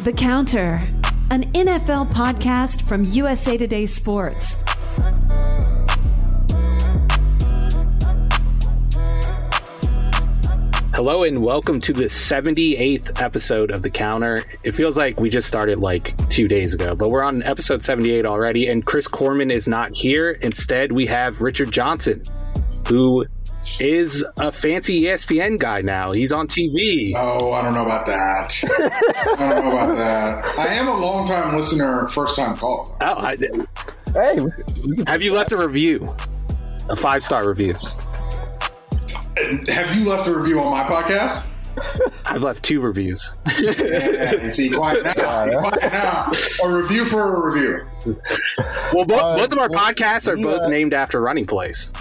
The 0.00 0.12
Counter, 0.12 0.88
an 1.28 1.52
NFL 1.54 2.12
podcast 2.12 2.82
from 2.82 3.04
USA 3.04 3.58
Today 3.58 3.84
Sports. 3.84 4.54
Hello 10.94 11.24
and 11.24 11.42
welcome 11.42 11.80
to 11.80 11.92
the 11.92 12.04
78th 12.04 13.20
episode 13.20 13.72
of 13.72 13.82
The 13.82 13.90
Counter. 13.90 14.44
It 14.62 14.72
feels 14.72 14.96
like 14.96 15.18
we 15.18 15.30
just 15.30 15.48
started 15.48 15.80
like 15.80 16.16
two 16.28 16.46
days 16.46 16.74
ago, 16.74 16.94
but 16.94 17.08
we're 17.08 17.24
on 17.24 17.42
episode 17.42 17.82
78 17.82 18.24
already, 18.24 18.68
and 18.68 18.86
Chris 18.86 19.08
Korman 19.08 19.50
is 19.50 19.66
not 19.66 19.96
here. 19.96 20.30
Instead, 20.42 20.92
we 20.92 21.06
have 21.06 21.40
Richard 21.40 21.72
Johnson, 21.72 22.22
who 22.86 23.26
is 23.80 24.24
a 24.38 24.50
fancy 24.50 25.02
ESPN 25.02 25.58
guy 25.58 25.82
now. 25.82 26.12
He's 26.12 26.32
on 26.32 26.48
TV. 26.48 27.12
Oh, 27.16 27.52
I 27.52 27.62
don't 27.62 27.74
know 27.74 27.84
about 27.84 28.06
that. 28.06 28.54
I 29.38 29.48
don't 29.54 29.64
know 29.64 29.72
about 29.76 29.96
that. 29.96 30.58
I 30.58 30.68
am 30.74 30.88
a 30.88 30.96
long 30.96 31.26
time 31.26 31.56
listener, 31.56 32.08
first 32.08 32.36
time 32.36 32.56
caller. 32.56 32.92
Oh, 33.00 33.14
I, 33.18 33.36
Hey, 34.14 34.38
have 35.06 35.20
you 35.22 35.34
left 35.34 35.52
a 35.52 35.56
review? 35.58 36.14
A 36.88 36.96
five 36.96 37.22
star 37.22 37.46
review. 37.46 37.74
Have 39.68 39.94
you 39.94 40.08
left 40.08 40.26
a 40.28 40.34
review 40.34 40.60
on 40.60 40.70
my 40.70 40.82
podcast? 40.84 41.46
I've 42.26 42.42
left 42.42 42.64
two 42.64 42.80
reviews. 42.80 43.36
Yeah, 43.60 44.50
see, 44.50 44.70
quiet 44.70 45.04
now. 45.04 45.12
Quiet 45.60 45.92
now. 45.92 46.32
A 46.64 46.72
review 46.72 47.04
for 47.04 47.22
a 47.50 47.52
review. 47.54 47.86
Well, 48.92 49.04
both, 49.04 49.20
Uh, 49.20 49.36
both 49.36 49.52
of 49.52 49.58
our 49.58 49.68
well, 49.68 49.78
podcasts 49.92 50.26
are 50.26 50.36
we, 50.36 50.42
both 50.42 50.62
uh, 50.62 50.68
named 50.68 50.92
after 50.94 51.20
running 51.20 51.46
plays. 51.46 51.92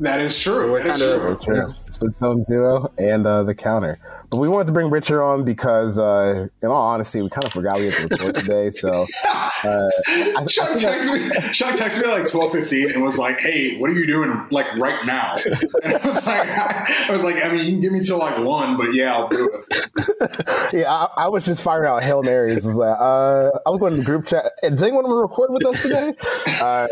That 0.00 0.20
is 0.20 0.38
true. 0.38 0.70
We're 0.72 0.82
That 0.84 0.96
is 0.96 1.02
kinda- 1.02 1.36
true. 1.42 1.54
True. 1.54 1.74
Split 1.90 2.14
Zone 2.14 2.44
Duo 2.48 2.92
and 2.98 3.26
uh, 3.26 3.42
the 3.42 3.54
counter. 3.54 3.98
But 4.30 4.36
we 4.36 4.48
wanted 4.48 4.66
to 4.68 4.72
bring 4.72 4.90
Richard 4.90 5.22
on 5.22 5.44
because, 5.44 5.98
uh, 5.98 6.48
in 6.62 6.68
all 6.68 6.86
honesty, 6.88 7.22
we 7.22 7.30
kind 7.30 7.44
of 7.46 7.52
forgot 7.52 7.78
we 7.78 7.86
had 7.86 7.94
to 7.94 8.06
record 8.08 8.34
today. 8.36 8.70
So, 8.70 9.06
uh, 9.24 9.90
I, 10.06 10.44
Chuck 10.48 10.68
I 10.70 10.74
think 10.76 10.84
I- 10.86 10.98
texted 10.98 11.14
me. 11.48 11.52
Chuck 11.54 11.74
texted 11.76 12.02
me 12.02 12.12
at 12.12 12.18
like 12.20 12.30
twelve 12.30 12.52
fifty 12.52 12.84
and 12.86 13.02
was 13.02 13.16
like, 13.18 13.40
"Hey, 13.40 13.78
what 13.78 13.88
are 13.90 13.94
you 13.94 14.06
doing 14.06 14.46
like 14.50 14.66
right 14.76 15.04
now?" 15.06 15.36
And 15.82 15.94
I 15.94 16.06
was 16.06 16.26
like, 16.26 16.48
"I 16.48 17.06
was 17.10 17.24
like, 17.24 17.42
I 17.42 17.48
mean, 17.48 17.64
you 17.64 17.72
can 17.72 17.80
give 17.80 17.92
me 17.92 18.00
till 18.04 18.18
like 18.18 18.38
one, 18.38 18.76
but 18.76 18.92
yeah, 18.92 19.14
I'll 19.16 19.28
do 19.28 19.50
it." 19.52 20.44
yeah, 20.74 20.92
I, 20.92 21.08
I 21.16 21.28
was 21.28 21.44
just 21.44 21.62
firing 21.62 21.88
out 21.88 22.02
hail 22.02 22.22
marys. 22.22 22.66
I 22.66 22.68
was 22.68 22.76
like, 22.76 22.96
uh, 23.00 23.48
I 23.66 23.70
was 23.70 23.78
going 23.80 23.92
to 23.92 23.98
the 23.98 24.04
group 24.04 24.26
chat. 24.26 24.44
Does 24.62 24.82
anyone 24.82 25.04
want 25.04 25.16
to 25.16 25.22
record 25.22 25.50
with 25.52 25.64
us 25.66 25.82
today? 25.82 26.14
Uh, 26.60 26.88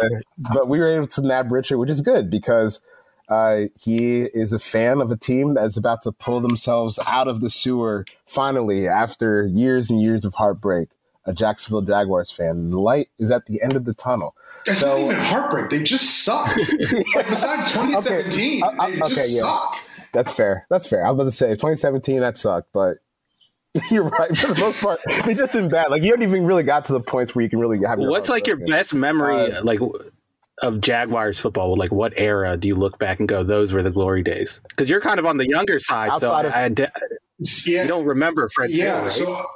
but 0.52 0.68
we 0.68 0.78
were 0.78 0.86
able 0.88 1.06
to 1.08 1.22
nab 1.22 1.50
Richard, 1.50 1.76
which 1.78 1.90
is 1.90 2.00
good 2.00 2.30
because 2.30 2.80
uh, 3.28 3.62
he 3.78 4.22
is 4.22 4.52
a 4.52 4.58
fan 4.58 5.00
of 5.00 5.10
a 5.10 5.16
team 5.16 5.54
that's 5.54 5.76
about 5.76 6.02
to 6.02 6.12
pull 6.12 6.40
themselves 6.40 6.98
out 7.08 7.28
of 7.28 7.40
the 7.40 7.50
sewer 7.50 8.04
finally 8.26 8.86
after 8.88 9.44
years 9.46 9.90
and 9.90 10.00
years 10.00 10.24
of 10.24 10.34
heartbreak. 10.34 10.88
A 11.28 11.32
Jacksonville 11.32 11.82
Jaguars 11.82 12.30
fan. 12.30 12.70
The 12.70 12.78
light 12.78 13.08
is 13.18 13.32
at 13.32 13.46
the 13.46 13.60
end 13.60 13.74
of 13.74 13.84
the 13.84 13.94
tunnel. 13.94 14.36
That's 14.64 14.78
So- 14.78 14.96
not 14.96 14.98
even 15.12 15.16
heartbreak. 15.24 15.70
They 15.70 15.82
just 15.82 16.22
sucked. 16.24 16.56
like 17.16 17.28
besides 17.28 17.72
2017, 17.72 18.62
Okay, 18.62 18.76
I- 18.78 18.84
I- 18.86 18.90
they 18.92 18.98
just 19.14 19.30
yeah. 19.32 19.40
sucked. 19.42 19.90
That's 20.12 20.30
fair. 20.30 20.66
That's 20.70 20.86
fair. 20.86 21.04
I 21.04 21.10
was 21.10 21.16
about 21.16 21.24
to 21.24 21.32
say 21.32 21.48
2017 21.48 22.20
that 22.20 22.38
sucked, 22.38 22.68
but 22.72 22.98
you're 23.90 24.04
right 24.04 24.36
for 24.36 24.54
the 24.54 24.60
most 24.60 24.80
part. 24.80 25.00
They 25.24 25.34
just 25.34 25.52
been 25.52 25.68
bad. 25.68 25.90
Like 25.90 26.02
you 26.04 26.12
haven't 26.12 26.22
even 26.28 26.46
really 26.46 26.62
got 26.62 26.84
to 26.86 26.92
the 26.92 27.00
points 27.00 27.34
where 27.34 27.42
you 27.42 27.50
can 27.50 27.58
really 27.58 27.80
have. 27.84 27.98
Your 27.98 28.08
What's 28.08 28.28
like 28.28 28.46
your 28.46 28.54
opinion. 28.56 28.78
best 28.78 28.94
memory, 28.94 29.52
Uh, 29.52 29.64
like 29.64 29.80
of 30.62 30.80
Jaguars 30.80 31.38
football? 31.38 31.76
Like, 31.76 31.92
what 31.92 32.12
era 32.16 32.56
do 32.56 32.68
you 32.68 32.74
look 32.74 32.98
back 32.98 33.18
and 33.20 33.28
go, 33.28 33.42
"Those 33.42 33.72
were 33.72 33.82
the 33.82 33.90
glory 33.90 34.22
days"? 34.22 34.60
Because 34.68 34.88
you're 34.90 35.00
kind 35.00 35.18
of 35.18 35.26
on 35.26 35.36
the 35.36 35.48
younger 35.48 35.78
side, 35.78 36.10
so 36.20 36.32
of- 36.34 36.46
I, 36.46 36.64
I 36.64 36.68
de- 36.68 36.90
Yeah, 37.66 37.82
you 37.82 37.88
don't 37.88 38.04
remember 38.06 38.48
Fred 38.48 38.70
yeah. 38.70 38.84
Taylor. 38.84 39.02
right? 39.02 39.12
So 39.12 39.46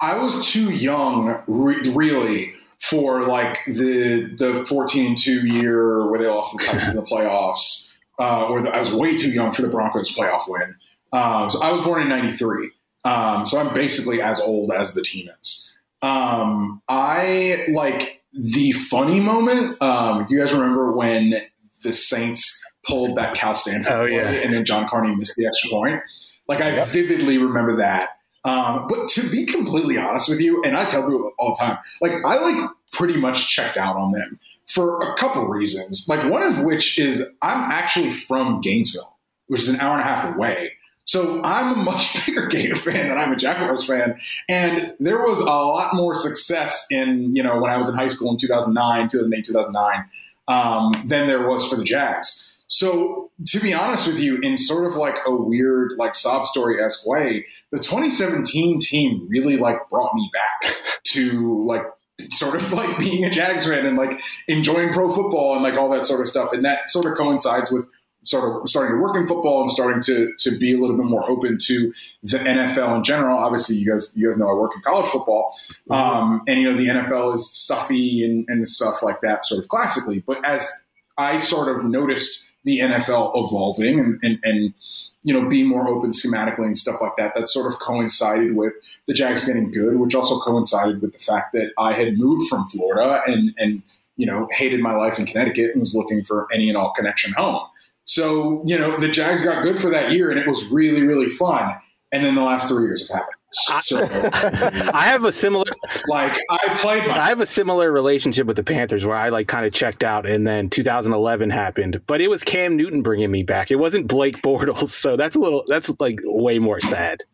I 0.00 0.22
was 0.22 0.48
too 0.50 0.70
young, 0.72 1.42
re- 1.46 1.90
really, 1.90 2.54
for 2.80 3.22
like 3.22 3.64
the 3.66 4.32
the 4.36 4.64
14 4.66 5.06
and 5.06 5.18
two 5.18 5.46
year 5.46 6.06
where 6.10 6.18
they 6.18 6.26
lost 6.26 6.56
the 6.58 6.64
Titans 6.64 6.90
in 6.94 6.96
the 6.96 7.06
playoffs. 7.06 7.92
Uh, 8.20 8.48
or 8.48 8.60
the, 8.60 8.74
I 8.74 8.80
was 8.80 8.92
way 8.92 9.16
too 9.16 9.30
young 9.30 9.52
for 9.52 9.62
the 9.62 9.68
Broncos 9.68 10.12
playoff 10.12 10.48
win. 10.48 10.74
Um, 11.12 11.50
so 11.52 11.62
I 11.62 11.70
was 11.70 11.80
born 11.82 12.02
in 12.02 12.08
'93, 12.08 12.70
um, 13.04 13.46
so 13.46 13.58
I'm 13.60 13.72
basically 13.72 14.20
as 14.20 14.40
old 14.40 14.72
as 14.72 14.94
the 14.94 15.02
team 15.02 15.28
is. 15.40 15.72
Um, 16.02 16.82
I 16.88 17.66
like 17.72 18.17
the 18.38 18.72
funny 18.72 19.20
moment. 19.20 19.80
Um, 19.82 20.26
you 20.30 20.38
guys 20.38 20.52
remember 20.52 20.92
when 20.92 21.34
the 21.82 21.92
Saints 21.92 22.64
pulled 22.86 23.16
that 23.18 23.34
Cal 23.34 23.54
Stanford 23.54 23.92
Oh, 23.92 24.04
yeah. 24.04 24.28
and 24.30 24.52
then 24.52 24.64
John 24.64 24.88
Carney 24.88 25.14
missed 25.14 25.34
the 25.36 25.46
extra 25.46 25.70
point? 25.70 26.00
Like 26.48 26.60
I 26.60 26.70
Yep. 26.76 26.88
vividly 26.88 27.38
remember 27.38 27.76
that. 27.76 28.10
Um, 28.44 28.86
but 28.88 29.08
to 29.10 29.28
be 29.30 29.44
completely 29.44 29.98
honest 29.98 30.28
with 30.28 30.40
you, 30.40 30.62
and 30.64 30.76
I 30.76 30.84
tell 30.86 31.02
people 31.02 31.32
all 31.38 31.50
the 31.54 31.62
time, 31.62 31.78
like 32.00 32.12
I 32.24 32.36
like 32.38 32.70
pretty 32.92 33.16
much 33.18 33.48
checked 33.54 33.76
out 33.76 33.96
on 33.96 34.12
them 34.12 34.38
for 34.66 35.02
a 35.02 35.14
couple 35.16 35.46
reasons. 35.48 36.06
Like 36.08 36.30
one 36.30 36.42
of 36.42 36.62
which 36.62 36.98
is 36.98 37.34
I'm 37.42 37.70
actually 37.70 38.14
from 38.14 38.60
Gainesville, 38.60 39.16
which 39.48 39.62
is 39.62 39.68
an 39.68 39.80
hour 39.80 39.92
and 39.92 40.00
a 40.00 40.04
half 40.04 40.34
away. 40.34 40.72
So 41.08 41.42
I'm 41.42 41.72
a 41.72 41.82
much 41.82 42.26
bigger 42.26 42.46
Gator 42.46 42.76
fan 42.76 43.08
than 43.08 43.16
I'm 43.16 43.32
a 43.32 43.36
Jaguars 43.36 43.84
fan. 43.84 44.20
And 44.46 44.94
there 45.00 45.18
was 45.18 45.40
a 45.40 45.44
lot 45.44 45.94
more 45.94 46.14
success 46.14 46.86
in, 46.90 47.34
you 47.34 47.42
know, 47.42 47.58
when 47.58 47.70
I 47.70 47.78
was 47.78 47.88
in 47.88 47.94
high 47.94 48.08
school 48.08 48.30
in 48.30 48.36
2009, 48.36 49.08
2008, 49.08 49.44
2009, 49.46 50.04
um, 50.48 51.08
than 51.08 51.26
there 51.26 51.48
was 51.48 51.66
for 51.66 51.76
the 51.76 51.84
Jags. 51.84 52.58
So 52.68 53.30
to 53.46 53.58
be 53.58 53.72
honest 53.72 54.06
with 54.06 54.18
you, 54.18 54.36
in 54.42 54.58
sort 54.58 54.86
of 54.86 54.96
like 54.96 55.16
a 55.26 55.34
weird, 55.34 55.92
like 55.96 56.14
sob 56.14 56.46
story 56.46 56.82
esque 56.82 57.06
way, 57.06 57.46
the 57.70 57.78
2017 57.78 58.78
team 58.78 59.26
really 59.30 59.56
like 59.56 59.88
brought 59.88 60.14
me 60.14 60.30
back 60.34 60.74
to 61.04 61.64
like 61.64 61.84
sort 62.32 62.54
of 62.54 62.70
like 62.74 62.98
being 62.98 63.24
a 63.24 63.30
Jags 63.30 63.66
fan 63.66 63.86
and 63.86 63.96
like 63.96 64.20
enjoying 64.46 64.92
pro 64.92 65.08
football 65.08 65.54
and 65.54 65.62
like 65.62 65.78
all 65.78 65.88
that 65.88 66.04
sort 66.04 66.20
of 66.20 66.28
stuff. 66.28 66.52
And 66.52 66.66
that 66.66 66.90
sort 66.90 67.06
of 67.06 67.16
coincides 67.16 67.72
with 67.72 67.86
sort 68.28 68.62
of 68.62 68.68
starting 68.68 68.94
to 68.94 69.02
work 69.02 69.16
in 69.16 69.26
football 69.26 69.62
and 69.62 69.70
starting 69.70 70.02
to 70.02 70.32
to 70.38 70.58
be 70.58 70.74
a 70.74 70.78
little 70.78 70.96
bit 70.96 71.06
more 71.06 71.28
open 71.30 71.56
to 71.58 71.92
the 72.22 72.38
NFL 72.38 72.98
in 72.98 73.04
general. 73.04 73.38
Obviously, 73.38 73.76
you 73.76 73.90
guys 73.90 74.12
you 74.14 74.28
guys 74.28 74.38
know 74.38 74.50
I 74.50 74.54
work 74.54 74.72
in 74.76 74.82
college 74.82 75.08
football, 75.08 75.54
um, 75.90 76.42
and 76.46 76.60
you 76.60 76.70
know 76.70 76.76
the 76.76 76.88
NFL 76.88 77.34
is 77.34 77.50
stuffy 77.50 78.22
and, 78.24 78.44
and 78.48 78.68
stuff 78.68 79.02
like 79.02 79.22
that, 79.22 79.46
sort 79.46 79.62
of 79.62 79.68
classically. 79.68 80.20
But 80.20 80.44
as 80.44 80.70
I 81.16 81.38
sort 81.38 81.74
of 81.74 81.84
noticed 81.84 82.52
the 82.64 82.80
NFL 82.80 83.32
evolving 83.34 83.98
and, 83.98 84.18
and, 84.22 84.38
and 84.42 84.74
you 85.22 85.32
know 85.32 85.48
being 85.48 85.66
more 85.66 85.88
open 85.88 86.10
schematically 86.10 86.66
and 86.66 86.76
stuff 86.76 87.00
like 87.00 87.16
that, 87.16 87.32
that 87.34 87.48
sort 87.48 87.72
of 87.72 87.78
coincided 87.78 88.56
with 88.56 88.74
the 89.06 89.14
Jags 89.14 89.46
getting 89.46 89.70
good, 89.70 89.98
which 89.98 90.14
also 90.14 90.38
coincided 90.40 91.00
with 91.00 91.14
the 91.14 91.18
fact 91.18 91.52
that 91.52 91.72
I 91.78 91.94
had 91.94 92.18
moved 92.18 92.46
from 92.50 92.68
Florida 92.68 93.22
and 93.26 93.54
and 93.56 93.82
you 94.18 94.26
know 94.26 94.48
hated 94.52 94.80
my 94.80 94.94
life 94.94 95.18
in 95.18 95.24
Connecticut 95.24 95.70
and 95.70 95.80
was 95.80 95.94
looking 95.94 96.22
for 96.22 96.46
any 96.52 96.68
and 96.68 96.76
all 96.76 96.92
connection 96.92 97.32
home. 97.32 97.66
So, 98.08 98.62
you 98.64 98.78
know, 98.78 98.96
the 98.96 99.08
Jags 99.08 99.44
got 99.44 99.62
good 99.62 99.78
for 99.78 99.90
that 99.90 100.12
year 100.12 100.30
and 100.30 100.40
it 100.40 100.48
was 100.48 100.66
really, 100.68 101.02
really 101.02 101.28
fun. 101.28 101.76
And 102.10 102.24
then 102.24 102.34
the 102.34 102.40
last 102.40 102.68
three 102.68 102.84
years 102.84 103.06
have 103.10 103.18
happened. 103.18 103.34
So, 103.50 103.98
I 104.94 105.04
have 105.06 105.24
a 105.24 105.32
similar 105.32 105.64
like, 106.08 106.32
I 106.50 106.78
played 106.80 107.06
my. 107.06 107.18
I 107.18 107.28
have 107.28 107.40
a 107.40 107.46
similar 107.46 107.92
relationship 107.92 108.46
with 108.46 108.56
the 108.56 108.64
Panthers 108.64 109.04
where 109.04 109.16
I 109.16 109.28
like 109.28 109.46
kind 109.46 109.66
of 109.66 109.72
checked 109.74 110.02
out 110.02 110.28
and 110.28 110.46
then 110.46 110.70
2011 110.70 111.50
happened, 111.50 112.00
but 112.06 112.22
it 112.22 112.28
was 112.28 112.42
Cam 112.42 112.76
Newton 112.76 113.02
bringing 113.02 113.30
me 113.30 113.42
back. 113.42 113.70
It 113.70 113.76
wasn't 113.76 114.06
Blake 114.06 114.42
Bortles, 114.42 114.88
so 114.88 115.16
that's 115.16 115.36
a 115.36 115.38
little 115.38 115.64
that's 115.66 115.90
like 116.00 116.18
way 116.24 116.58
more 116.58 116.80
sad. 116.80 117.24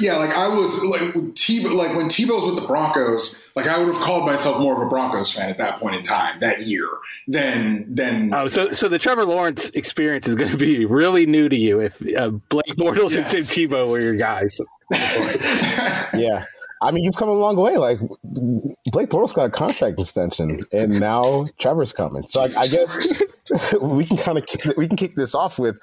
Yeah, 0.00 0.16
like 0.16 0.30
I 0.30 0.48
was 0.48 0.82
like 0.84 1.14
when 1.14 1.32
Tebow, 1.32 1.74
like 1.74 1.94
when 1.94 2.06
Tebow's 2.06 2.46
with 2.46 2.56
the 2.56 2.66
Broncos, 2.66 3.40
like 3.54 3.66
I 3.66 3.78
would 3.78 3.92
have 3.92 4.02
called 4.02 4.24
myself 4.24 4.58
more 4.58 4.74
of 4.74 4.86
a 4.86 4.88
Broncos 4.88 5.32
fan 5.32 5.50
at 5.50 5.58
that 5.58 5.80
point 5.80 5.96
in 5.96 6.02
time 6.02 6.40
that 6.40 6.62
year 6.62 6.88
than 7.28 7.94
than 7.94 8.32
Oh, 8.32 8.48
so 8.48 8.72
so 8.72 8.88
the 8.88 8.98
Trevor 8.98 9.24
Lawrence 9.26 9.68
experience 9.70 10.26
is 10.26 10.34
going 10.34 10.50
to 10.50 10.56
be 10.56 10.86
really 10.86 11.26
new 11.26 11.48
to 11.48 11.56
you 11.56 11.80
if 11.80 12.00
uh, 12.16 12.30
Blake 12.30 12.74
Bortles 12.76 13.16
and 13.16 13.28
Tim 13.28 13.42
Tebow 13.42 13.88
were 13.88 14.00
your 14.00 14.16
guys. 14.16 14.60
Yeah. 16.14 16.44
I 16.82 16.90
mean, 16.90 17.04
you've 17.04 17.16
come 17.16 17.28
a 17.28 17.32
long 17.32 17.56
way. 17.56 17.76
Like 17.76 18.00
Blake 18.24 19.08
Bortles 19.08 19.34
got 19.34 19.44
a 19.44 19.50
contract 19.50 20.00
extension, 20.00 20.66
and 20.72 20.98
now 20.98 21.46
Trevor's 21.58 21.92
coming. 21.92 22.26
So 22.26 22.42
I, 22.42 22.50
I 22.58 22.66
guess 22.66 23.22
we 23.80 24.04
can 24.04 24.16
kind 24.16 24.36
of 24.36 24.44
we 24.76 24.88
can 24.88 24.96
kick 24.96 25.14
this 25.14 25.34
off 25.34 25.60
with 25.60 25.78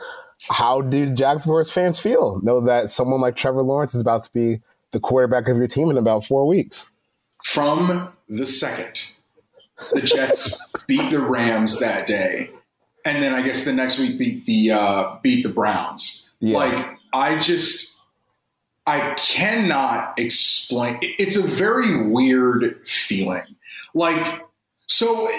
how 0.50 0.82
do 0.82 1.14
Jaguars 1.14 1.72
fans 1.72 2.00
feel? 2.00 2.40
Know 2.42 2.62
that 2.62 2.90
someone 2.90 3.22
like 3.22 3.36
Trevor 3.36 3.62
Lawrence 3.62 3.94
is 3.94 4.02
about 4.02 4.24
to 4.24 4.34
be 4.34 4.62
the 4.92 5.00
quarterback 5.00 5.48
of 5.48 5.58
your 5.58 5.68
team 5.68 5.90
in 5.90 5.98
about 5.98 6.26
four 6.26 6.48
weeks. 6.48 6.88
From 7.44 8.12
the 8.28 8.46
second 8.46 9.02
the 9.94 10.02
Jets 10.02 10.72
beat 10.88 11.10
the 11.10 11.20
Rams 11.20 11.80
that 11.80 12.08
day, 12.08 12.50
and 13.06 13.24
then 13.24 13.34
I 13.34 13.42
guess 13.42 13.66
the 13.66 13.74
next 13.74 14.00
week 14.00 14.18
beat 14.18 14.46
the 14.46 14.72
uh, 14.72 15.16
beat 15.22 15.44
the 15.44 15.50
Browns. 15.50 16.32
Yeah. 16.40 16.58
Like 16.58 16.98
I 17.14 17.40
just 17.40 18.00
I 18.86 19.14
cannot 19.16 20.18
explain. 20.18 21.00
It's 21.02 21.38
a 21.38 21.42
very 21.42 22.10
weird 22.10 22.82
feeling. 22.86 23.44
Like 23.94 24.42
so 24.88 25.32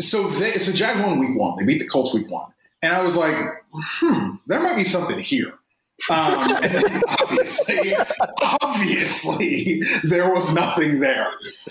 so 0.00 0.28
they 0.28 0.52
so 0.52 0.72
Jag 0.72 1.04
won 1.04 1.18
week 1.18 1.36
one. 1.36 1.56
They 1.58 1.64
beat 1.64 1.78
the 1.78 1.88
Colts 1.88 2.14
week 2.14 2.30
one, 2.30 2.52
and 2.82 2.92
I 2.92 3.02
was 3.02 3.16
like, 3.16 3.36
hmm, 3.72 4.36
there 4.46 4.60
might 4.60 4.76
be 4.76 4.84
something 4.84 5.18
here. 5.18 5.52
Um, 6.10 6.38
obviously, 7.20 7.96
obviously, 8.62 9.82
there 10.04 10.30
was 10.30 10.54
nothing 10.54 11.00
there. 11.00 11.28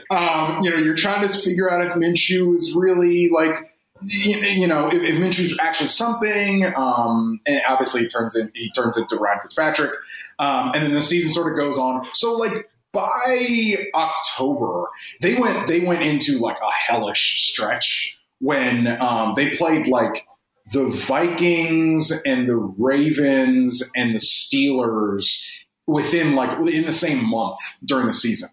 Um, 0.10 0.62
you 0.62 0.72
know, 0.72 0.78
you're 0.78 0.96
trying 0.96 1.28
to 1.28 1.34
figure 1.34 1.70
out 1.70 1.86
if 1.86 1.94
Minshew 1.94 2.56
is 2.56 2.74
really 2.76 3.30
like, 3.30 3.56
you, 4.02 4.68
know, 4.68 4.88
if, 4.88 5.02
if 5.02 5.16
Minshew's 5.16 5.58
actually 5.60 5.90
something. 5.90 6.66
Um, 6.76 7.40
and 7.46 7.62
obviously, 7.68 8.02
he 8.02 8.08
turns 8.08 8.36
in 8.36 8.52
he 8.56 8.72
turns 8.72 8.98
into 8.98 9.16
Ryan 9.16 9.40
Fitzpatrick, 9.44 9.92
um, 10.40 10.72
and 10.74 10.84
then 10.84 10.94
the 10.94 11.04
season 11.04 11.32
sort 11.32 11.52
of 11.52 11.58
goes 11.58 11.78
on. 11.78 12.06
So, 12.14 12.34
like 12.34 12.52
by 12.92 13.76
October, 13.94 14.86
they 15.22 15.36
went 15.36 15.68
they 15.68 15.82
went 15.82 16.02
into 16.02 16.40
like 16.40 16.58
a 16.58 16.72
hellish 16.72 17.52
stretch 17.52 18.18
when 18.40 18.88
um, 19.02 19.34
they 19.36 19.52
played 19.52 19.88
like 19.88 20.26
the 20.72 20.86
Vikings 20.88 22.12
and 22.26 22.50
the 22.50 22.56
Ravens 22.56 23.92
and 23.96 24.16
the 24.16 24.20
Steelers 24.20 25.48
within 25.88 26.36
like 26.36 26.58
in 26.68 26.86
the 26.86 26.92
same 26.92 27.26
month 27.26 27.60
during 27.84 28.08
the 28.08 28.14
season. 28.14 28.50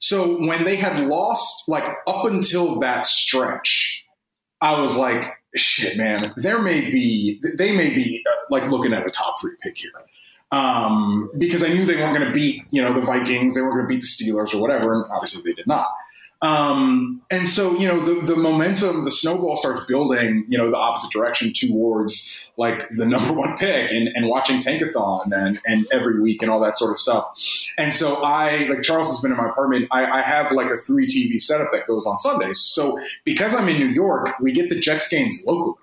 So 0.00 0.38
when 0.38 0.64
they 0.64 0.76
had 0.76 1.06
lost, 1.06 1.68
like 1.68 1.84
up 2.06 2.26
until 2.26 2.78
that 2.80 3.06
stretch, 3.06 4.04
I 4.60 4.78
was 4.78 4.98
like, 4.98 5.32
shit, 5.54 5.96
man, 5.96 6.34
there 6.36 6.60
may 6.60 6.90
be, 6.90 7.40
they 7.56 7.74
may 7.74 7.88
be 7.88 8.22
uh, 8.30 8.36
like 8.50 8.68
looking 8.70 8.92
at 8.92 9.06
a 9.06 9.10
top 9.10 9.40
three 9.40 9.54
pick 9.62 9.78
here. 9.78 9.90
Um, 10.50 11.30
because 11.38 11.64
I 11.64 11.68
knew 11.68 11.86
they 11.86 11.96
weren't 11.96 12.16
going 12.16 12.28
to 12.28 12.34
beat, 12.34 12.64
you 12.70 12.82
know, 12.82 12.92
the 12.92 13.00
Vikings, 13.00 13.54
they 13.54 13.62
weren't 13.62 13.74
going 13.74 13.86
to 13.86 13.88
beat 13.88 14.02
the 14.02 14.06
Steelers 14.06 14.54
or 14.54 14.60
whatever, 14.60 14.92
and 14.92 15.10
obviously 15.10 15.42
they 15.42 15.54
did 15.54 15.66
not. 15.66 15.86
Um, 16.42 17.22
and 17.30 17.48
so, 17.48 17.76
you 17.78 17.88
know, 17.88 17.98
the, 18.00 18.20
the 18.20 18.36
momentum, 18.36 19.04
the 19.04 19.10
snowball 19.10 19.56
starts 19.56 19.84
building, 19.84 20.44
you 20.46 20.58
know, 20.58 20.70
the 20.70 20.76
opposite 20.76 21.10
direction 21.10 21.52
towards 21.54 22.38
like 22.56 22.86
the 22.90 23.06
number 23.14 23.32
one 23.32 23.56
pick 23.56 23.90
and, 23.90 24.08
and 24.14 24.28
watching 24.28 24.60
Tankathon 24.60 25.32
and, 25.32 25.58
and 25.66 25.86
every 25.90 26.20
week 26.20 26.42
and 26.42 26.50
all 26.50 26.60
that 26.60 26.76
sort 26.76 26.92
of 26.92 26.98
stuff. 26.98 27.40
And 27.78 27.94
so 27.94 28.22
I, 28.22 28.66
like 28.68 28.82
Charles 28.82 29.08
has 29.08 29.20
been 29.20 29.30
in 29.30 29.38
my 29.38 29.48
apartment, 29.48 29.88
I, 29.90 30.18
I 30.18 30.20
have 30.20 30.52
like 30.52 30.70
a 30.70 30.76
three 30.76 31.06
TV 31.06 31.40
setup 31.40 31.72
that 31.72 31.86
goes 31.86 32.06
on 32.06 32.18
Sundays. 32.18 32.60
So 32.60 32.98
because 33.24 33.54
I'm 33.54 33.68
in 33.68 33.78
New 33.78 33.88
York, 33.88 34.38
we 34.40 34.52
get 34.52 34.68
the 34.68 34.78
Jets 34.78 35.08
games 35.08 35.44
locally. 35.46 35.76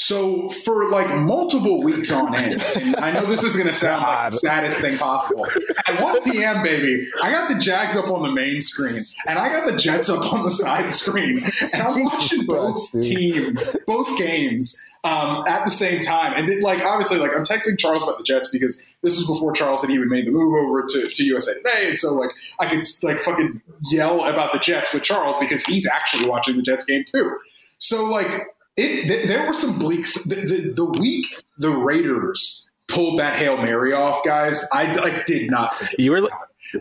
So 0.00 0.48
for 0.48 0.90
like 0.90 1.12
multiple 1.22 1.82
weeks 1.82 2.12
on 2.12 2.32
end, 2.32 2.62
I 2.98 3.10
know 3.10 3.26
this 3.26 3.42
is 3.42 3.56
going 3.56 3.66
to 3.66 3.74
sound 3.74 4.02
like 4.02 4.30
the 4.30 4.36
saddest 4.36 4.80
thing 4.80 4.96
possible. 4.96 5.44
At 5.88 6.00
1 6.00 6.22
p.m., 6.22 6.62
baby, 6.62 7.10
I 7.20 7.32
got 7.32 7.48
the 7.48 7.58
Jags 7.58 7.96
up 7.96 8.08
on 8.08 8.22
the 8.22 8.30
main 8.30 8.60
screen, 8.60 9.04
and 9.26 9.40
I 9.40 9.48
got 9.48 9.68
the 9.68 9.76
Jets 9.76 10.08
up 10.08 10.32
on 10.32 10.44
the 10.44 10.52
side 10.52 10.88
screen, 10.90 11.36
and 11.72 11.82
I'm 11.82 12.04
watching 12.04 12.46
both 12.46 12.92
teams, 12.92 13.76
both 13.86 14.16
games. 14.16 14.82
Um, 15.04 15.44
at 15.46 15.64
the 15.64 15.70
same 15.70 16.02
time, 16.02 16.32
and 16.36 16.48
then, 16.48 16.60
like 16.60 16.82
obviously, 16.82 17.18
like 17.18 17.30
I'm 17.34 17.44
texting 17.44 17.78
Charles 17.78 18.02
about 18.02 18.18
the 18.18 18.24
Jets 18.24 18.50
because 18.50 18.76
this 19.00 19.16
was 19.16 19.28
before 19.28 19.52
Charles 19.52 19.82
had 19.82 19.90
even 19.90 20.08
made 20.08 20.26
the 20.26 20.32
move 20.32 20.52
over 20.52 20.86
to, 20.88 21.08
to 21.08 21.24
USA 21.24 21.54
Today, 21.54 21.90
and 21.90 21.98
so 21.98 22.14
like 22.14 22.30
I 22.58 22.66
could 22.66 22.84
like 23.04 23.20
fucking 23.20 23.62
yell 23.90 24.24
about 24.24 24.52
the 24.52 24.58
Jets 24.58 24.92
with 24.92 25.04
Charles 25.04 25.36
because 25.38 25.62
he's 25.64 25.86
actually 25.86 26.28
watching 26.28 26.56
the 26.56 26.62
Jets 26.62 26.84
game 26.84 27.04
too. 27.06 27.38
So 27.78 28.06
like 28.06 28.48
it, 28.78 29.08
th- 29.08 29.26
there 29.26 29.46
were 29.46 29.52
some 29.52 29.78
bleaks. 29.78 30.22
The, 30.24 30.36
the, 30.36 30.72
the, 30.74 30.84
week 31.00 31.26
the 31.58 31.70
Raiders 31.70 32.70
pulled 32.86 33.18
that 33.18 33.36
hail 33.36 33.56
mary 33.56 33.92
off, 33.92 34.24
guys, 34.24 34.66
I 34.72 34.92
like 34.92 35.26
did 35.26 35.50
not. 35.50 35.74
you 35.98 36.12
were. 36.12 36.28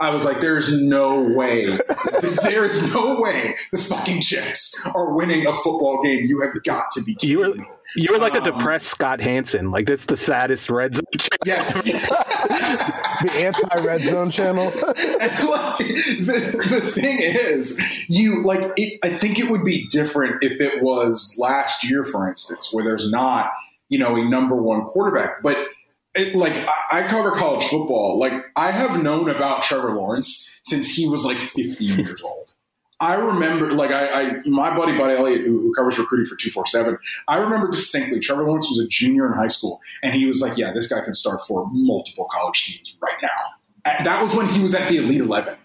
I 0.02 0.10
was 0.10 0.26
like, 0.26 0.42
"There's 0.42 0.82
no 0.82 1.22
way. 1.22 1.66
there 2.42 2.66
is 2.66 2.94
no 2.94 3.20
way 3.20 3.56
the 3.72 3.80
fucking 3.80 4.22
Jets 4.22 4.80
are 4.94 5.16
winning 5.16 5.48
a 5.48 5.54
football 5.54 6.02
game. 6.04 6.26
You 6.26 6.42
have 6.42 6.62
got 6.64 6.92
to 6.94 7.04
be 7.04 7.16
kidding 7.16 7.30
you 7.30 7.40
were, 7.40 7.56
me." 7.56 7.66
You 7.96 8.12
were 8.12 8.20
like 8.20 8.34
a 8.36 8.38
Um, 8.40 8.44
depressed 8.44 8.88
Scott 8.88 9.22
Hansen. 9.22 9.72
Like 9.72 9.88
that's 9.88 10.06
the 10.06 10.18
saddest 10.18 10.70
red 10.70 10.96
zone. 10.96 11.06
Yes. 11.46 11.74
The 13.20 13.32
anti 13.32 13.80
red 13.80 14.02
zone 14.04 14.30
channel. 14.30 14.72
And, 15.20 15.50
like, 15.50 15.78
the, 15.78 16.66
the 16.70 16.82
thing 16.82 17.20
is, 17.20 17.82
you 18.08 18.44
like. 18.44 18.62
It, 18.78 19.00
I 19.04 19.10
think 19.10 19.40
it 19.40 19.50
would 19.50 19.66
be 19.66 19.88
different 19.88 20.44
if 20.44 20.62
it 20.62 20.84
was 20.84 21.36
last 21.40 21.84
year, 21.84 22.04
for 22.04 22.30
instance, 22.30 22.70
where 22.72 22.86
there's 22.86 23.10
not, 23.10 23.50
you 23.90 23.98
know, 23.98 24.16
a 24.16 24.24
number 24.30 24.56
one 24.56 24.82
quarterback. 24.86 25.42
But 25.42 25.58
it, 26.14 26.36
like, 26.36 26.54
I, 26.54 26.74
I 26.92 27.08
cover 27.08 27.32
college 27.32 27.66
football. 27.66 28.20
Like, 28.20 28.34
I 28.56 28.70
have 28.72 29.02
known 29.02 29.30
about 29.30 29.64
Trevor 29.64 29.96
Lawrence 29.96 30.60
since 30.66 30.90
he 30.94 31.08
was 31.08 31.26
like 31.26 31.40
15 31.42 31.98
years 31.98 32.22
old. 32.22 32.54
I 33.00 33.14
remember, 33.16 33.72
like, 33.72 33.92
I, 33.92 34.08
I 34.08 34.42
my 34.46 34.76
buddy 34.76 34.98
Buddy 34.98 35.16
Elliott, 35.16 35.42
who, 35.42 35.60
who 35.60 35.74
covers 35.74 36.00
recruiting 36.00 36.26
for 36.26 36.36
two 36.36 36.50
four 36.50 36.66
seven. 36.66 36.98
I 37.28 37.38
remember 37.38 37.70
distinctly. 37.70 38.20
Trevor 38.20 38.44
Lawrence 38.44 38.68
was 38.68 38.80
a 38.80 38.88
junior 38.88 39.28
in 39.28 39.34
high 39.34 39.50
school, 39.50 39.80
and 40.02 40.16
he 40.16 40.26
was 40.26 40.42
like, 40.42 40.58
"Yeah, 40.58 40.72
this 40.74 40.88
guy 40.88 41.04
can 41.04 41.14
start 41.14 41.42
for 41.48 41.70
multiple 41.72 42.28
college 42.32 42.66
teams 42.66 42.96
right 43.02 43.18
now." 43.22 44.00
That 44.04 44.22
was 44.22 44.34
when 44.34 44.48
he 44.50 44.62
was 44.62 44.74
at 44.74 44.90
the 44.90 44.98
Elite 44.98 45.22
Eleven 45.22 45.56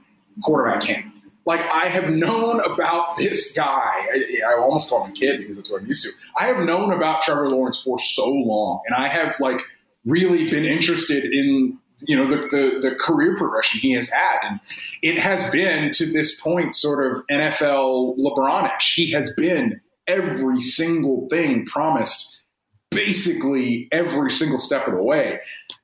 quarterback 0.43 0.82
camp. 0.82 1.06
Like, 1.44 1.61
I 1.61 1.87
have 1.87 2.11
known 2.11 2.61
about 2.61 3.17
this 3.17 3.52
guy. 3.52 3.67
I, 3.67 4.43
I 4.46 4.55
almost 4.58 4.88
call 4.88 5.05
him 5.05 5.11
a 5.11 5.14
kid 5.14 5.38
because 5.38 5.56
that's 5.56 5.70
what 5.70 5.82
I'm 5.82 5.88
used 5.88 6.05
to. 6.05 6.11
I 6.38 6.44
have 6.44 6.64
known 6.64 6.93
about 6.93 7.23
Trevor 7.23 7.49
Lawrence 7.49 7.82
for 7.82 7.99
so 7.99 8.29
long, 8.29 8.81
and 8.87 8.94
I 8.94 9.08
have 9.08 9.40
like 9.40 9.61
really 10.05 10.50
been 10.50 10.64
interested 10.64 11.25
in 11.25 11.79
you 12.06 12.16
know 12.16 12.26
the, 12.26 12.49
the 12.49 12.90
the 12.90 12.94
career 12.94 13.37
progression 13.37 13.81
he 13.81 13.93
has 13.93 14.10
had, 14.10 14.38
and 14.43 14.60
it 15.02 15.19
has 15.19 15.50
been 15.50 15.90
to 15.93 16.06
this 16.06 16.40
point 16.40 16.75
sort 16.75 17.10
of 17.10 17.25
NFL 17.31 18.19
LeBronish. 18.19 18.94
He 18.94 19.10
has 19.12 19.32
been 19.34 19.81
every 20.06 20.62
single 20.62 21.28
thing 21.31 21.64
promised, 21.66 22.43
basically 22.90 23.88
every 23.93 24.31
single 24.31 24.60
step 24.60 24.87
of 24.87 24.94
the 24.94 25.02
way, 25.02 25.40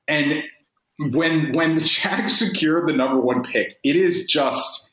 and 0.06 0.42
when 1.12 1.52
when 1.52 1.74
the 1.74 1.80
Jags 1.80 2.38
secured 2.38 2.88
the 2.88 2.92
number 2.92 3.18
one 3.18 3.42
pick, 3.42 3.78
it 3.84 3.96
is 3.96 4.26
just 4.26 4.90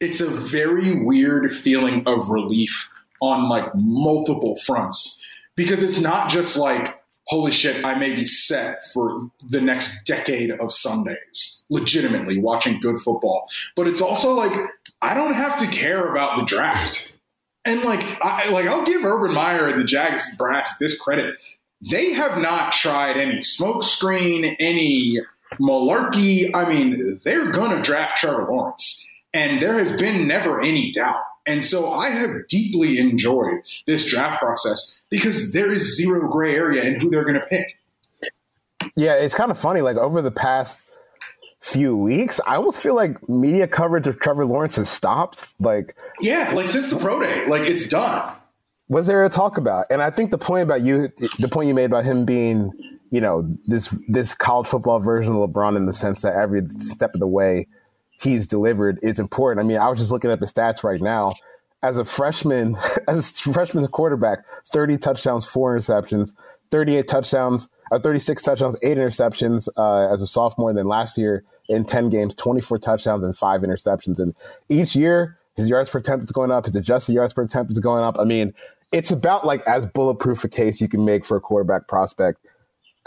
it's 0.00 0.20
a 0.20 0.28
very 0.28 1.02
weird 1.04 1.50
feeling 1.52 2.02
of 2.06 2.28
relief 2.30 2.90
on 3.20 3.48
like 3.48 3.68
multiple 3.74 4.56
fronts. 4.64 5.24
Because 5.56 5.82
it's 5.82 6.00
not 6.00 6.30
just 6.30 6.56
like 6.56 6.97
holy 7.28 7.52
shit, 7.52 7.84
I 7.84 7.94
may 7.94 8.14
be 8.14 8.24
set 8.24 8.86
for 8.92 9.30
the 9.48 9.60
next 9.60 10.04
decade 10.04 10.50
of 10.50 10.72
Sundays, 10.72 11.64
legitimately 11.70 12.38
watching 12.38 12.80
good 12.80 12.98
football. 12.98 13.48
But 13.76 13.86
it's 13.86 14.02
also 14.02 14.32
like, 14.32 14.52
I 15.02 15.14
don't 15.14 15.34
have 15.34 15.58
to 15.60 15.66
care 15.66 16.10
about 16.10 16.38
the 16.38 16.44
draft. 16.44 17.18
And 17.64 17.82
like, 17.82 18.02
I, 18.22 18.48
like 18.48 18.66
I'll 18.66 18.86
give 18.86 19.04
Urban 19.04 19.34
Meyer 19.34 19.68
and 19.68 19.80
the 19.80 19.84
Jags 19.84 20.36
brass 20.36 20.78
this 20.78 20.98
credit. 21.00 21.34
They 21.80 22.12
have 22.12 22.38
not 22.38 22.72
tried 22.72 23.16
any 23.18 23.38
smokescreen, 23.38 24.56
any 24.58 25.20
malarkey. 25.60 26.50
I 26.54 26.68
mean, 26.68 27.20
they're 27.24 27.52
going 27.52 27.76
to 27.76 27.82
draft 27.82 28.18
Trevor 28.18 28.46
Lawrence. 28.50 29.06
And 29.34 29.60
there 29.60 29.74
has 29.74 29.96
been 29.98 30.26
never 30.26 30.60
any 30.60 30.90
doubt. 30.92 31.22
And 31.48 31.64
so 31.64 31.90
I 31.92 32.10
have 32.10 32.46
deeply 32.46 32.98
enjoyed 32.98 33.62
this 33.86 34.08
draft 34.08 34.40
process 34.40 35.00
because 35.08 35.52
there 35.52 35.72
is 35.72 35.96
zero 35.96 36.28
gray 36.30 36.54
area 36.54 36.82
in 36.84 37.00
who 37.00 37.08
they're 37.10 37.24
going 37.24 37.40
to 37.40 37.46
pick. 37.46 37.78
Yeah, 38.94 39.14
it's 39.14 39.34
kind 39.34 39.50
of 39.50 39.58
funny. 39.58 39.80
Like 39.80 39.96
over 39.96 40.20
the 40.22 40.30
past 40.30 40.80
few 41.60 41.96
weeks, 41.96 42.38
I 42.46 42.56
almost 42.56 42.82
feel 42.82 42.94
like 42.94 43.28
media 43.28 43.66
coverage 43.66 44.06
of 44.06 44.20
Trevor 44.20 44.44
Lawrence 44.46 44.76
has 44.76 44.88
stopped. 44.88 45.48
Like, 45.58 45.96
Yeah, 46.20 46.52
like 46.54 46.68
since 46.68 46.90
the 46.90 46.98
pro 46.98 47.20
day, 47.20 47.46
like 47.46 47.62
it's 47.62 47.88
done. 47.88 48.34
was 48.88 49.06
there 49.06 49.24
a 49.24 49.28
talk 49.30 49.56
about? 49.56 49.86
And 49.90 50.02
I 50.02 50.10
think 50.10 50.30
the 50.30 50.38
point 50.38 50.62
about 50.64 50.82
you, 50.82 51.10
the 51.38 51.48
point 51.48 51.68
you 51.68 51.74
made 51.74 51.86
about 51.86 52.04
him 52.04 52.24
being, 52.24 52.72
you 53.10 53.20
know, 53.20 53.48
this 53.66 53.88
this 54.06 54.34
college 54.34 54.66
football 54.68 54.98
version 55.00 55.32
of 55.34 55.50
LeBron 55.50 55.76
in 55.76 55.86
the 55.86 55.92
sense 55.94 56.22
that 56.22 56.34
every 56.34 56.62
step 56.78 57.14
of 57.14 57.20
the 57.20 57.26
way 57.26 57.66
he's 58.20 58.46
delivered 58.46 58.98
is 59.02 59.18
important. 59.18 59.64
I 59.64 59.68
mean, 59.68 59.78
I 59.78 59.88
was 59.88 59.98
just 59.98 60.12
looking 60.12 60.30
at 60.30 60.40
the 60.40 60.46
stats 60.46 60.82
right 60.82 61.00
now. 61.00 61.34
As 61.82 61.96
a 61.96 62.04
freshman, 62.04 62.76
as 63.08 63.30
a 63.30 63.52
freshman 63.52 63.86
quarterback, 63.88 64.40
30 64.66 64.98
touchdowns, 64.98 65.46
four 65.46 65.76
interceptions, 65.76 66.34
38 66.70 67.08
touchdowns, 67.08 67.70
uh, 67.92 67.98
36 67.98 68.42
touchdowns, 68.42 68.76
eight 68.82 68.98
interceptions 68.98 69.68
uh, 69.76 70.12
as 70.12 70.20
a 70.20 70.26
sophomore. 70.26 70.72
Then 70.74 70.86
last 70.86 71.16
year 71.16 71.44
in 71.68 71.84
10 71.84 72.10
games, 72.10 72.34
24 72.34 72.78
touchdowns 72.78 73.24
and 73.24 73.36
five 73.36 73.62
interceptions. 73.62 74.18
And 74.18 74.34
each 74.68 74.94
year, 74.94 75.38
his 75.56 75.68
yards 75.68 75.90
per 75.90 75.98
attempt 75.98 76.24
is 76.24 76.32
going 76.32 76.50
up. 76.50 76.66
His 76.66 76.76
adjusted 76.76 77.14
yards 77.14 77.32
per 77.32 77.42
attempt 77.42 77.72
is 77.72 77.78
going 77.78 78.04
up. 78.04 78.18
I 78.18 78.24
mean, 78.24 78.52
it's 78.92 79.10
about 79.10 79.46
like 79.46 79.62
as 79.66 79.86
bulletproof 79.86 80.44
a 80.44 80.48
case 80.48 80.80
you 80.80 80.88
can 80.88 81.04
make 81.04 81.24
for 81.24 81.36
a 81.36 81.40
quarterback 81.40 81.88
prospect 81.88 82.44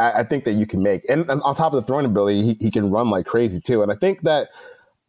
I, 0.01 0.19
I 0.19 0.23
think 0.23 0.43
that 0.45 0.53
you 0.53 0.65
can 0.65 0.81
make. 0.81 1.07
And, 1.09 1.29
and 1.29 1.41
on 1.43 1.55
top 1.55 1.73
of 1.73 1.81
the 1.81 1.87
throwing 1.87 2.05
ability, 2.05 2.43
he, 2.43 2.57
he 2.59 2.71
can 2.71 2.91
run 2.91 3.09
like 3.09 3.25
crazy 3.25 3.61
too. 3.61 3.83
And 3.83 3.91
I 3.91 3.95
think 3.95 4.21
that 4.21 4.49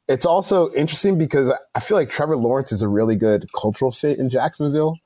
it's 0.08 0.26
also 0.26 0.72
interesting 0.72 1.18
because 1.18 1.52
I 1.74 1.80
feel 1.80 1.96
like 1.96 2.10
Trevor 2.10 2.36
Lawrence 2.36 2.72
is 2.72 2.82
a 2.82 2.88
really 2.88 3.16
good 3.16 3.46
cultural 3.52 3.90
fit 3.90 4.18
in 4.18 4.30
Jacksonville. 4.30 4.98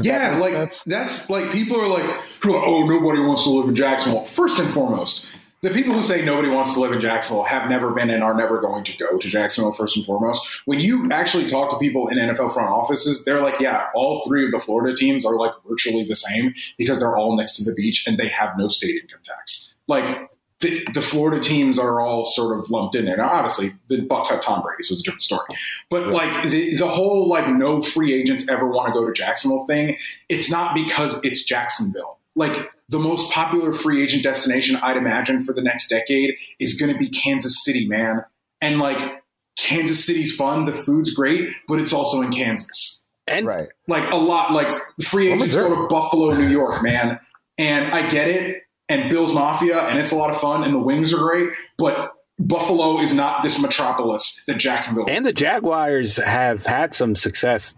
yeah, 0.00 0.30
that 0.30 0.40
like 0.40 0.52
sense? 0.52 0.84
that's 0.84 1.28
like 1.28 1.50
people 1.50 1.80
are 1.80 1.88
like, 1.88 2.04
are 2.04 2.50
like, 2.50 2.62
oh, 2.64 2.86
nobody 2.86 3.20
wants 3.20 3.44
to 3.44 3.50
live 3.50 3.68
in 3.68 3.74
Jacksonville. 3.74 4.24
First 4.24 4.58
and 4.58 4.72
foremost, 4.72 5.28
the 5.62 5.70
people 5.70 5.94
who 5.94 6.02
say 6.02 6.24
nobody 6.24 6.48
wants 6.48 6.74
to 6.74 6.80
live 6.80 6.92
in 6.92 7.00
Jacksonville 7.00 7.44
have 7.44 7.68
never 7.68 7.92
been 7.92 8.08
and 8.08 8.22
are 8.22 8.34
never 8.34 8.60
going 8.60 8.84
to 8.84 8.96
go 8.96 9.18
to 9.18 9.28
Jacksonville. 9.28 9.72
First 9.72 9.96
and 9.96 10.06
foremost, 10.06 10.62
when 10.66 10.78
you 10.78 11.10
actually 11.10 11.48
talk 11.48 11.70
to 11.70 11.78
people 11.78 12.08
in 12.08 12.18
NFL 12.18 12.54
front 12.54 12.70
offices, 12.70 13.24
they're 13.24 13.40
like, 13.40 13.58
yeah, 13.58 13.88
all 13.94 14.22
three 14.26 14.44
of 14.44 14.52
the 14.52 14.60
Florida 14.60 14.96
teams 14.96 15.26
are 15.26 15.36
like 15.36 15.52
virtually 15.68 16.04
the 16.04 16.16
same 16.16 16.54
because 16.78 17.00
they're 17.00 17.16
all 17.16 17.36
next 17.36 17.56
to 17.56 17.64
the 17.64 17.74
beach 17.74 18.06
and 18.06 18.16
they 18.16 18.28
have 18.28 18.56
no 18.56 18.68
state 18.68 19.02
income 19.02 19.20
tax. 19.24 19.74
Like 19.88 20.30
the, 20.60 20.86
the 20.94 21.02
Florida 21.02 21.40
teams 21.40 21.78
are 21.78 22.00
all 22.00 22.24
sort 22.24 22.58
of 22.58 22.70
lumped 22.70 22.94
in 22.94 23.04
there. 23.04 23.16
Now, 23.16 23.28
obviously, 23.28 23.72
the 23.88 23.98
Bucs 23.98 24.28
have 24.28 24.40
Tom 24.40 24.62
Brady, 24.62 24.82
so 24.82 24.92
it's 24.92 25.02
a 25.02 25.04
different 25.04 25.22
story. 25.22 25.46
But 25.90 26.08
like 26.08 26.50
the, 26.50 26.76
the 26.76 26.88
whole 26.88 27.28
like 27.28 27.48
no 27.48 27.82
free 27.82 28.14
agents 28.14 28.48
ever 28.48 28.66
want 28.66 28.88
to 28.88 28.92
go 28.92 29.06
to 29.06 29.12
Jacksonville 29.12 29.66
thing, 29.66 29.98
it's 30.28 30.50
not 30.50 30.74
because 30.74 31.22
it's 31.24 31.44
Jacksonville. 31.44 32.18
Like 32.34 32.70
the 32.88 32.98
most 32.98 33.30
popular 33.32 33.72
free 33.72 34.02
agent 34.02 34.22
destination, 34.22 34.76
I'd 34.76 34.96
imagine 34.96 35.44
for 35.44 35.52
the 35.52 35.62
next 35.62 35.88
decade, 35.88 36.34
is 36.58 36.80
going 36.80 36.92
to 36.92 36.98
be 36.98 37.08
Kansas 37.10 37.62
City, 37.62 37.86
man. 37.86 38.24
And 38.62 38.78
like 38.78 39.22
Kansas 39.58 40.04
City's 40.04 40.34
fun, 40.34 40.64
the 40.64 40.72
food's 40.72 41.12
great, 41.12 41.50
but 41.68 41.78
it's 41.80 41.92
also 41.92 42.22
in 42.22 42.32
Kansas. 42.32 43.06
And 43.26 43.44
right. 43.44 43.68
Like 43.88 44.10
a 44.10 44.16
lot, 44.16 44.52
like 44.52 44.68
free 45.02 45.32
agents 45.32 45.54
go 45.54 45.68
to 45.68 45.88
Buffalo, 45.88 46.30
New 46.30 46.48
York, 46.48 46.82
man. 46.82 47.20
And 47.58 47.92
I 47.92 48.08
get 48.08 48.28
it 48.28 48.65
and 48.88 49.10
Bill's 49.10 49.32
Mafia, 49.34 49.80
and 49.88 49.98
it's 49.98 50.12
a 50.12 50.16
lot 50.16 50.30
of 50.30 50.40
fun, 50.40 50.64
and 50.64 50.74
the 50.74 50.78
wings 50.78 51.12
are 51.12 51.18
great, 51.18 51.50
but 51.78 52.12
Buffalo 52.38 52.98
is 53.00 53.14
not 53.14 53.42
this 53.42 53.60
metropolis 53.60 54.42
that 54.46 54.58
Jacksonville 54.58 55.06
is. 55.06 55.10
and 55.10 55.24
the 55.24 55.32
Jaguars 55.32 56.16
have 56.16 56.64
had 56.66 56.94
some 56.94 57.16
success 57.16 57.74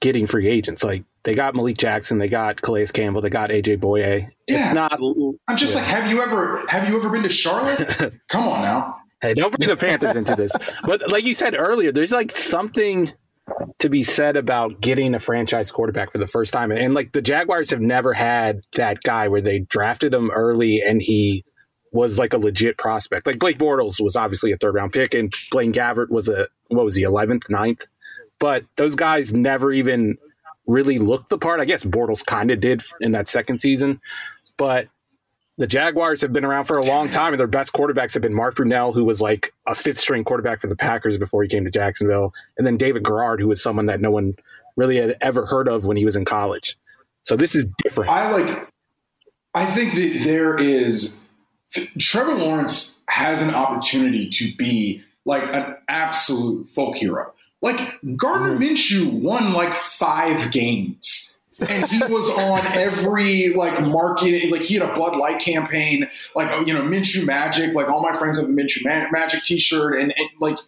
getting 0.00 0.26
free 0.26 0.48
agents. 0.48 0.82
Like 0.82 1.04
they 1.22 1.34
got 1.34 1.54
Malik 1.54 1.78
Jackson, 1.78 2.18
they 2.18 2.28
got 2.28 2.60
Calais 2.60 2.86
Campbell, 2.86 3.20
they 3.22 3.30
got 3.30 3.50
AJ 3.50 3.78
Bouye. 3.78 4.28
Yeah. 4.48 4.66
It's 4.66 4.74
not. 4.74 5.00
I'm 5.48 5.56
just 5.56 5.74
like, 5.76 5.84
have 5.84 6.10
you 6.10 6.20
ever 6.20 6.64
have 6.68 6.88
you 6.88 6.96
ever 6.96 7.08
been 7.10 7.22
to 7.22 7.30
Charlotte? 7.30 8.12
Come 8.28 8.48
on 8.48 8.62
now. 8.62 8.96
Hey, 9.20 9.34
don't 9.34 9.56
bring 9.56 9.68
the 9.68 9.76
Panthers 9.76 10.16
into 10.16 10.34
this. 10.34 10.50
But 10.84 11.12
like 11.12 11.22
you 11.24 11.32
said 11.34 11.54
earlier, 11.56 11.92
there's 11.92 12.10
like 12.10 12.32
something 12.32 13.12
to 13.78 13.88
be 13.88 14.02
said 14.02 14.36
about 14.36 14.80
getting 14.80 15.14
a 15.14 15.18
franchise 15.18 15.72
quarterback 15.72 16.12
for 16.12 16.18
the 16.18 16.26
first 16.26 16.52
time. 16.52 16.70
And 16.70 16.94
like 16.94 17.12
the 17.12 17.22
Jaguars 17.22 17.70
have 17.70 17.80
never 17.80 18.12
had 18.12 18.60
that 18.74 19.02
guy 19.02 19.28
where 19.28 19.40
they 19.40 19.60
drafted 19.60 20.14
him 20.14 20.30
early 20.30 20.80
and 20.80 21.02
he 21.02 21.44
was 21.92 22.18
like 22.18 22.32
a 22.32 22.38
legit 22.38 22.78
prospect. 22.78 23.26
Like 23.26 23.38
Blake 23.38 23.58
Bortles 23.58 24.00
was 24.00 24.16
obviously 24.16 24.52
a 24.52 24.56
third 24.56 24.74
round 24.74 24.92
pick 24.92 25.14
and 25.14 25.32
Blaine 25.50 25.72
Gabbert 25.72 26.10
was 26.10 26.28
a 26.28 26.48
what 26.68 26.84
was 26.84 26.96
he, 26.96 27.02
eleventh, 27.02 27.44
9th? 27.48 27.82
But 28.38 28.64
those 28.76 28.94
guys 28.94 29.34
never 29.34 29.72
even 29.72 30.16
really 30.66 30.98
looked 30.98 31.28
the 31.28 31.38
part. 31.38 31.60
I 31.60 31.64
guess 31.64 31.84
Bortles 31.84 32.24
kind 32.24 32.50
of 32.50 32.60
did 32.60 32.82
in 33.00 33.12
that 33.12 33.28
second 33.28 33.60
season. 33.60 34.00
But 34.56 34.88
the 35.62 35.68
Jaguars 35.68 36.20
have 36.20 36.32
been 36.32 36.44
around 36.44 36.64
for 36.64 36.76
a 36.76 36.84
long 36.84 37.08
time, 37.08 37.32
and 37.32 37.38
their 37.38 37.46
best 37.46 37.72
quarterbacks 37.72 38.14
have 38.14 38.22
been 38.22 38.34
Mark 38.34 38.56
Brunell, 38.56 38.92
who 38.92 39.04
was 39.04 39.20
like 39.20 39.54
a 39.68 39.76
fifth 39.76 40.00
string 40.00 40.24
quarterback 40.24 40.60
for 40.60 40.66
the 40.66 40.74
Packers 40.74 41.16
before 41.18 41.40
he 41.40 41.48
came 41.48 41.64
to 41.64 41.70
Jacksonville, 41.70 42.34
and 42.58 42.66
then 42.66 42.76
David 42.76 43.04
Garrard, 43.04 43.40
who 43.40 43.46
was 43.46 43.62
someone 43.62 43.86
that 43.86 44.00
no 44.00 44.10
one 44.10 44.34
really 44.74 44.96
had 44.96 45.16
ever 45.20 45.46
heard 45.46 45.68
of 45.68 45.84
when 45.84 45.96
he 45.96 46.04
was 46.04 46.16
in 46.16 46.24
college. 46.24 46.76
So 47.22 47.36
this 47.36 47.54
is 47.54 47.68
different. 47.78 48.10
I 48.10 48.32
like. 48.32 48.68
I 49.54 49.64
think 49.66 49.94
that 49.94 50.24
there 50.24 50.58
is. 50.58 51.20
Trevor 51.96 52.34
Lawrence 52.34 53.00
has 53.08 53.40
an 53.40 53.54
opportunity 53.54 54.28
to 54.30 54.52
be 54.56 55.00
like 55.24 55.44
an 55.54 55.76
absolute 55.86 56.68
folk 56.70 56.96
hero. 56.96 57.32
Like 57.60 57.78
Gardner 58.16 58.56
mm-hmm. 58.56 58.64
Minshew 58.64 59.22
won 59.22 59.52
like 59.52 59.74
five 59.74 60.50
games. 60.50 61.31
And 61.60 61.88
he 61.88 61.98
was 62.04 62.30
on 62.30 62.66
every 62.76 63.54
like 63.54 63.80
marketing, 63.82 64.50
like 64.50 64.62
he 64.62 64.74
had 64.74 64.88
a 64.88 64.94
Bud 64.94 65.16
Light 65.16 65.40
campaign, 65.40 66.08
like 66.34 66.50
oh, 66.50 66.60
you 66.60 66.72
know 66.74 66.82
Minshew 66.82 67.26
Magic, 67.26 67.74
like 67.74 67.88
all 67.88 68.02
my 68.02 68.16
friends 68.16 68.38
have 68.38 68.46
the 68.46 68.52
Minshew 68.52 68.84
Ma- 68.84 69.10
Magic 69.10 69.42
T-shirt, 69.42 69.98
and, 69.98 70.12
and 70.16 70.28
like 70.40 70.58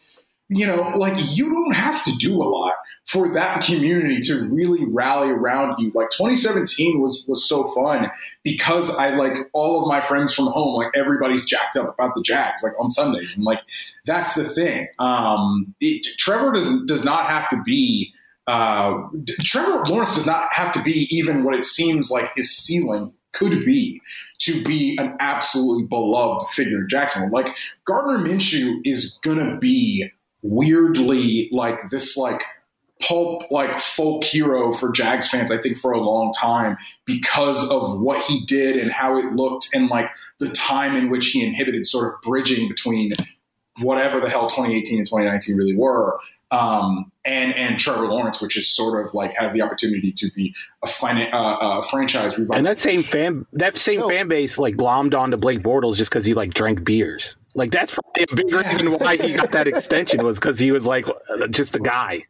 you 0.49 0.67
know, 0.67 0.93
like 0.97 1.15
you 1.37 1.51
don't 1.51 1.75
have 1.75 2.05
to 2.05 2.13
do 2.17 2.43
a 2.43 2.45
lot 2.45 2.75
for 3.07 3.33
that 3.33 3.65
community 3.65 4.21
to 4.21 4.49
really 4.51 4.85
rally 4.85 5.31
around 5.31 5.77
you. 5.79 5.91
Like 5.95 6.11
2017 6.11 7.01
was 7.01 7.25
was 7.29 7.49
so 7.49 7.71
fun 7.73 8.11
because 8.43 8.95
I 8.99 9.11
like 9.11 9.51
all 9.53 9.83
of 9.83 9.89
my 9.89 10.01
friends 10.01 10.35
from 10.35 10.47
home, 10.47 10.75
like 10.75 10.93
everybody's 10.95 11.45
jacked 11.45 11.77
up 11.77 11.95
about 11.95 12.15
the 12.15 12.23
Jags, 12.23 12.63
like 12.63 12.75
on 12.79 12.91
Sundays, 12.91 13.37
and 13.37 13.45
like 13.45 13.61
that's 14.05 14.35
the 14.35 14.45
thing. 14.45 14.89
Um, 14.99 15.75
it, 15.81 16.07
Trevor 16.19 16.53
does 16.53 16.83
does 16.85 17.05
not 17.05 17.27
have 17.27 17.49
to 17.51 17.63
be. 17.65 18.13
Uh, 18.47 19.03
Trevor 19.41 19.85
Lawrence 19.87 20.17
does 20.17 20.27
not 20.27 20.53
have 20.53 20.73
to 20.73 20.83
be 20.83 21.09
even 21.11 21.45
what 21.45 21.55
it 21.55 21.65
seems 21.65 22.11
like 22.11 22.31
his 22.37 22.57
ceiling 22.57 23.13
could 23.33 23.65
be 23.65 24.01
to 24.41 24.63
be 24.65 24.97
an 24.99 25.17
absolutely 25.19 25.87
beloved 25.87 26.47
figure 26.51 26.79
in 26.79 26.89
Jacksonville. 26.89 27.31
Like 27.31 27.55
Gardner 27.85 28.19
Minshew 28.19 28.81
is 28.85 29.19
gonna 29.23 29.59
be 29.59 30.11
weirdly 30.43 31.49
like 31.53 31.91
this 31.91 32.17
like 32.17 32.43
pulp 33.01 33.51
like 33.51 33.81
folk 33.81 34.25
hero 34.25 34.73
for 34.73 34.93
Jags 34.93 35.29
fans, 35.29 35.51
I 35.51 35.59
think, 35.59 35.79
for 35.79 35.93
a 35.93 36.01
long 36.01 36.33
time 36.33 36.77
because 37.05 37.69
of 37.71 38.01
what 38.01 38.25
he 38.25 38.45
did 38.45 38.77
and 38.77 38.91
how 38.91 39.19
it 39.19 39.33
looked 39.33 39.69
and 39.75 39.89
like 39.89 40.11
the 40.39 40.51
time 40.51 40.97
in 40.97 41.11
which 41.11 41.29
he 41.29 41.45
inhibited 41.45 41.87
sort 41.87 42.13
of 42.13 42.21
bridging 42.23 42.69
between 42.69 43.13
whatever 43.81 44.21
the 44.21 44.29
hell 44.29 44.47
2018 44.47 44.99
and 44.99 45.07
2019 45.07 45.57
really 45.57 45.77
were. 45.77 46.19
Um, 46.55 47.11
and 47.25 47.55
and 47.55 47.79
Trevor 47.79 48.07
Lawrence, 48.07 48.41
which 48.41 48.57
is 48.57 48.69
sort 48.69 49.05
of 49.05 49.13
like 49.15 49.33
has 49.37 49.53
the 49.53 49.63
opportunity 49.63 50.13
to 50.13 50.31
be 50.37 50.55
a, 50.83 50.87
fin- 50.87 51.29
uh, 51.33 51.59
a 51.79 51.83
franchise 51.83 52.37
revival. 52.39 52.57
And 52.57 52.67
that 52.67 52.79
same 52.79 53.03
fan, 53.03 53.47
that 53.55 53.77
same 53.77 54.01
No. 54.01 54.09
fan 54.09 54.29
base, 54.29 54.59
like 54.59 54.77
glommed 54.77 55.15
onto 55.19 55.37
Blake 55.37 55.63
Bortles 55.63 55.97
just 55.97 56.11
because 56.11 56.27
he 56.27 56.35
like 56.35 56.53
drank 56.55 56.85
beers. 56.85 57.37
Like 57.55 57.71
that's 57.71 57.95
probably 57.95 58.25
a 58.31 58.35
big 58.35 58.53
reason 58.53 58.93
why 58.99 59.17
he 59.17 59.33
got 59.33 59.53
that 59.53 59.67
extension 59.73 60.23
was 60.25 60.39
because 60.39 60.59
he 60.59 60.71
was 60.71 60.87
like 60.87 61.07
uh, 61.09 61.47
just 61.49 61.75
a 61.77 61.81
guy. 61.81 62.25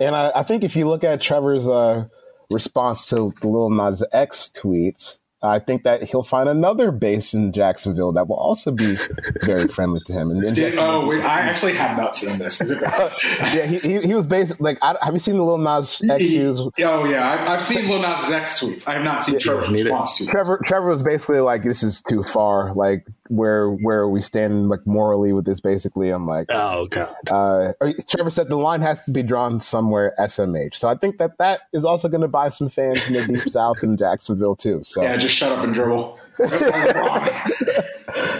And 0.00 0.14
I, 0.14 0.30
I 0.36 0.42
think 0.42 0.64
if 0.64 0.76
you 0.76 0.88
look 0.88 1.04
at 1.04 1.20
Trevor's 1.20 1.68
uh, 1.68 2.06
response 2.50 3.06
to 3.10 3.32
the 3.40 3.48
Lil 3.48 3.70
Nas 3.70 4.04
X 4.12 4.50
tweets, 4.54 5.18
I 5.42 5.58
think 5.58 5.84
that 5.84 6.02
he'll 6.02 6.22
find 6.22 6.48
another 6.48 6.90
base 6.90 7.34
in 7.34 7.52
Jacksonville 7.52 8.10
that 8.12 8.26
will 8.26 8.36
also 8.36 8.72
be 8.72 8.98
very 9.42 9.68
friendly 9.76 10.00
to 10.06 10.12
him. 10.12 10.30
And, 10.30 10.42
and 10.42 10.54
Did, 10.54 10.76
oh 10.78 11.06
wait, 11.06 11.22
I 11.22 11.40
actually 11.40 11.74
have 11.74 11.96
not 11.96 12.16
seen 12.16 12.38
this. 12.38 12.60
Is 12.60 12.70
it 12.70 12.80
bad? 12.84 13.12
yeah, 13.54 13.66
he, 13.66 13.78
he, 13.78 14.00
he 14.00 14.14
was 14.14 14.26
basically 14.26 14.64
like, 14.64 14.78
I, 14.82 14.96
have 15.02 15.12
you 15.14 15.20
seen 15.20 15.36
the 15.36 15.44
Lil 15.44 15.58
Nas 15.58 16.00
X 16.10 16.24
shoes? 16.24 16.60
Oh 16.60 17.04
yeah, 17.04 17.30
I, 17.30 17.54
I've 17.54 17.62
seen 17.62 17.88
Lil 17.88 18.00
Nas 18.00 18.30
X 18.30 18.60
tweets. 18.60 18.88
I 18.88 18.94
have 18.94 19.04
not 19.04 19.22
seen 19.22 19.38
Trevor's 19.38 19.68
neither. 19.70 19.90
response 19.90 20.16
to 20.18 20.24
it. 20.24 20.30
Trevor 20.30 20.60
Trevor 20.64 20.88
was 20.88 21.02
basically 21.02 21.40
like, 21.40 21.62
this 21.62 21.82
is 21.82 22.00
too 22.00 22.22
far. 22.22 22.72
Like, 22.74 23.06
where 23.28 23.70
where 23.70 24.08
we 24.08 24.20
stand 24.22 24.68
like 24.68 24.86
morally 24.86 25.32
with 25.32 25.44
this. 25.44 25.60
Basically, 25.60 26.10
I'm 26.10 26.26
like, 26.26 26.46
Oh 26.50 26.86
god. 26.86 27.14
uh, 27.30 27.72
Trevor 28.08 28.30
said 28.30 28.48
the 28.48 28.56
line 28.56 28.80
has 28.82 29.04
to 29.04 29.10
be 29.10 29.22
drawn 29.22 29.60
somewhere 29.60 30.14
SMH. 30.18 30.76
So 30.76 30.88
I 30.88 30.94
think 30.94 31.18
that 31.18 31.38
that 31.38 31.60
is 31.72 31.84
also 31.84 32.08
going 32.08 32.20
to 32.20 32.28
buy 32.28 32.48
some 32.48 32.68
fans 32.68 33.06
in 33.08 33.14
the 33.14 33.26
deep 33.26 33.42
south 33.50 33.82
in 33.82 33.96
Jacksonville 33.96 34.56
too. 34.56 34.82
So 34.84 35.02
Yeah, 35.02 35.16
just 35.26 35.36
shut 35.36 35.52
up 35.52 35.64
and 35.64 35.74
dribble. 35.74 36.18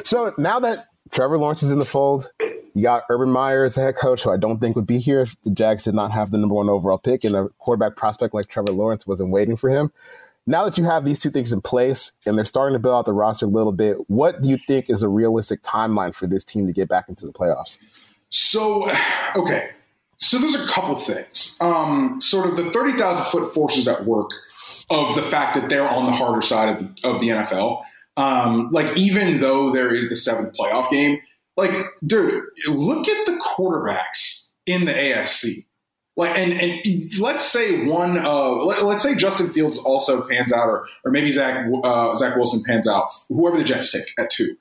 So 0.04 0.32
now 0.38 0.60
that 0.60 0.86
Trevor 1.10 1.36
Lawrence 1.36 1.64
is 1.64 1.72
in 1.72 1.80
the 1.80 1.84
fold, 1.84 2.30
you 2.74 2.82
got 2.82 3.02
Urban 3.10 3.28
Meyer 3.28 3.64
as 3.64 3.76
a 3.76 3.80
head 3.80 3.96
coach, 3.96 4.22
who 4.22 4.30
I 4.30 4.36
don't 4.36 4.60
think 4.60 4.76
would 4.76 4.86
be 4.86 5.00
here 5.00 5.20
if 5.22 5.34
the 5.42 5.50
Jags 5.50 5.82
did 5.82 5.94
not 5.94 6.12
have 6.12 6.30
the 6.30 6.38
number 6.38 6.54
one 6.54 6.68
overall 6.68 6.98
pick 6.98 7.24
and 7.24 7.34
a 7.34 7.48
quarterback 7.58 7.96
prospect 7.96 8.32
like 8.32 8.46
Trevor 8.46 8.70
Lawrence 8.70 9.04
wasn't 9.04 9.30
waiting 9.30 9.56
for 9.56 9.68
him. 9.68 9.92
Now 10.46 10.64
that 10.64 10.78
you 10.78 10.84
have 10.84 11.04
these 11.04 11.18
two 11.18 11.30
things 11.30 11.52
in 11.52 11.60
place 11.60 12.12
and 12.24 12.38
they're 12.38 12.44
starting 12.44 12.74
to 12.74 12.78
build 12.78 12.94
out 12.94 13.04
the 13.04 13.12
roster 13.12 13.46
a 13.46 13.48
little 13.48 13.72
bit, 13.72 13.96
what 14.08 14.42
do 14.42 14.48
you 14.48 14.58
think 14.68 14.88
is 14.88 15.02
a 15.02 15.08
realistic 15.08 15.62
timeline 15.62 16.14
for 16.14 16.28
this 16.28 16.44
team 16.44 16.68
to 16.68 16.72
get 16.72 16.88
back 16.88 17.08
into 17.08 17.26
the 17.26 17.32
playoffs? 17.32 17.80
So, 18.30 18.88
okay. 19.34 19.70
So 20.18 20.38
there's 20.38 20.54
a 20.54 20.66
couple 20.68 20.94
things. 20.96 21.58
Um, 21.60 22.20
sort 22.20 22.46
of 22.48 22.56
the 22.56 22.70
30,000 22.70 23.24
foot 23.26 23.52
forces 23.52 23.88
at 23.88 24.04
work 24.04 24.30
of 24.90 25.14
the 25.14 25.22
fact 25.22 25.58
that 25.58 25.68
they're 25.68 25.88
on 25.88 26.06
the 26.06 26.12
harder 26.12 26.42
side 26.42 26.68
of 26.68 26.78
the, 26.78 27.08
of 27.08 27.20
the 27.20 27.28
NFL. 27.28 27.82
Um, 28.16 28.70
like, 28.70 28.96
even 28.96 29.40
though 29.40 29.70
there 29.72 29.92
is 29.92 30.08
the 30.08 30.16
seventh 30.16 30.54
playoff 30.56 30.90
game, 30.90 31.20
like, 31.56 31.72
dude, 32.04 32.44
look 32.66 33.08
at 33.08 33.26
the 33.26 33.40
quarterbacks 33.42 34.52
in 34.66 34.84
the 34.84 34.92
AFC. 34.92 35.66
Like, 36.16 36.38
and, 36.38 36.52
and 36.54 37.18
let's 37.18 37.44
say 37.44 37.84
one, 37.84 38.18
uh, 38.18 38.50
let, 38.64 38.78
us 38.82 39.02
say 39.02 39.16
Justin 39.16 39.52
Fields 39.52 39.76
also 39.78 40.26
pans 40.26 40.50
out, 40.50 40.66
or, 40.66 40.86
or 41.04 41.10
maybe 41.10 41.30
Zach, 41.30 41.66
uh, 41.84 42.16
Zach 42.16 42.36
Wilson 42.36 42.62
pans 42.66 42.88
out, 42.88 43.10
whoever 43.28 43.58
the 43.58 43.64
Jets 43.64 43.92
take 43.92 44.10
at 44.18 44.30
two. 44.30 44.56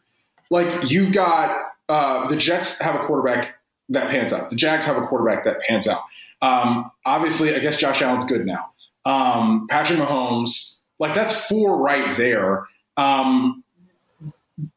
Like, 0.50 0.92
you've 0.92 1.14
got, 1.14 1.72
uh, 1.88 2.28
the 2.28 2.36
Jets 2.36 2.80
have 2.82 2.96
a 2.96 3.06
quarterback 3.06 3.56
that 3.90 4.10
pans 4.10 4.34
out. 4.34 4.50
The 4.50 4.56
Jags 4.56 4.86
have 4.86 4.98
a 4.98 5.06
quarterback 5.06 5.44
that 5.46 5.62
pans 5.62 5.88
out. 5.88 6.02
Um, 6.42 6.92
obviously, 7.06 7.56
I 7.56 7.60
guess 7.60 7.78
Josh 7.78 8.02
Allen's 8.02 8.26
good 8.26 8.46
now. 8.46 8.72
Um, 9.06 9.68
Patrick 9.70 10.00
Mahomes, 10.00 10.80
like 11.00 11.14
that's 11.14 11.48
four 11.48 11.82
right 11.82 12.16
there. 12.18 12.66
Um, 12.98 13.64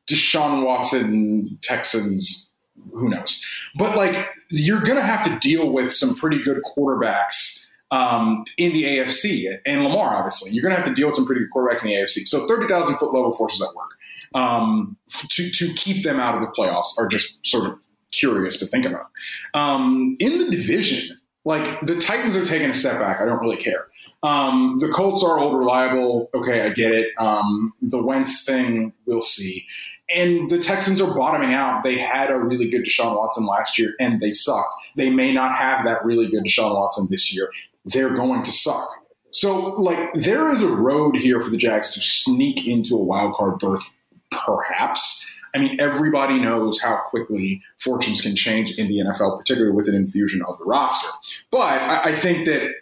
Deshaun 0.09 0.65
Watson, 0.65 1.59
Texans, 1.63 2.51
who 2.93 3.09
knows? 3.09 3.45
But 3.77 3.97
like, 3.97 4.29
you're 4.51 4.83
going 4.83 4.97
to 4.97 5.03
have 5.03 5.25
to 5.25 5.39
deal 5.39 5.71
with 5.71 5.93
some 5.93 6.15
pretty 6.15 6.43
good 6.43 6.63
quarterbacks 6.63 7.67
um, 7.91 8.45
in 8.57 8.73
the 8.73 8.85
AFC 8.85 9.59
and 9.65 9.85
Lamar. 9.85 10.17
Obviously, 10.17 10.53
you're 10.53 10.63
going 10.63 10.75
to 10.75 10.81
have 10.81 10.89
to 10.89 10.95
deal 10.95 11.09
with 11.09 11.17
some 11.17 11.27
pretty 11.27 11.43
good 11.43 11.51
quarterbacks 11.55 11.83
in 11.85 11.91
the 11.91 11.97
AFC. 11.97 12.27
So, 12.27 12.47
thirty 12.47 12.67
thousand 12.67 12.97
foot 12.99 13.15
level 13.15 13.33
forces 13.33 13.63
at 13.63 13.75
work 13.75 13.91
um, 14.35 14.97
to 15.11 15.51
to 15.51 15.73
keep 15.75 16.05
them 16.05 16.21
out 16.21 16.35
of 16.35 16.41
the 16.41 16.49
playoffs 16.49 16.99
are 16.99 17.09
just 17.09 17.45
sort 17.47 17.67
of 17.67 17.79
curious 18.11 18.59
to 18.59 18.67
think 18.67 18.85
about. 18.85 19.11
Um, 19.55 20.17
in 20.19 20.39
the 20.39 20.51
division, 20.51 21.19
like 21.45 21.81
the 21.83 21.99
Titans 22.01 22.37
are 22.37 22.45
taking 22.45 22.71
a 22.71 22.75
step 22.75 22.99
back. 22.99 23.21
I 23.21 23.25
don't 23.25 23.41
really 23.41 23.57
care. 23.57 23.87
Um, 24.23 24.79
the 24.79 24.89
Colts 24.89 25.23
are 25.25 25.39
old, 25.39 25.57
reliable. 25.57 26.31
Okay, 26.35 26.63
I 26.63 26.71
get 26.71 26.93
it. 26.93 27.09
Um, 27.19 27.73
the 27.81 28.03
Wentz 28.03 28.45
thing, 28.45 28.93
we'll 29.07 29.23
see. 29.23 29.67
And 30.15 30.51
the 30.51 30.59
Texans 30.59 31.01
are 31.01 31.15
bottoming 31.15 31.53
out. 31.53 31.85
They 31.85 31.99
had 31.99 32.31
a 32.31 32.39
really 32.39 32.69
good 32.69 32.85
Deshaun 32.85 33.17
Watson 33.17 33.47
last 33.47 33.79
year, 33.79 33.95
and 34.01 34.21
they 34.21 34.33
sucked. 34.33 34.75
They 34.97 35.11
may 35.11 35.33
not 35.33 35.55
have 35.55 35.85
that 35.85 36.05
really 36.05 36.27
good 36.27 36.45
Deshaun 36.45 36.75
Watson 36.75 37.07
this 37.11 37.35
year. 37.35 37.51
They're 37.85 38.15
going 38.15 38.43
to 38.43 38.53
suck. 38.53 38.89
So, 39.31 39.75
like, 39.75 40.15
there 40.15 40.49
is 40.49 40.63
a 40.63 40.69
road 40.69 41.17
here 41.17 41.41
for 41.41 41.51
the 41.51 41.59
Jags 41.59 41.91
to 41.93 42.01
sneak 42.01 42.67
into 42.67 42.95
a 42.95 43.03
wild 43.03 43.35
card 43.35 43.59
berth, 43.59 43.83
perhaps. 44.31 45.31
I 45.55 45.59
mean, 45.59 45.79
everybody 45.81 46.39
knows 46.39 46.81
how 46.81 47.03
quickly 47.09 47.63
fortunes 47.79 48.21
can 48.21 48.37
change 48.37 48.73
in 48.79 48.89
the 48.89 48.99
NFL, 48.99 49.39
particularly 49.39 49.75
with 49.75 49.89
an 49.89 49.95
infusion 49.95 50.43
of 50.43 50.59
the 50.59 50.65
roster. 50.65 51.09
But 51.51 51.59
I, 51.59 52.11
I 52.11 52.15
think 52.15 52.47
that 52.47 52.73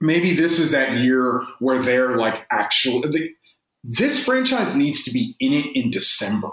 maybe 0.00 0.34
this 0.34 0.58
is 0.58 0.70
that 0.70 0.98
year 0.98 1.42
where 1.58 1.82
they're 1.82 2.16
like 2.16 2.46
actually. 2.50 3.34
this 3.82 4.22
franchise 4.22 4.76
needs 4.76 5.02
to 5.04 5.12
be 5.12 5.36
in 5.40 5.52
it 5.52 5.66
in 5.74 5.90
December 5.90 6.50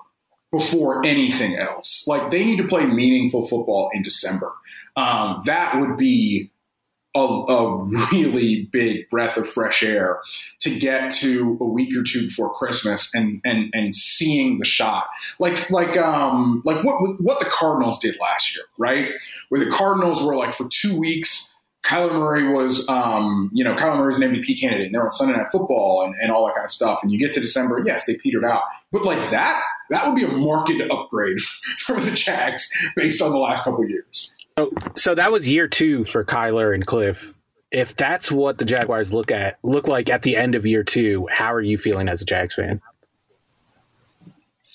before 0.51 1.05
anything 1.05 1.57
else. 1.57 2.05
Like 2.07 2.31
they 2.31 2.45
need 2.45 2.57
to 2.57 2.67
play 2.67 2.85
meaningful 2.85 3.47
football 3.47 3.89
in 3.93 4.01
December. 4.01 4.51
Um, 4.95 5.41
that 5.45 5.79
would 5.79 5.97
be 5.97 6.51
a, 7.15 7.19
a, 7.19 7.83
really 8.11 8.69
big 8.71 9.09
breath 9.09 9.37
of 9.37 9.47
fresh 9.49 9.81
air 9.83 10.19
to 10.59 10.77
get 10.77 11.11
to 11.13 11.57
a 11.59 11.65
week 11.65 11.95
or 11.97 12.03
two 12.03 12.27
before 12.27 12.53
Christmas 12.53 13.13
and 13.15 13.41
and 13.43 13.69
and 13.73 13.95
seeing 13.95 14.59
the 14.59 14.65
shot 14.65 15.07
like 15.39 15.69
like 15.71 15.97
um 15.97 16.61
like 16.63 16.83
what 16.83 17.01
what 17.21 17.39
the 17.39 17.45
Cardinals 17.45 17.99
did 17.99 18.15
last 18.21 18.55
year, 18.55 18.65
right? 18.77 19.09
Where 19.49 19.63
the 19.63 19.71
Cardinals 19.71 20.21
were 20.21 20.35
like 20.35 20.53
for 20.53 20.67
two 20.69 20.97
weeks. 20.97 21.55
Kyler 21.83 22.11
Murray 22.13 22.51
was, 22.51 22.87
um, 22.89 23.49
you 23.53 23.63
know, 23.63 23.75
Kyler 23.75 23.97
Murray's 23.97 24.19
an 24.19 24.33
MVP 24.33 24.59
candidate, 24.59 24.87
and 24.87 24.95
they're 24.95 25.05
on 25.05 25.11
Sunday 25.13 25.37
Night 25.37 25.47
Football 25.51 26.03
and, 26.03 26.15
and 26.21 26.31
all 26.31 26.45
that 26.45 26.55
kind 26.55 26.65
of 26.65 26.71
stuff. 26.71 26.99
And 27.01 27.11
you 27.11 27.19
get 27.19 27.33
to 27.35 27.39
December, 27.39 27.81
yes, 27.85 28.05
they 28.05 28.15
petered 28.15 28.43
out, 28.43 28.63
but 28.91 29.03
like 29.03 29.31
that, 29.31 29.63
that 29.89 30.05
would 30.05 30.15
be 30.15 30.23
a 30.23 30.27
market 30.27 30.89
upgrade 30.91 31.39
for 31.79 31.99
the 31.99 32.11
Jags 32.11 32.69
based 32.95 33.21
on 33.21 33.31
the 33.31 33.37
last 33.37 33.63
couple 33.63 33.87
years. 33.87 34.35
So, 34.57 34.71
so 34.95 35.15
that 35.15 35.31
was 35.31 35.47
year 35.47 35.67
two 35.67 36.03
for 36.03 36.25
Kyler 36.25 36.73
and 36.73 36.85
Cliff. 36.85 37.33
If 37.71 37.95
that's 37.95 38.31
what 38.31 38.57
the 38.57 38.65
Jaguars 38.65 39.13
look 39.13 39.29
at 39.29 39.57
look 39.61 39.87
like 39.87 40.09
at 40.09 40.21
the 40.21 40.37
end 40.37 40.55
of 40.55 40.65
year 40.65 40.83
two, 40.83 41.27
how 41.29 41.53
are 41.53 41.61
you 41.61 41.77
feeling 41.77 42.07
as 42.07 42.21
a 42.21 42.25
Jags 42.25 42.55
fan? 42.55 42.81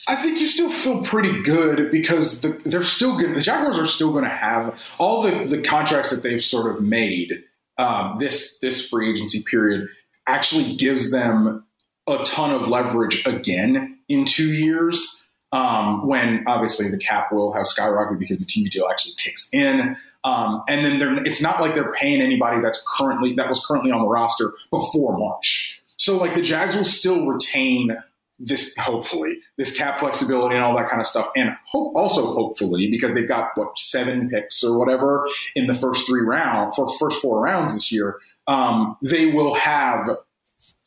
I 0.09 0.17
think 0.17 0.41
you 0.41 0.47
still 0.47 0.71
feel 0.71 1.05
pretty 1.05 1.43
good 1.43 1.91
because 1.91 2.41
the, 2.41 2.49
they're 2.65 2.83
still 2.83 3.17
good. 3.17 3.37
The 3.37 3.41
Jaguars 3.41 3.79
are 3.79 3.87
still 3.87 4.11
going 4.11 4.25
to 4.25 4.31
have 4.31 4.81
all 4.99 5.23
the, 5.23 5.45
the 5.45 5.63
contracts 5.63 6.11
that 6.11 6.23
they've 6.23 6.43
sort 6.43 6.75
of 6.75 6.83
made 6.83 7.45
um, 7.79 8.19
this 8.19 8.59
this 8.59 8.89
free 8.89 9.11
agency 9.11 9.43
period 9.49 9.89
actually 10.27 10.77
gives 10.77 11.11
them 11.11 11.65
a 12.07 12.19
ton 12.25 12.51
of 12.51 12.69
leverage 12.69 13.25
again 13.27 13.99
in 14.09 14.25
two 14.25 14.53
years 14.53 15.29
um, 15.53 16.07
when 16.07 16.45
obviously 16.47 16.91
the 16.91 16.99
cap 16.99 17.31
will 17.31 17.53
have 17.53 17.67
skyrocketed 17.67 18.19
because 18.19 18.39
the 18.39 18.45
TV 18.45 18.71
deal 18.71 18.89
actually 18.89 19.15
kicks 19.17 19.53
in. 19.53 19.97
Um, 20.25 20.63
and 20.69 20.85
then 20.85 21.27
it's 21.27 21.43
not 21.43 21.61
like 21.61 21.75
they're 21.75 21.93
paying 21.93 22.21
anybody 22.21 22.61
that's 22.61 22.83
currently 22.97 23.35
that 23.35 23.49
was 23.49 23.65
currently 23.65 23.91
on 23.91 24.01
the 24.01 24.09
roster 24.09 24.53
before 24.71 25.17
March. 25.17 25.81
So 25.97 26.17
like 26.17 26.35
the 26.35 26.43
Jags 26.43 26.75
will 26.75 26.85
still 26.85 27.27
retain 27.27 27.97
this 28.39 28.77
hopefully 28.79 29.39
this 29.57 29.77
cap 29.77 29.99
flexibility 29.99 30.55
and 30.55 30.65
all 30.65 30.77
that 30.77 30.89
kind 30.89 31.01
of 31.01 31.07
stuff, 31.07 31.31
and 31.37 31.57
also 31.73 32.27
hopefully 32.27 32.91
because 32.91 33.13
they've 33.13 33.29
got 33.29 33.51
what 33.55 33.79
seven 33.79 34.29
picks 34.29 34.63
or 34.63 34.79
whatever 34.79 35.27
in 35.55 35.67
the 35.67 35.75
first 35.75 36.07
three 36.07 36.23
rounds 36.23 36.77
for 36.77 36.89
first 36.99 37.21
four 37.23 37.41
rounds 37.41 37.75
this 37.75 37.93
year, 37.93 38.19
um, 38.47 38.97
they 39.03 39.27
will 39.27 39.55
have 39.55 40.09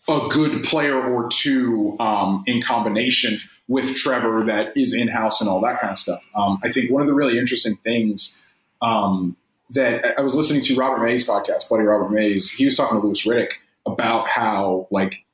a 0.07 0.27
good 0.29 0.63
player 0.63 1.01
or 1.01 1.27
two 1.29 1.95
um, 1.99 2.43
in 2.45 2.61
combination 2.61 3.39
with 3.67 3.95
Trevor 3.95 4.43
that 4.45 4.75
is 4.77 4.93
in 4.93 5.07
house 5.07 5.41
and 5.41 5.49
all 5.49 5.61
that 5.61 5.79
kind 5.79 5.91
of 5.91 5.97
stuff. 5.97 6.23
Um, 6.35 6.59
I 6.63 6.71
think 6.71 6.91
one 6.91 7.01
of 7.01 7.07
the 7.07 7.15
really 7.15 7.39
interesting 7.39 7.75
things 7.83 8.45
um, 8.81 9.35
that 9.71 10.17
I 10.17 10.21
was 10.21 10.35
listening 10.35 10.61
to 10.63 10.75
Robert 10.75 11.03
Mays 11.03 11.27
podcast, 11.27 11.69
buddy 11.69 11.83
Robert 11.83 12.11
Mays, 12.11 12.51
he 12.51 12.65
was 12.65 12.77
talking 12.77 12.99
to 12.99 13.05
Louis 13.05 13.25
Riddick 13.25 13.53
about 13.85 14.27
how 14.27 14.87
like 14.91 15.25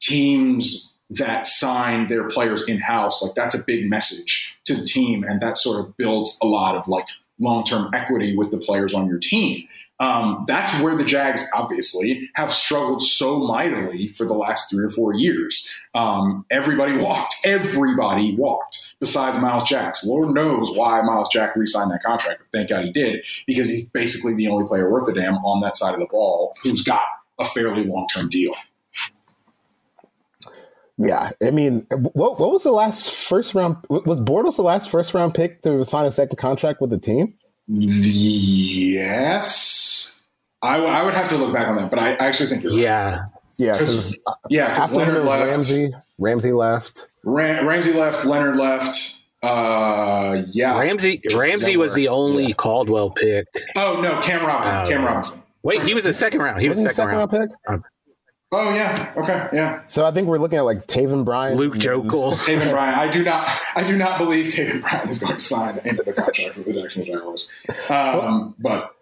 teams 0.00 0.95
that 1.10 1.46
sign 1.46 2.08
their 2.08 2.24
players 2.28 2.66
in 2.68 2.78
house, 2.78 3.22
like 3.22 3.34
that's 3.34 3.54
a 3.54 3.62
big 3.62 3.88
message 3.88 4.58
to 4.64 4.74
the 4.74 4.84
team, 4.84 5.24
and 5.24 5.40
that 5.40 5.56
sort 5.56 5.80
of 5.80 5.96
builds 5.96 6.38
a 6.42 6.46
lot 6.46 6.76
of 6.76 6.88
like 6.88 7.06
long 7.38 7.64
term 7.64 7.90
equity 7.94 8.36
with 8.36 8.50
the 8.50 8.58
players 8.58 8.94
on 8.94 9.06
your 9.06 9.18
team. 9.18 9.66
Um, 9.98 10.44
that's 10.46 10.78
where 10.82 10.94
the 10.94 11.04
Jags 11.04 11.48
obviously 11.54 12.28
have 12.34 12.52
struggled 12.52 13.02
so 13.02 13.38
mightily 13.38 14.08
for 14.08 14.26
the 14.26 14.34
last 14.34 14.70
three 14.70 14.84
or 14.84 14.90
four 14.90 15.14
years. 15.14 15.74
Um, 15.94 16.44
everybody 16.50 16.98
walked. 16.98 17.36
Everybody 17.44 18.36
walked 18.36 18.94
besides 19.00 19.38
Myles 19.38 19.64
Jack. 19.64 19.94
Lord 20.04 20.34
knows 20.34 20.76
why 20.76 21.00
Myles 21.00 21.28
Jack 21.32 21.56
re-signed 21.56 21.90
that 21.92 22.02
contract. 22.02 22.40
But 22.40 22.58
thank 22.58 22.68
God 22.68 22.82
he 22.82 22.92
did 22.92 23.24
because 23.46 23.70
he's 23.70 23.88
basically 23.88 24.34
the 24.34 24.48
only 24.48 24.66
player 24.66 24.90
worth 24.90 25.08
a 25.08 25.14
damn 25.14 25.36
on 25.36 25.62
that 25.62 25.76
side 25.76 25.94
of 25.94 26.00
the 26.00 26.06
ball 26.06 26.54
who's 26.62 26.82
got 26.82 27.02
a 27.38 27.46
fairly 27.46 27.84
long-term 27.84 28.28
deal. 28.28 28.52
Yeah, 30.98 31.30
I 31.42 31.50
mean, 31.50 31.86
what 31.90 32.40
what 32.40 32.52
was 32.52 32.62
the 32.62 32.72
last 32.72 33.10
first 33.10 33.54
round? 33.54 33.76
Was 33.90 34.18
Bortles 34.20 34.56
the 34.56 34.62
last 34.62 34.88
first 34.90 35.12
round 35.12 35.34
pick 35.34 35.60
to 35.62 35.84
sign 35.84 36.06
a 36.06 36.10
second 36.10 36.36
contract 36.36 36.80
with 36.80 36.88
the 36.88 36.96
team? 36.98 37.34
Yes, 38.88 40.14
I, 40.62 40.76
w- 40.78 40.90
I 40.92 41.02
would 41.04 41.12
have 41.12 41.28
to 41.30 41.36
look 41.36 41.52
back 41.52 41.68
on 41.68 41.76
that, 41.76 41.90
but 41.90 41.98
I, 41.98 42.14
actually 42.14 42.48
think 42.48 42.62
you're 42.62 42.72
right. 42.72 42.80
Yeah, 42.80 43.24
yeah, 43.58 43.72
because 43.76 44.18
yeah, 44.48 44.68
after 44.68 44.96
Leonard 44.96 45.24
left, 45.24 45.50
Ramsey, 45.50 45.90
Ramsey 46.18 46.52
left, 46.52 47.08
Ram- 47.24 47.68
Ramsey 47.68 47.92
left, 47.92 48.24
Leonard 48.24 48.56
left. 48.56 49.20
Uh, 49.42 50.44
yeah, 50.52 50.78
Ramsey 50.80 51.20
Ramsey 51.34 51.76
was 51.76 51.92
the 51.94 52.08
only 52.08 52.46
yeah. 52.46 52.54
Caldwell 52.54 53.10
pick. 53.10 53.46
Oh 53.76 54.00
no, 54.00 54.18
Cam 54.22 54.46
Robinson. 54.46 54.76
Oh, 54.76 54.88
Cam 54.88 55.04
Robinson. 55.04 55.42
Wait, 55.62 55.82
he 55.82 55.92
was 55.92 56.06
a 56.06 56.14
second 56.14 56.40
round. 56.40 56.62
He 56.62 56.70
was, 56.70 56.78
was 56.78 56.94
second, 56.94 56.94
second 56.94 57.18
round. 57.18 57.32
round 57.32 57.50
pick. 57.50 57.80
Oh 58.52 58.74
yeah. 58.74 59.12
Okay. 59.16 59.48
Yeah. 59.52 59.82
So 59.88 60.06
I 60.06 60.12
think 60.12 60.28
we're 60.28 60.38
looking 60.38 60.58
at 60.58 60.64
like 60.64 60.86
Taven 60.86 61.24
Bryan, 61.24 61.56
Luke 61.56 61.74
Joeckel, 61.74 62.34
Taven 62.46 62.70
Bryan. 62.70 62.94
I 62.94 63.10
do 63.10 63.24
not. 63.24 63.60
I 63.74 63.84
do 63.84 63.96
not 63.96 64.18
believe 64.18 64.46
Taven 64.46 64.82
Bryan 64.82 65.08
is 65.08 65.18
going 65.18 65.34
to 65.34 65.40
sign 65.40 65.80
into 65.84 66.02
the 66.02 66.12
contract 66.12 66.56
with 66.56 66.66
the 66.66 66.72
Jacksonville 66.72 67.14
Jaguars. 67.14 67.50
Um, 67.90 68.54
but 68.58 68.94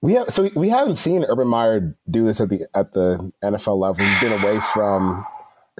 we 0.00 0.12
have 0.14 0.28
so 0.28 0.48
we 0.54 0.68
haven't 0.68 0.96
seen 0.96 1.24
Urban 1.24 1.48
Meyer 1.48 1.96
do 2.08 2.24
this 2.24 2.40
at 2.40 2.50
the 2.50 2.68
at 2.74 2.92
the 2.92 3.32
NFL 3.42 3.78
level. 3.78 4.04
He's 4.04 4.20
been 4.20 4.40
away 4.40 4.60
from 4.60 5.26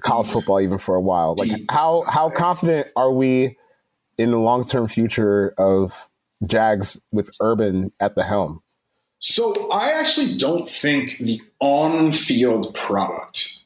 college 0.02 0.26
football 0.26 0.60
even 0.60 0.78
for 0.78 0.96
a 0.96 1.00
while. 1.00 1.36
Like 1.38 1.52
how 1.70 2.02
how 2.08 2.30
confident 2.30 2.88
are 2.96 3.12
we 3.12 3.56
in 4.18 4.32
the 4.32 4.38
long 4.38 4.64
term 4.64 4.88
future 4.88 5.54
of 5.56 6.08
Jags 6.44 7.00
with 7.12 7.30
Urban 7.40 7.92
at 8.00 8.16
the 8.16 8.24
helm? 8.24 8.63
So 9.26 9.70
I 9.70 9.92
actually 9.92 10.36
don't 10.36 10.68
think 10.68 11.16
the 11.16 11.40
on-field 11.58 12.74
product 12.74 13.60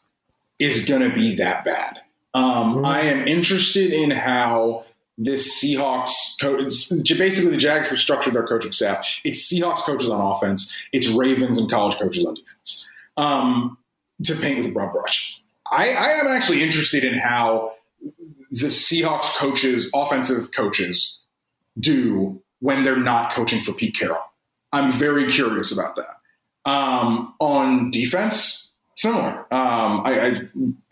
is 0.61 0.85
going 0.85 1.03
to 1.03 1.13
be 1.13 1.35
that 1.35 1.65
bad. 1.65 1.99
Um, 2.33 2.77
mm-hmm. 2.77 2.85
I 2.85 3.01
am 3.01 3.27
interested 3.27 3.93
in 3.93 4.13
how 4.13 4.85
this 5.19 5.61
Seahawks 5.61 6.41
coach, 6.41 7.19
basically 7.19 7.51
the 7.51 7.57
Jags 7.57 7.91
have 7.91 7.99
structured 7.99 8.35
their 8.35 8.47
coaching 8.47 8.71
staff. 8.71 9.05
It's 9.25 9.53
Seahawks 9.53 9.79
coaches 9.79 10.09
on 10.11 10.21
offense. 10.21 10.73
It's 10.93 11.09
Ravens 11.09 11.59
and 11.59 11.69
college 11.69 11.99
coaches 11.99 12.25
on 12.25 12.35
defense. 12.35 12.89
Um, 13.17 13.79
to 14.23 14.37
paint 14.37 14.59
with 14.59 14.67
a 14.69 14.71
broad 14.71 14.93
brush, 14.93 15.43
I, 15.73 15.91
I 15.91 16.09
am 16.21 16.29
actually 16.29 16.63
interested 16.63 17.03
in 17.03 17.19
how 17.19 17.73
the 18.53 18.69
Seahawks 18.69 19.37
coaches, 19.37 19.91
offensive 19.93 20.53
coaches, 20.53 21.25
do 21.81 22.41
when 22.61 22.85
they're 22.85 22.97
not 22.97 23.33
coaching 23.33 23.61
for 23.61 23.73
Pete 23.73 23.97
Carroll. 23.99 24.23
I'm 24.73 24.93
very 24.93 25.27
curious 25.29 25.73
about 25.77 25.97
that. 25.97 26.71
Um, 26.71 27.35
on 27.41 27.91
defense, 27.91 28.69
similar. 28.99 29.47
Um, 29.55 30.03
I, 30.05 30.21
I, 30.21 30.41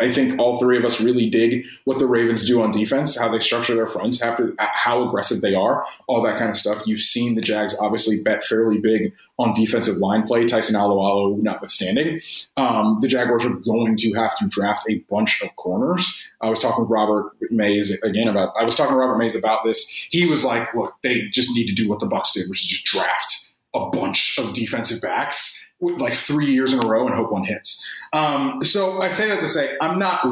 I 0.01 0.13
think 0.13 0.39
all 0.39 0.59
three 0.59 0.79
of 0.79 0.85
us 0.85 1.01
really 1.01 1.29
dig 1.29 1.67
what 1.85 1.99
the 1.99 2.07
Ravens 2.07 2.47
do 2.47 2.63
on 2.63 2.71
defense, 2.71 3.19
how 3.19 3.29
they 3.29 3.41
structure 3.41 3.75
their 3.75 3.89
fronts, 3.89 4.23
how 4.23 5.07
aggressive 5.09 5.41
they 5.41 5.55
are, 5.55 5.85
all 6.07 6.23
that 6.23 6.39
kind 6.39 6.49
of 6.49 6.57
stuff. 6.57 6.87
You've 6.87 7.01
seen 7.01 7.35
the 7.35 7.41
Jags 7.41 7.77
obviously 7.81 8.23
bet 8.23 8.45
fairly 8.45 8.79
big 8.79 9.13
on 9.39 9.53
defensive 9.55 9.97
line 9.97 10.23
play, 10.25 10.47
Tyson 10.47 10.77
Alualu 10.77 11.43
notwithstanding. 11.43 12.21
Um, 12.57 12.99
the 13.03 13.09
Jaguars 13.09 13.45
are 13.45 13.55
going 13.55 13.97
to 13.97 14.13
have 14.13 14.39
to 14.39 14.47
draft 14.47 14.89
a 14.89 14.99
bunch 15.11 15.43
of 15.43 15.55
corners. 15.57 16.29
I 16.41 16.49
was 16.49 16.61
talking 16.61 16.85
with 16.85 16.91
Robert 16.91 17.33
Mays 17.51 18.01
again 18.03 18.29
about. 18.29 18.55
I 18.57 18.65
was 18.65 18.77
talking 18.77 18.93
to 18.93 18.99
Robert 18.99 19.19
Mays 19.19 19.35
about 19.35 19.65
this. 19.65 19.91
He 20.11 20.27
was 20.27 20.45
like, 20.45 20.73
"Look, 20.75 20.95
they 21.03 21.23
just 21.33 21.51
need 21.57 21.67
to 21.67 21.75
do 21.75 21.89
what 21.89 21.99
the 21.99 22.07
Bucs 22.07 22.33
did, 22.35 22.49
which 22.49 22.61
is 22.61 22.69
just 22.69 22.85
draft 22.85 23.46
a 23.77 23.91
bunch 23.91 24.39
of 24.39 24.55
defensive 24.55 25.01
backs." 25.01 25.63
like 25.81 26.15
three 26.15 26.53
years 26.53 26.73
in 26.73 26.83
a 26.83 26.87
row 26.87 27.07
and 27.07 27.15
hope 27.15 27.31
one 27.31 27.45
hits. 27.45 27.87
Um, 28.13 28.61
so 28.63 29.01
I 29.03 29.11
say 29.11 29.29
that 29.29 29.41
to 29.41 29.49
say 29.49 29.77
I'm 29.81 29.99
not 29.99 30.27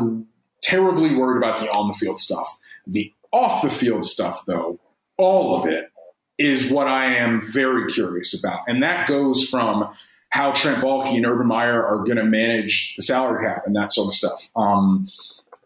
terribly 0.63 1.15
worried 1.15 1.37
about 1.37 1.61
the 1.61 1.71
on 1.71 1.89
the 1.89 1.95
field 1.95 2.19
stuff. 2.19 2.57
The 2.87 3.13
off 3.33 3.63
the 3.63 3.71
field 3.71 4.05
stuff, 4.05 4.45
though, 4.47 4.79
all 5.19 5.61
of 5.61 5.69
it 5.69 5.91
is 6.39 6.71
what 6.71 6.89
I 6.89 7.17
am 7.17 7.47
very 7.47 7.91
curious 7.91 8.39
about, 8.43 8.61
and 8.67 8.83
that 8.83 9.07
goes 9.07 9.49
from 9.49 9.93
how 10.31 10.53
Trent 10.53 10.83
Baalke 10.83 11.15
and 11.15 11.27
Urban 11.27 11.47
Meyer 11.47 11.85
are 11.85 11.99
going 11.99 12.17
to 12.17 12.25
manage 12.25 12.95
the 12.97 13.03
salary 13.03 13.47
cap 13.47 13.63
and 13.67 13.77
that 13.77 13.93
sort 13.93 14.09
of 14.09 14.15
stuff. 14.15 14.49
Um, 14.57 15.09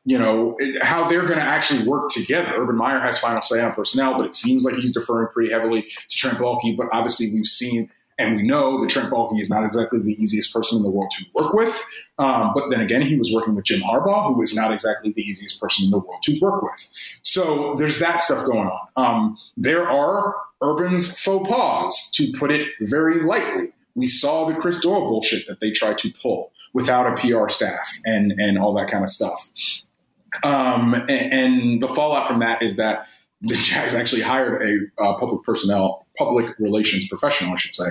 you 0.09 0.19
know 0.19 0.57
how 0.81 1.07
they're 1.07 1.27
going 1.27 1.39
to 1.39 1.45
actually 1.45 1.87
work 1.87 2.09
together. 2.11 2.55
Urban 2.57 2.77
Meyer 2.77 2.99
has 2.99 3.19
final 3.19 3.43
say 3.43 3.61
on 3.61 3.75
personnel, 3.75 4.17
but 4.17 4.25
it 4.25 4.35
seems 4.35 4.65
like 4.65 4.75
he's 4.77 4.93
deferring 4.93 5.29
pretty 5.29 5.53
heavily 5.53 5.83
to 5.83 6.17
Trent 6.17 6.39
Baalke. 6.39 6.77
But 6.77 6.89
obviously, 6.93 7.33
we've 7.35 7.47
seen 7.47 7.91
and 8.19 8.35
we 8.35 8.43
know 8.43 8.81
that 8.81 8.91
Trent 8.91 9.13
Baalke 9.13 9.41
is 9.41 9.49
not 9.49 9.65
exactly 9.65 10.01
the 10.01 10.21
easiest 10.21 10.53
person 10.53 10.79
in 10.79 10.83
the 10.83 10.91
world 10.91 11.11
to 11.13 11.25
work 11.35 11.53
with. 11.53 11.85
Um, 12.19 12.53
but 12.53 12.69
then 12.69 12.81
again, 12.81 13.03
he 13.03 13.17
was 13.17 13.33
working 13.33 13.55
with 13.55 13.65
Jim 13.65 13.81
Harbaugh, 13.81 14.35
who 14.35 14.43
is 14.43 14.57
not 14.57 14.73
exactly 14.73 15.13
the 15.13 15.23
easiest 15.23 15.61
person 15.61 15.85
in 15.85 15.91
the 15.91 15.99
world 15.99 16.23
to 16.25 16.39
work 16.41 16.63
with. 16.63 16.89
So 17.23 17.75
there's 17.77 18.01
that 18.01 18.21
stuff 18.21 18.45
going 18.45 18.69
on. 18.69 18.89
Um, 18.97 19.39
there 19.57 19.89
are 19.89 20.35
Urban's 20.63 21.17
faux 21.17 21.49
pas, 21.49 22.11
to 22.15 22.33
put 22.33 22.51
it 22.51 22.67
very 22.81 23.23
lightly. 23.23 23.73
We 23.95 24.09
saw 24.09 24.47
the 24.47 24.55
Chris 24.57 24.81
Doyle 24.81 25.07
bullshit 25.09 25.47
that 25.47 25.61
they 25.61 25.71
tried 25.71 25.99
to 25.99 26.13
pull 26.21 26.51
without 26.73 27.07
a 27.07 27.21
PR 27.21 27.49
staff 27.49 27.89
and, 28.05 28.33
and 28.33 28.59
all 28.59 28.75
that 28.75 28.89
kind 28.89 29.05
of 29.05 29.11
stuff. 29.11 29.49
Um, 30.43 30.95
and, 30.95 31.11
and 31.11 31.83
the 31.83 31.89
fallout 31.89 32.27
from 32.27 32.41
that 32.41 32.63
is 32.63 32.77
that 32.77 33.07
the 33.41 33.55
Jags 33.55 33.95
actually 33.95 34.23
hired 34.23 34.63
a 34.63 35.03
uh, 35.03 35.15
public 35.15 35.45
personnel, 35.45 36.07
public 36.17 36.59
relations 36.59 37.07
professional, 37.07 37.55
I 37.55 37.57
should 37.57 37.73
say, 37.73 37.87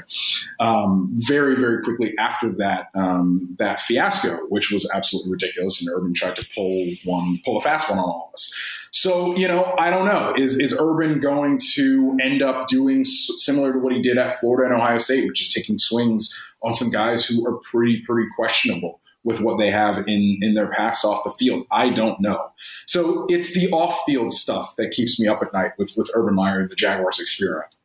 um, 0.60 1.10
very, 1.14 1.56
very 1.56 1.82
quickly 1.84 2.18
after 2.18 2.52
that 2.58 2.90
um, 2.96 3.56
that 3.58 3.80
fiasco, 3.80 4.40
which 4.50 4.72
was 4.72 4.90
absolutely 4.94 5.32
ridiculous. 5.32 5.82
And 5.82 5.90
Urban 5.96 6.14
tried 6.14 6.36
to 6.36 6.48
pull 6.54 6.92
one, 7.06 7.40
pull 7.46 7.56
a 7.56 7.62
fast 7.62 7.90
one 7.90 8.00
on 8.00 8.06
all 8.06 8.28
of 8.28 8.34
us. 8.34 8.54
So 8.92 9.38
you 9.38 9.48
know, 9.48 9.74
I 9.80 9.90
don't 9.90 10.06
know. 10.06 10.34
Is 10.38 10.60
is 10.60 10.78
Urban 10.78 11.22
going 11.22 11.62
to 11.76 12.18
end 12.22 12.42
up 12.42 12.68
doing 12.68 13.06
similar 13.06 13.72
to 13.72 13.80
what 13.80 13.94
he 13.94 14.02
did 14.02 14.18
at 14.18 14.40
Florida 14.40 14.74
and 14.74 14.82
Ohio 14.82 14.98
State, 14.98 15.28
which 15.28 15.42
is 15.42 15.54
taking 15.54 15.78
swings 15.78 16.38
on 16.62 16.74
some 16.74 16.90
guys 16.90 17.26
who 17.26 17.48
are 17.48 17.58
pretty, 17.72 18.04
pretty 18.06 18.28
questionable? 18.36 19.00
With 19.28 19.42
what 19.42 19.58
they 19.58 19.70
have 19.70 19.98
in 20.08 20.40
in 20.42 20.54
their 20.54 20.70
pass 20.70 21.04
off 21.04 21.26
the 21.26 21.32
field? 21.32 21.68
I 21.70 21.90
don't 21.90 22.18
know. 22.22 22.52
So 22.86 23.26
it's 23.28 23.54
the 23.54 23.70
off 23.72 24.00
field 24.06 24.32
stuff 24.32 24.78
that 24.78 24.92
keeps 24.92 25.20
me 25.20 25.28
up 25.28 25.44
at 25.44 25.52
night 25.52 25.74
with 25.78 25.94
with 25.98 26.10
Urban 26.14 26.36
Meyer 26.36 26.62
and 26.62 26.70
the 26.70 26.78
Jaguars 26.78 27.20
experiment. 27.20 27.76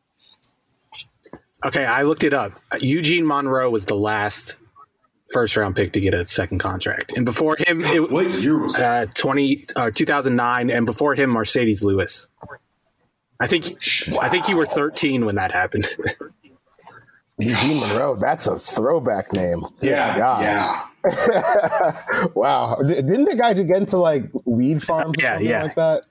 Okay, 1.65 1.85
I 1.85 2.03
looked 2.03 2.23
it 2.23 2.33
up. 2.33 2.53
Eugene 2.81 3.27
Monroe 3.27 3.71
was 3.71 3.87
the 3.87 3.97
last 3.97 4.57
first 5.33 5.57
round 5.57 5.75
pick 5.75 5.93
to 5.95 6.01
get 6.01 6.15
a 6.15 6.25
second 6.27 6.61
contract, 6.61 7.13
and 7.17 7.25
before 7.25 7.57
him, 7.57 7.81
it, 7.83 8.13
what 8.13 8.31
year 8.31 8.59
was 8.59 8.75
that? 8.77 9.09
Uh, 9.09 9.13
Twenty 9.15 9.67
uh, 9.75 9.91
two 9.91 10.05
thousand 10.05 10.37
nine, 10.37 10.71
and 10.71 10.87
before 10.87 11.17
him, 11.17 11.31
Marcedes 11.31 11.83
Lewis. 11.83 12.29
I 13.41 13.49
think 13.49 13.77
wow. 14.13 14.21
I 14.23 14.29
think 14.29 14.49
you 14.49 14.57
were 14.57 14.67
thirteen 14.67 15.25
when 15.25 15.35
that 15.35 15.51
happened. 15.51 15.89
Eugene 17.39 17.81
Monroe, 17.81 18.15
that's 18.15 18.47
a 18.47 18.57
throwback 18.57 19.33
name. 19.33 19.65
Yeah, 19.81 20.17
yeah. 20.17 20.87
wow. 22.35 22.77
Didn't 22.87 23.25
the 23.25 23.37
guy 23.37 23.55
get 23.55 23.77
into 23.77 23.99
like 23.99 24.31
weed 24.45 24.83
farms 24.83 25.17
or 25.19 25.23
yeah, 25.23 25.33
something 25.35 25.49
yeah. 25.49 25.63
like 25.63 25.75
that? 25.75 26.07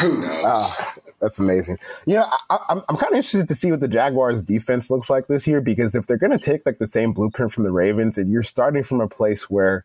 Who 0.00 0.22
knows? 0.22 0.44
Oh, 0.46 0.94
that's 1.20 1.38
amazing. 1.38 1.78
You 2.06 2.16
know, 2.16 2.26
I, 2.50 2.54
am 2.54 2.60
I'm, 2.68 2.82
I'm 2.88 2.96
kind 2.96 3.12
of 3.12 3.16
interested 3.16 3.46
to 3.48 3.54
see 3.54 3.70
what 3.70 3.80
the 3.80 3.88
Jaguars' 3.88 4.42
defense 4.42 4.90
looks 4.90 5.10
like 5.10 5.26
this 5.26 5.46
year 5.46 5.60
because 5.60 5.94
if 5.94 6.06
they're 6.06 6.16
going 6.16 6.32
to 6.32 6.38
take 6.38 6.62
like 6.64 6.78
the 6.78 6.86
same 6.86 7.12
blueprint 7.12 7.52
from 7.52 7.64
the 7.64 7.72
Ravens, 7.72 8.16
and 8.16 8.30
you're 8.30 8.42
starting 8.42 8.84
from 8.84 9.00
a 9.00 9.08
place 9.08 9.50
where, 9.50 9.84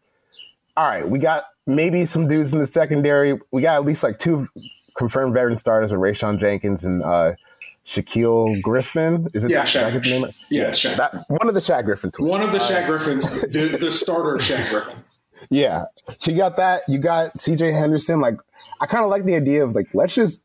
all 0.77 0.87
right, 0.87 1.07
we 1.07 1.19
got 1.19 1.43
maybe 1.65 2.05
some 2.05 2.27
dudes 2.27 2.53
in 2.53 2.59
the 2.59 2.67
secondary, 2.67 3.37
we 3.51 3.61
got 3.61 3.75
at 3.75 3.85
least 3.85 4.03
like 4.03 4.17
two 4.19 4.47
confirmed 4.97 5.33
veteran 5.33 5.57
starters, 5.57 5.91
with 5.91 5.99
Rayshawn 5.99 6.39
Jenkins 6.39 6.83
and 6.85 7.03
uh, 7.03 7.33
Shaquill 7.87 8.61
Griffin. 8.61 9.29
Is 9.33 9.45
it 9.45 9.51
yeah, 9.51 9.63
that, 9.63 9.67
Shaq, 9.67 10.05
name? 10.05 10.33
Yeah, 10.49 10.71
Shaq. 10.71 10.97
That, 10.97 11.25
one 11.29 11.47
of 11.47 11.53
the 11.53 11.61
Shaq 11.61 11.85
Griffin 11.85 12.11
twins. 12.11 12.29
One 12.29 12.41
of 12.41 12.51
the 12.51 12.59
Shaq 12.59 12.83
uh, 12.83 12.87
Griffins, 12.87 13.41
the, 13.41 13.77
the 13.79 13.91
starter 13.91 14.37
Shaq 14.37 14.69
Griffin. 14.69 14.95
Yeah. 15.51 15.85
So 16.17 16.31
you 16.31 16.37
got 16.37 16.57
that. 16.57 16.81
You 16.87 16.97
got 16.97 17.35
CJ 17.35 17.71
Henderson. 17.71 18.19
Like, 18.19 18.37
I 18.81 18.87
kind 18.87 19.03
of 19.03 19.11
like 19.11 19.23
the 19.23 19.35
idea 19.35 19.63
of 19.63 19.75
like, 19.75 19.87
let's 19.93 20.15
just 20.15 20.41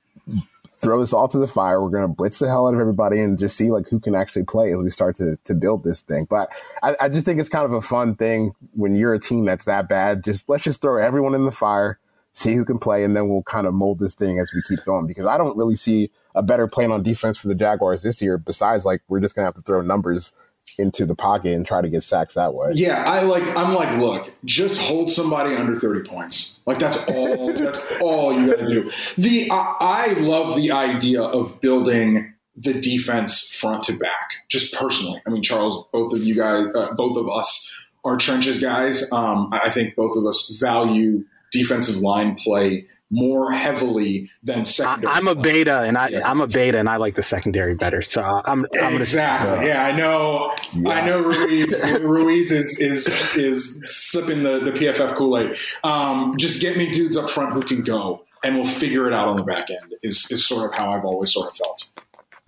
throw 0.77 1.01
this 1.01 1.15
all 1.15 1.27
to 1.29 1.39
the 1.39 1.49
fire. 1.49 1.83
We're 1.83 1.89
going 1.89 2.03
to 2.03 2.15
blitz 2.15 2.41
the 2.41 2.47
hell 2.47 2.69
out 2.69 2.75
of 2.75 2.81
everybody 2.81 3.19
and 3.19 3.39
just 3.39 3.57
see 3.57 3.71
like 3.71 3.89
who 3.89 3.99
can 3.99 4.15
actually 4.15 4.45
play 4.45 4.71
as 4.73 4.79
we 4.79 4.91
start 4.91 5.17
to, 5.17 5.39
to 5.45 5.55
build 5.55 5.83
this 5.83 6.03
thing. 6.03 6.27
But 6.29 6.53
I, 6.83 6.95
I 7.01 7.09
just 7.09 7.25
think 7.25 7.41
it's 7.41 7.49
kind 7.49 7.65
of 7.65 7.73
a 7.73 7.81
fun 7.81 8.17
thing 8.17 8.55
when 8.75 8.95
you're 8.95 9.15
a 9.15 9.19
team 9.19 9.47
that's 9.47 9.65
that 9.65 9.89
bad. 9.89 10.23
Just 10.23 10.49
let's 10.49 10.63
just 10.63 10.83
throw 10.83 11.03
everyone 11.03 11.35
in 11.35 11.47
the 11.47 11.51
fire, 11.51 11.99
see 12.33 12.55
who 12.55 12.65
can 12.65 12.79
play, 12.79 13.05
and 13.05 13.17
then 13.17 13.29
we'll 13.29 13.43
kind 13.43 13.67
of 13.67 13.75
mold 13.75 13.99
this 13.99 14.15
thing 14.15 14.39
as 14.39 14.53
we 14.55 14.63
keep 14.63 14.85
going 14.85 15.07
because 15.07 15.27
I 15.27 15.39
don't 15.39 15.57
really 15.57 15.77
see 15.77 16.11
a 16.35 16.43
better 16.43 16.67
plan 16.67 16.91
on 16.91 17.03
defense 17.03 17.39
for 17.39 17.49
the 17.49 17.55
Jaguars 17.55 18.03
this 18.03 18.21
year. 18.21 18.39
Besides, 18.39 18.85
like 18.85 19.03
we're 19.09 19.21
just 19.21 19.35
gonna 19.35 19.47
have 19.47 19.55
to 19.55 19.63
throw 19.63 19.83
numbers 19.83 20.33
into 20.79 21.05
the 21.05 21.15
pocket 21.15 21.53
and 21.53 21.67
try 21.67 21.81
to 21.81 21.89
get 21.89 22.03
sacks 22.03 22.35
that 22.35 22.55
way. 22.55 22.73
Yeah, 22.75 23.03
I 23.05 23.23
like. 23.23 23.43
I'm 23.57 23.75
like, 23.75 23.99
look, 23.99 24.33
just 24.45 24.81
hold 24.81 25.11
somebody 25.11 25.55
under 25.55 25.77
30 25.77 26.09
points. 26.09 26.61
Like 26.67 26.79
that's 26.79 27.05
all. 27.09 27.53
that's 27.53 28.01
all 28.01 28.39
you 28.39 28.47
got 28.47 28.61
to 28.61 28.69
do. 28.69 28.91
The 29.19 29.51
I, 29.51 29.77
I 29.81 30.13
love 30.21 30.57
the 30.57 30.73
idea 30.73 31.23
of 31.23 31.61
building 31.61 32.33
the 32.57 32.75
defense 32.75 33.53
front 33.53 33.85
to 33.85 33.99
back. 33.99 34.31
Just 34.49 34.75
personally, 34.75 35.21
I 35.27 35.31
mean, 35.31 35.43
Charles, 35.43 35.87
both 35.93 36.13
of 36.13 36.23
you 36.23 36.35
guys, 36.35 36.67
uh, 36.75 36.95
both 36.95 37.17
of 37.17 37.29
us 37.29 37.75
are 38.05 38.17
trenches 38.17 38.61
guys. 38.61 39.11
Um, 39.13 39.49
I 39.53 39.71
think 39.71 39.95
both 39.95 40.17
of 40.17 40.27
us 40.27 40.57
value 40.61 41.25
defensive 41.53 41.97
line 41.97 42.35
play 42.35 42.87
more 43.13 43.53
heavily 43.53 44.31
than 44.43 44.65
secondary. 44.65 45.13
I, 45.13 45.19
am 45.19 45.29
a 45.29 45.35
beta, 45.35 45.83
and 45.83 45.99
I 45.99 46.09
yeah. 46.09 46.29
I'm 46.29 46.41
a 46.41 46.47
beta, 46.47 46.79
and 46.79 46.89
I 46.89 46.97
like 46.97 47.15
the 47.15 47.23
secondary 47.23 47.75
better. 47.75 48.01
So 48.01 48.23
I'm 48.23 48.67
I'm 48.81 48.97
exactly. 48.97 49.51
Gonna, 49.51 49.67
yeah, 49.67 49.85
I 49.85 49.93
know. 49.93 50.55
Yeah. 50.73 50.89
I 50.89 51.07
know. 51.07 51.21
Ruiz 51.21 51.85
Ruiz 52.01 52.51
is 52.51 52.81
is 52.81 53.07
is 53.37 53.85
sipping 53.89 54.43
the 54.43 54.61
the 54.61 54.73
PFF 54.73 55.15
Kool 55.15 55.39
Aid. 55.39 55.59
Um, 55.85 56.33
just 56.39 56.61
get 56.63 56.77
me 56.77 56.91
dudes 56.91 57.17
up 57.17 57.29
front 57.29 57.53
who 57.53 57.61
can 57.61 57.83
go, 57.83 58.25
and 58.43 58.57
we'll 58.57 58.65
figure 58.65 59.07
it 59.07 59.13
out 59.13 59.29
on 59.29 59.37
the 59.37 59.45
back 59.45 59.71
end. 59.71 59.95
Is 60.03 60.31
is 60.31 60.49
sort 60.49 60.73
of 60.73 60.79
how 60.79 60.91
I've 60.91 61.05
always 61.05 61.33
sort 61.33 61.51
of 61.51 61.57
felt. 61.57 61.91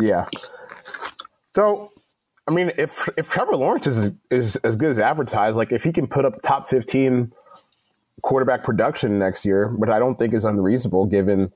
Yeah. 0.01 0.27
So 1.55 1.93
I 2.49 2.53
mean, 2.53 2.73
if 2.79 3.07
if 3.19 3.29
Trevor 3.29 3.57
Lawrence 3.57 3.87
is 3.87 4.13
is 4.31 4.57
as 4.57 4.77
good 4.77 4.91
as 4.91 4.99
advertised, 4.99 5.59
like 5.59 5.73
if 5.73 5.85
he 5.85 5.93
can 5.93 6.07
put 6.07 6.25
up 6.25 6.41
top 6.43 6.71
fifteen 6.71 7.33
quarterback 8.25 8.63
production 8.63 9.19
next 9.19 9.45
year, 9.45 9.69
which 9.69 9.91
I 9.91 9.99
don't 9.99 10.19
think 10.19 10.33
is 10.33 10.47
unreasonable 10.47 11.07
given 11.07 11.53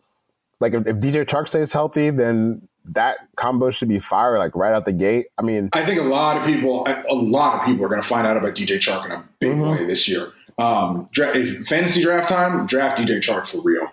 like 0.60 0.74
if, 0.74 0.86
if 0.86 0.96
DJ 0.96 1.24
Chark 1.24 1.48
stays 1.48 1.72
healthy, 1.72 2.10
then 2.10 2.68
that 2.84 3.16
combo 3.36 3.70
should 3.70 3.88
be 3.88 3.98
fire 3.98 4.38
like 4.38 4.54
right 4.54 4.72
out 4.72 4.84
the 4.84 4.92
gate. 4.92 5.26
I 5.38 5.42
mean, 5.42 5.70
I 5.72 5.84
think 5.84 5.98
a 5.98 6.04
lot 6.04 6.36
of 6.36 6.44
people, 6.44 6.86
a 6.86 7.14
lot 7.14 7.58
of 7.58 7.66
people 7.66 7.84
are 7.84 7.88
going 7.88 8.02
to 8.02 8.06
find 8.06 8.26
out 8.26 8.36
about 8.36 8.54
DJ 8.54 8.78
Chark 8.78 9.06
in 9.06 9.12
a 9.12 9.28
big 9.40 9.52
mm-hmm. 9.52 9.70
way 9.70 9.86
this 9.86 10.06
year. 10.08 10.32
Um, 10.58 11.08
dra- 11.12 11.32
fantasy 11.64 12.02
draft 12.02 12.28
time, 12.28 12.66
draft 12.66 13.00
DJ 13.00 13.18
Chark 13.18 13.46
for 13.46 13.62
real. 13.62 13.86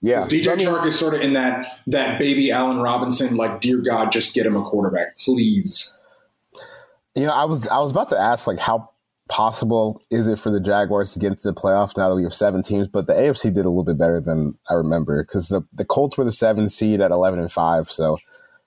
Yeah, 0.00 0.22
DJ 0.22 0.52
I 0.52 0.54
mean, 0.54 0.68
Chark 0.68 0.86
is 0.86 0.98
sort 0.98 1.14
of 1.14 1.20
in 1.20 1.34
that 1.34 1.80
that 1.88 2.18
baby 2.18 2.52
Allen 2.52 2.78
Robinson, 2.78 3.36
like 3.36 3.60
dear 3.60 3.82
God, 3.82 4.12
just 4.12 4.34
get 4.34 4.46
him 4.46 4.56
a 4.56 4.62
quarterback, 4.62 5.18
please. 5.18 5.98
You 7.14 7.24
know, 7.24 7.32
I 7.32 7.44
was 7.44 7.66
I 7.68 7.78
was 7.78 7.90
about 7.90 8.08
to 8.10 8.18
ask 8.18 8.46
like 8.46 8.58
how 8.58 8.90
possible 9.30 10.02
is 10.10 10.28
it 10.28 10.38
for 10.38 10.50
the 10.50 10.60
Jaguars 10.60 11.12
to 11.12 11.18
get 11.18 11.28
into 11.28 11.48
the 11.48 11.54
playoffs 11.54 11.96
now 11.96 12.08
that 12.08 12.16
we 12.16 12.24
have 12.24 12.34
seven 12.34 12.62
teams? 12.62 12.88
But 12.88 13.06
the 13.06 13.14
AFC 13.14 13.44
did 13.44 13.64
a 13.64 13.68
little 13.70 13.84
bit 13.84 13.96
better 13.96 14.20
than 14.20 14.58
I 14.68 14.74
remember 14.74 15.24
because 15.24 15.48
the, 15.48 15.62
the 15.72 15.84
Colts 15.84 16.18
were 16.18 16.24
the 16.24 16.32
seven 16.32 16.68
seed 16.68 17.00
at 17.00 17.12
11 17.12 17.38
and 17.38 17.50
5. 17.50 17.90
So, 17.90 18.18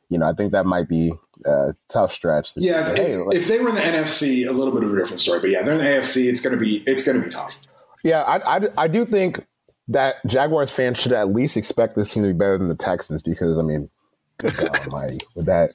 you 0.09 0.17
know, 0.17 0.25
I 0.25 0.33
think 0.33 0.53
that 0.53 0.65
might 0.65 0.87
be 0.87 1.11
a 1.45 1.75
tough 1.89 2.13
stretch. 2.13 2.51
Yeah, 2.55 2.89
if, 2.89 2.95
hey, 2.95 3.13
if, 3.33 3.47
they 3.47 3.59
were 3.59 3.69
in 3.69 3.75
the 3.75 3.81
NFC, 3.81 4.47
a 4.47 4.53
little 4.53 4.73
bit 4.73 4.83
of 4.83 4.93
a 4.93 4.97
different 4.97 5.19
story. 5.19 5.39
But 5.39 5.49
yeah, 5.49 5.63
they're 5.63 5.73
in 5.73 5.79
the 5.79 5.85
AFC. 5.85 6.29
It's 6.29 6.41
going 6.41 6.57
to 6.57 6.59
be 6.59 6.77
it's 6.87 7.03
going 7.03 7.17
to 7.17 7.23
be 7.23 7.29
tough. 7.29 7.57
Yeah, 8.03 8.23
I, 8.23 8.57
I, 8.57 8.61
I 8.77 8.87
do 8.87 9.05
think 9.05 9.45
that 9.89 10.15
Jaguars 10.25 10.71
fans 10.71 10.99
should 10.99 11.13
at 11.13 11.29
least 11.29 11.57
expect 11.57 11.95
this 11.95 12.13
team 12.13 12.23
to 12.23 12.29
be 12.29 12.33
better 12.33 12.57
than 12.57 12.69
the 12.69 12.75
Texans 12.75 13.21
because 13.21 13.59
I 13.59 13.63
mean, 13.63 13.89
good 14.37 14.55
God 14.55 14.79
Almighty, 14.87 15.19
with 15.35 15.45
that. 15.45 15.71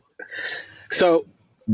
So 0.91 1.27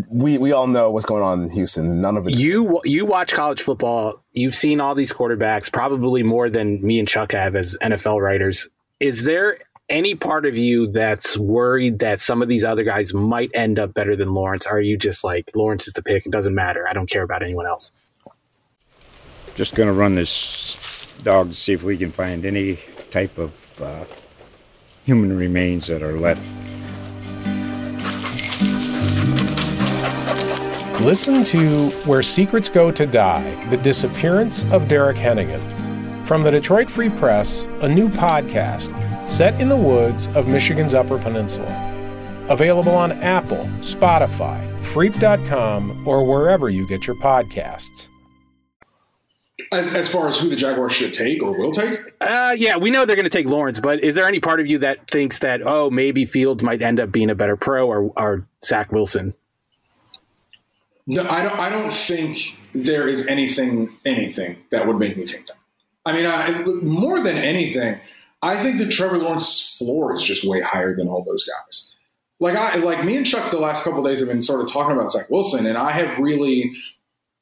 we 0.09 0.39
we 0.39 0.53
all 0.53 0.67
know 0.67 0.91
what's 0.91 1.07
going 1.07 1.23
on 1.23 1.43
in 1.43 1.51
Houston. 1.51 2.01
None 2.01 2.17
of 2.17 2.27
it. 2.27 2.37
You 2.37 2.81
you 2.85 3.07
watch 3.07 3.33
college 3.33 3.63
football. 3.63 4.23
You've 4.33 4.55
seen 4.55 4.81
all 4.81 4.95
these 4.95 5.13
quarterbacks, 5.13 5.73
probably 5.73 6.23
more 6.23 6.51
than 6.51 6.85
me 6.85 6.99
and 6.99 7.07
Chuck 7.07 7.33
have 7.33 7.55
as 7.55 7.77
NFL 7.81 8.21
writers. 8.21 8.69
Is 8.99 9.25
there 9.25 9.59
any 9.89 10.15
part 10.15 10.47
of 10.47 10.57
you 10.57 10.87
that's 10.89 11.39
worried 11.39 12.01
that 12.01 12.21
some 12.21 12.43
of 12.43 12.49
these 12.49 12.65
other 12.65 12.83
guys 12.83 13.15
might 13.15 13.51
end 13.55 13.79
up 13.79 13.95
better 13.95 14.17
than 14.17 14.33
Lawrence? 14.35 14.67
Are 14.67 14.81
you 14.81 14.97
just 14.97 15.23
like 15.23 15.51
Lawrence 15.55 15.87
is 15.87 15.93
the 15.93 16.03
pick? 16.03 16.27
It 16.27 16.33
doesn't 16.33 16.55
matter. 16.55 16.89
I 16.89 16.93
don't 16.93 17.09
care 17.09 17.23
about 17.23 17.43
anyone 17.43 17.67
else. 17.67 17.93
Just 19.55 19.75
going 19.75 19.87
to 19.87 19.93
run 19.93 20.17
this 20.17 21.15
dog 21.23 21.51
to 21.51 21.55
see 21.55 21.73
if 21.73 21.85
we 21.85 21.97
can 21.97 22.11
find 22.11 22.45
any 22.45 22.79
type 23.11 23.39
of 23.39 23.53
uh, 23.81 24.05
human 25.05 25.37
remains 25.37 25.87
that 25.87 26.03
are 26.03 26.19
left. 26.19 26.45
Listen 31.05 31.45
to 31.45 31.91
Where 32.07 32.23
Secrets 32.23 32.71
Go 32.71 32.91
to 32.91 33.05
Die 33.05 33.67
The 33.67 33.77
Disappearance 33.77 34.65
of 34.73 34.89
Derek 34.89 35.19
Hennigan. 35.19 35.61
From 36.27 36.43
the 36.43 36.51
Detroit 36.51 36.91
Free 36.91 37.11
Press, 37.11 37.67
a 37.83 37.89
new 37.89 38.09
podcast 38.09 39.29
set 39.29 39.61
in 39.61 39.69
the 39.69 39.77
woods 39.77 40.29
of 40.29 40.49
Michigan's 40.49 40.95
Upper 40.95 41.19
Peninsula. 41.19 41.69
Available 42.49 42.95
on 42.95 43.13
Apple, 43.13 43.69
Spotify, 43.81 44.67
Freep.com, 44.81 46.09
or 46.09 46.25
wherever 46.25 46.71
you 46.71 46.89
get 46.89 47.07
your 47.07 47.17
podcasts. 47.17 48.09
As, 49.73 49.95
as 49.95 50.09
far 50.09 50.27
as 50.27 50.39
who 50.39 50.49
the 50.49 50.57
Jaguars 50.57 50.95
should 50.95 51.13
take 51.13 51.43
or 51.43 51.53
will 51.53 51.73
take? 51.73 51.99
Uh, 52.23 52.55
yeah, 52.57 52.79
we 52.79 52.89
know 52.89 53.05
they're 53.05 53.15
going 53.15 53.25
to 53.25 53.29
take 53.29 53.47
Lawrence, 53.47 53.79
but 53.79 54.03
is 54.03 54.15
there 54.15 54.27
any 54.27 54.41
part 54.41 54.59
of 54.59 54.67
you 54.67 54.79
that 54.79 55.11
thinks 55.11 55.41
that, 55.41 55.61
oh, 55.67 55.91
maybe 55.91 56.25
Fields 56.25 56.65
might 56.65 56.81
end 56.81 56.99
up 56.99 57.13
being 57.13 57.29
a 57.29 57.35
better 57.35 57.59
pro 57.59 57.87
or, 57.87 58.11
or 58.17 58.49
Zach 58.65 58.91
Wilson? 58.91 59.35
No, 61.07 61.27
I 61.29 61.43
don't. 61.43 61.59
I 61.59 61.69
don't 61.69 61.93
think 61.93 62.57
there 62.75 63.09
is 63.09 63.27
anything 63.27 63.91
anything 64.05 64.57
that 64.71 64.87
would 64.87 64.99
make 64.99 65.17
me 65.17 65.27
think 65.27 65.47
that. 65.47 65.57
I 66.07 66.13
mean, 66.13 66.27
I, 66.27 66.63
more 66.83 67.21
than 67.21 67.37
anything, 67.37 67.99
I 68.43 68.63
think 68.63 68.79
that 68.79 68.91
Trevor 68.91 69.19
Lawrence's 69.19 69.77
floor 69.79 70.15
is 70.15 70.23
just 70.23 70.45
way 70.45 70.61
higher 70.61 70.95
than 70.95 71.09
all 71.09 71.23
those 71.25 71.49
guys. 71.49 71.97
Like 72.41 72.57
I 72.57 72.77
like 72.77 73.05
me 73.05 73.17
and 73.17 73.27
Chuck 73.27 73.51
the 73.51 73.59
last 73.59 73.85
couple 73.85 74.03
days 74.03 74.21
have 74.21 74.29
been 74.29 74.43
sort 74.43 74.61
of 74.61 74.71
talking 74.71 74.97
about 74.97 75.13
Zach 75.13 75.31
Wilson, 75.31 75.67
and 75.67 75.79
I 75.79 75.93
have 75.93 76.19
really, 76.19 76.73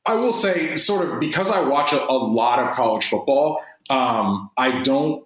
I 0.05 0.15
will 0.15 0.33
say, 0.33 0.77
sort 0.77 1.09
of 1.09 1.19
because 1.19 1.51
I 1.51 1.67
watch 1.67 1.93
a, 1.93 2.03
a 2.11 2.15
lot 2.15 2.59
of 2.59 2.75
college 2.77 3.09
football. 3.09 3.65
Um, 3.91 4.51
I 4.57 4.83
don't. 4.83 5.22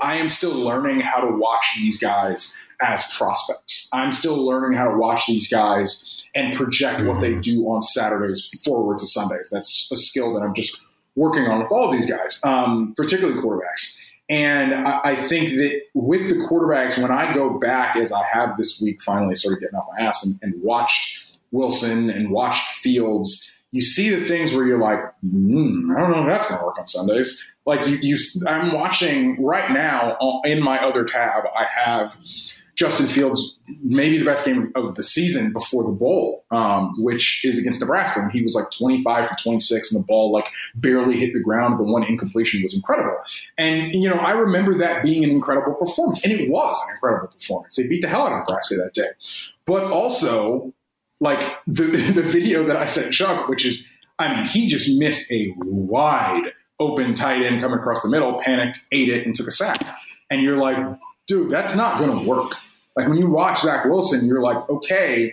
I 0.00 0.16
am 0.16 0.28
still 0.28 0.54
learning 0.54 1.00
how 1.00 1.20
to 1.20 1.36
watch 1.36 1.74
these 1.76 1.98
guys 1.98 2.56
as 2.80 3.04
prospects. 3.16 3.88
I'm 3.92 4.12
still 4.12 4.44
learning 4.44 4.76
how 4.76 4.90
to 4.90 4.96
watch 4.96 5.26
these 5.26 5.48
guys 5.48 6.26
and 6.34 6.54
project 6.54 7.02
what 7.02 7.20
they 7.20 7.36
do 7.36 7.64
on 7.68 7.82
Saturdays 7.82 8.50
forward 8.64 8.98
to 8.98 9.06
Sundays. 9.06 9.48
That's 9.52 9.90
a 9.92 9.96
skill 9.96 10.34
that 10.34 10.40
I'm 10.40 10.54
just 10.54 10.80
working 11.14 11.46
on 11.46 11.62
with 11.62 11.70
all 11.70 11.86
of 11.86 11.92
these 11.92 12.10
guys, 12.10 12.40
um, 12.44 12.94
particularly 12.96 13.40
quarterbacks. 13.40 14.00
And 14.28 14.74
I, 14.74 15.00
I, 15.04 15.16
think 15.16 15.50
that 15.50 15.82
with 15.94 16.28
the 16.28 16.36
quarterbacks, 16.36 17.00
when 17.00 17.10
I 17.10 17.34
go 17.34 17.58
back, 17.58 17.96
as 17.96 18.12
I 18.12 18.24
have 18.24 18.56
this 18.56 18.80
week, 18.80 19.02
finally 19.02 19.34
started 19.34 19.60
getting 19.60 19.74
off 19.76 19.88
my 19.96 20.06
ass 20.06 20.24
and, 20.24 20.38
and 20.40 20.62
watched 20.62 21.18
Wilson 21.50 22.08
and 22.08 22.30
watched 22.30 22.66
Fields, 22.78 23.51
you 23.72 23.82
see 23.82 24.10
the 24.10 24.24
things 24.24 24.52
where 24.52 24.66
you're 24.66 24.78
like, 24.78 25.00
mm, 25.24 25.96
I 25.96 26.00
don't 26.00 26.10
know 26.12 26.20
if 26.20 26.26
that's 26.26 26.48
going 26.48 26.60
to 26.60 26.66
work 26.66 26.78
on 26.78 26.86
Sundays. 26.86 27.50
Like 27.64 27.86
you, 27.86 27.98
you, 28.02 28.18
I'm 28.46 28.72
watching 28.72 29.42
right 29.42 29.70
now 29.70 30.18
in 30.44 30.62
my 30.62 30.78
other 30.78 31.04
tab. 31.04 31.44
I 31.58 31.64
have 31.64 32.16
Justin 32.74 33.06
Fields 33.06 33.56
maybe 33.82 34.18
the 34.18 34.24
best 34.24 34.44
game 34.44 34.72
of 34.74 34.94
the 34.96 35.02
season 35.02 35.52
before 35.52 35.84
the 35.84 35.92
bowl, 35.92 36.44
um, 36.50 36.94
which 36.98 37.44
is 37.44 37.58
against 37.58 37.80
Nebraska. 37.80 38.20
And 38.20 38.32
he 38.32 38.42
was 38.42 38.54
like 38.54 38.70
25 38.76 39.28
for 39.28 39.36
26, 39.36 39.92
and 39.92 40.02
the 40.02 40.06
ball 40.06 40.32
like 40.32 40.50
barely 40.74 41.18
hit 41.18 41.32
the 41.32 41.42
ground. 41.42 41.78
The 41.78 41.84
one 41.84 42.04
incompletion 42.04 42.62
was 42.62 42.74
incredible. 42.74 43.16
And, 43.56 43.94
you 43.94 44.08
know, 44.08 44.16
I 44.16 44.32
remember 44.32 44.74
that 44.78 45.02
being 45.02 45.24
an 45.24 45.30
incredible 45.30 45.74
performance. 45.74 46.24
And 46.24 46.32
it 46.32 46.50
was 46.50 46.76
an 46.88 46.96
incredible 46.96 47.28
performance. 47.28 47.76
They 47.76 47.88
beat 47.88 48.02
the 48.02 48.08
hell 48.08 48.26
out 48.26 48.32
of 48.32 48.38
Nebraska 48.40 48.76
that 48.76 48.94
day. 48.94 49.10
But 49.64 49.84
also, 49.84 50.74
like 51.22 51.56
the, 51.68 51.84
the 52.14 52.22
video 52.22 52.64
that 52.64 52.76
I 52.76 52.86
sent 52.86 53.14
Chuck, 53.14 53.48
which 53.48 53.64
is, 53.64 53.88
I 54.18 54.34
mean, 54.34 54.46
he 54.46 54.68
just 54.68 54.98
missed 54.98 55.30
a 55.32 55.54
wide 55.56 56.52
open 56.80 57.14
tight 57.14 57.42
end 57.42 57.62
coming 57.62 57.78
across 57.78 58.02
the 58.02 58.10
middle, 58.10 58.40
panicked, 58.42 58.80
ate 58.90 59.08
it, 59.08 59.24
and 59.24 59.34
took 59.34 59.46
a 59.46 59.52
sack. 59.52 59.78
And 60.30 60.42
you're 60.42 60.56
like, 60.56 60.76
dude, 61.28 61.50
that's 61.50 61.76
not 61.76 61.98
going 61.98 62.18
to 62.18 62.28
work. 62.28 62.56
Like 62.96 63.08
when 63.08 63.18
you 63.18 63.30
watch 63.30 63.60
Zach 63.60 63.84
Wilson, 63.84 64.26
you're 64.26 64.42
like, 64.42 64.68
okay, 64.68 65.32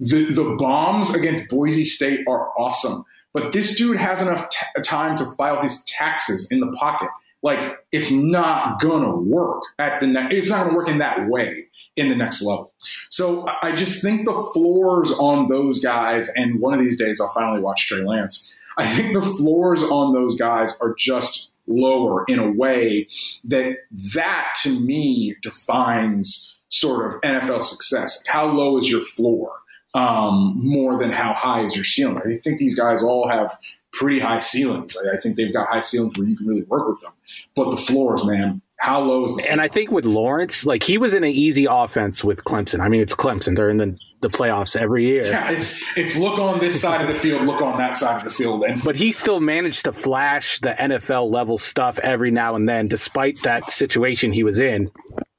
the, 0.00 0.24
the 0.30 0.56
bombs 0.58 1.14
against 1.14 1.48
Boise 1.48 1.84
State 1.84 2.26
are 2.28 2.50
awesome, 2.58 3.04
but 3.32 3.52
this 3.52 3.76
dude 3.76 3.96
has 3.96 4.20
enough 4.20 4.48
t- 4.50 4.82
time 4.82 5.16
to 5.16 5.24
file 5.36 5.62
his 5.62 5.84
taxes 5.84 6.48
in 6.50 6.58
the 6.58 6.72
pocket. 6.78 7.08
Like 7.44 7.76
it's 7.92 8.10
not 8.10 8.80
gonna 8.80 9.14
work 9.14 9.62
at 9.78 10.00
the 10.00 10.06
next. 10.06 10.34
It's 10.34 10.48
not 10.48 10.64
gonna 10.64 10.76
work 10.76 10.88
in 10.88 10.98
that 10.98 11.28
way 11.28 11.66
in 11.94 12.08
the 12.08 12.16
next 12.16 12.42
level. 12.42 12.72
So 13.10 13.46
I 13.62 13.76
just 13.76 14.02
think 14.02 14.24
the 14.24 14.50
floors 14.54 15.12
on 15.12 15.48
those 15.48 15.78
guys, 15.78 16.30
and 16.36 16.58
one 16.58 16.72
of 16.72 16.80
these 16.80 16.98
days 16.98 17.20
I'll 17.20 17.32
finally 17.34 17.60
watch 17.60 17.86
Trey 17.86 18.00
Lance. 18.00 18.56
I 18.78 18.92
think 18.96 19.12
the 19.12 19.22
floors 19.22 19.84
on 19.84 20.14
those 20.14 20.36
guys 20.38 20.76
are 20.80 20.94
just 20.98 21.52
lower 21.66 22.24
in 22.28 22.38
a 22.38 22.50
way 22.50 23.08
that 23.44 23.76
that 24.14 24.54
to 24.62 24.80
me 24.80 25.36
defines 25.42 26.58
sort 26.70 27.14
of 27.14 27.20
NFL 27.20 27.62
success. 27.62 28.24
How 28.26 28.46
low 28.46 28.78
is 28.78 28.90
your 28.90 29.02
floor 29.02 29.52
um, 29.92 30.54
more 30.56 30.98
than 30.98 31.12
how 31.12 31.34
high 31.34 31.64
is 31.66 31.76
your 31.76 31.84
ceiling? 31.84 32.22
I 32.24 32.38
think 32.38 32.58
these 32.58 32.74
guys 32.74 33.04
all 33.04 33.28
have 33.28 33.56
pretty 33.98 34.20
high 34.20 34.38
ceilings. 34.38 34.96
I, 35.06 35.16
I 35.16 35.20
think 35.20 35.36
they've 35.36 35.52
got 35.52 35.68
high 35.68 35.80
ceilings 35.80 36.18
where 36.18 36.28
you 36.28 36.36
can 36.36 36.46
really 36.46 36.64
work 36.64 36.88
with 36.88 37.00
them. 37.00 37.12
But 37.54 37.70
the 37.70 37.76
floors, 37.76 38.24
man, 38.26 38.60
how 38.78 39.00
low 39.00 39.24
is 39.24 39.36
the? 39.36 39.50
And 39.50 39.60
I 39.60 39.68
think 39.68 39.90
with 39.90 40.04
Lawrence, 40.04 40.66
like 40.66 40.82
he 40.82 40.98
was 40.98 41.14
in 41.14 41.24
an 41.24 41.30
easy 41.30 41.66
offense 41.68 42.22
with 42.22 42.44
Clemson. 42.44 42.80
I 42.80 42.88
mean, 42.88 43.00
it's 43.00 43.14
Clemson. 43.14 43.56
They're 43.56 43.70
in 43.70 43.78
the 43.78 43.98
the 44.20 44.30
playoffs 44.30 44.74
every 44.74 45.04
year. 45.04 45.26
Yeah, 45.26 45.50
it's 45.50 45.82
it's 45.96 46.16
look 46.16 46.38
on 46.38 46.58
this 46.58 46.80
side 46.80 47.02
of 47.02 47.08
the 47.08 47.14
field, 47.14 47.42
look 47.42 47.60
on 47.60 47.76
that 47.76 47.96
side 47.98 48.18
of 48.18 48.24
the 48.24 48.30
field, 48.30 48.64
and 48.64 48.82
but 48.82 48.96
he 48.96 49.12
still 49.12 49.38
managed 49.38 49.84
to 49.84 49.92
flash 49.92 50.58
the 50.60 50.70
NFL 50.70 51.30
level 51.30 51.58
stuff 51.58 51.98
every 51.98 52.30
now 52.30 52.54
and 52.54 52.68
then, 52.68 52.88
despite 52.88 53.40
that 53.42 53.64
situation 53.64 54.32
he 54.32 54.42
was 54.42 54.58
in 54.58 54.90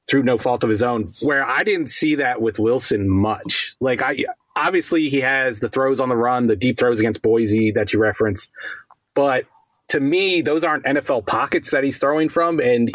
through 0.08 0.22
no 0.22 0.38
fault 0.38 0.62
of 0.62 0.70
his 0.70 0.84
own. 0.84 1.12
Where 1.22 1.44
I 1.44 1.64
didn't 1.64 1.90
see 1.90 2.14
that 2.16 2.40
with 2.40 2.60
Wilson 2.60 3.08
much. 3.08 3.74
Like 3.80 4.02
I 4.02 4.24
obviously 4.56 5.08
he 5.08 5.20
has 5.20 5.60
the 5.60 5.68
throws 5.68 6.00
on 6.00 6.08
the 6.08 6.16
run, 6.16 6.46
the 6.46 6.56
deep 6.56 6.78
throws 6.78 6.98
against 6.98 7.22
Boise 7.22 7.70
that 7.72 7.92
you 7.92 8.00
referenced, 8.00 8.50
but 9.14 9.46
to 9.88 10.00
me, 10.00 10.40
those 10.40 10.64
aren't 10.64 10.84
NFL 10.84 11.26
pockets 11.26 11.70
that 11.70 11.84
he's 11.84 11.98
throwing 11.98 12.28
from, 12.28 12.58
and 12.60 12.90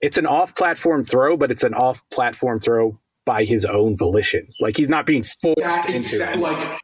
it's 0.00 0.18
an 0.18 0.26
off-platform 0.26 1.04
throw, 1.04 1.36
but 1.36 1.50
it's 1.50 1.62
an 1.62 1.74
off-platform 1.74 2.60
throw 2.60 2.98
by 3.24 3.44
his 3.44 3.64
own 3.64 3.96
volition. 3.96 4.48
Like 4.60 4.76
he's 4.76 4.88
not 4.88 5.06
being 5.06 5.22
forced 5.22 5.58
that, 5.58 5.88
into 5.88 6.16
exa- 6.16 6.36
Like 6.36 6.80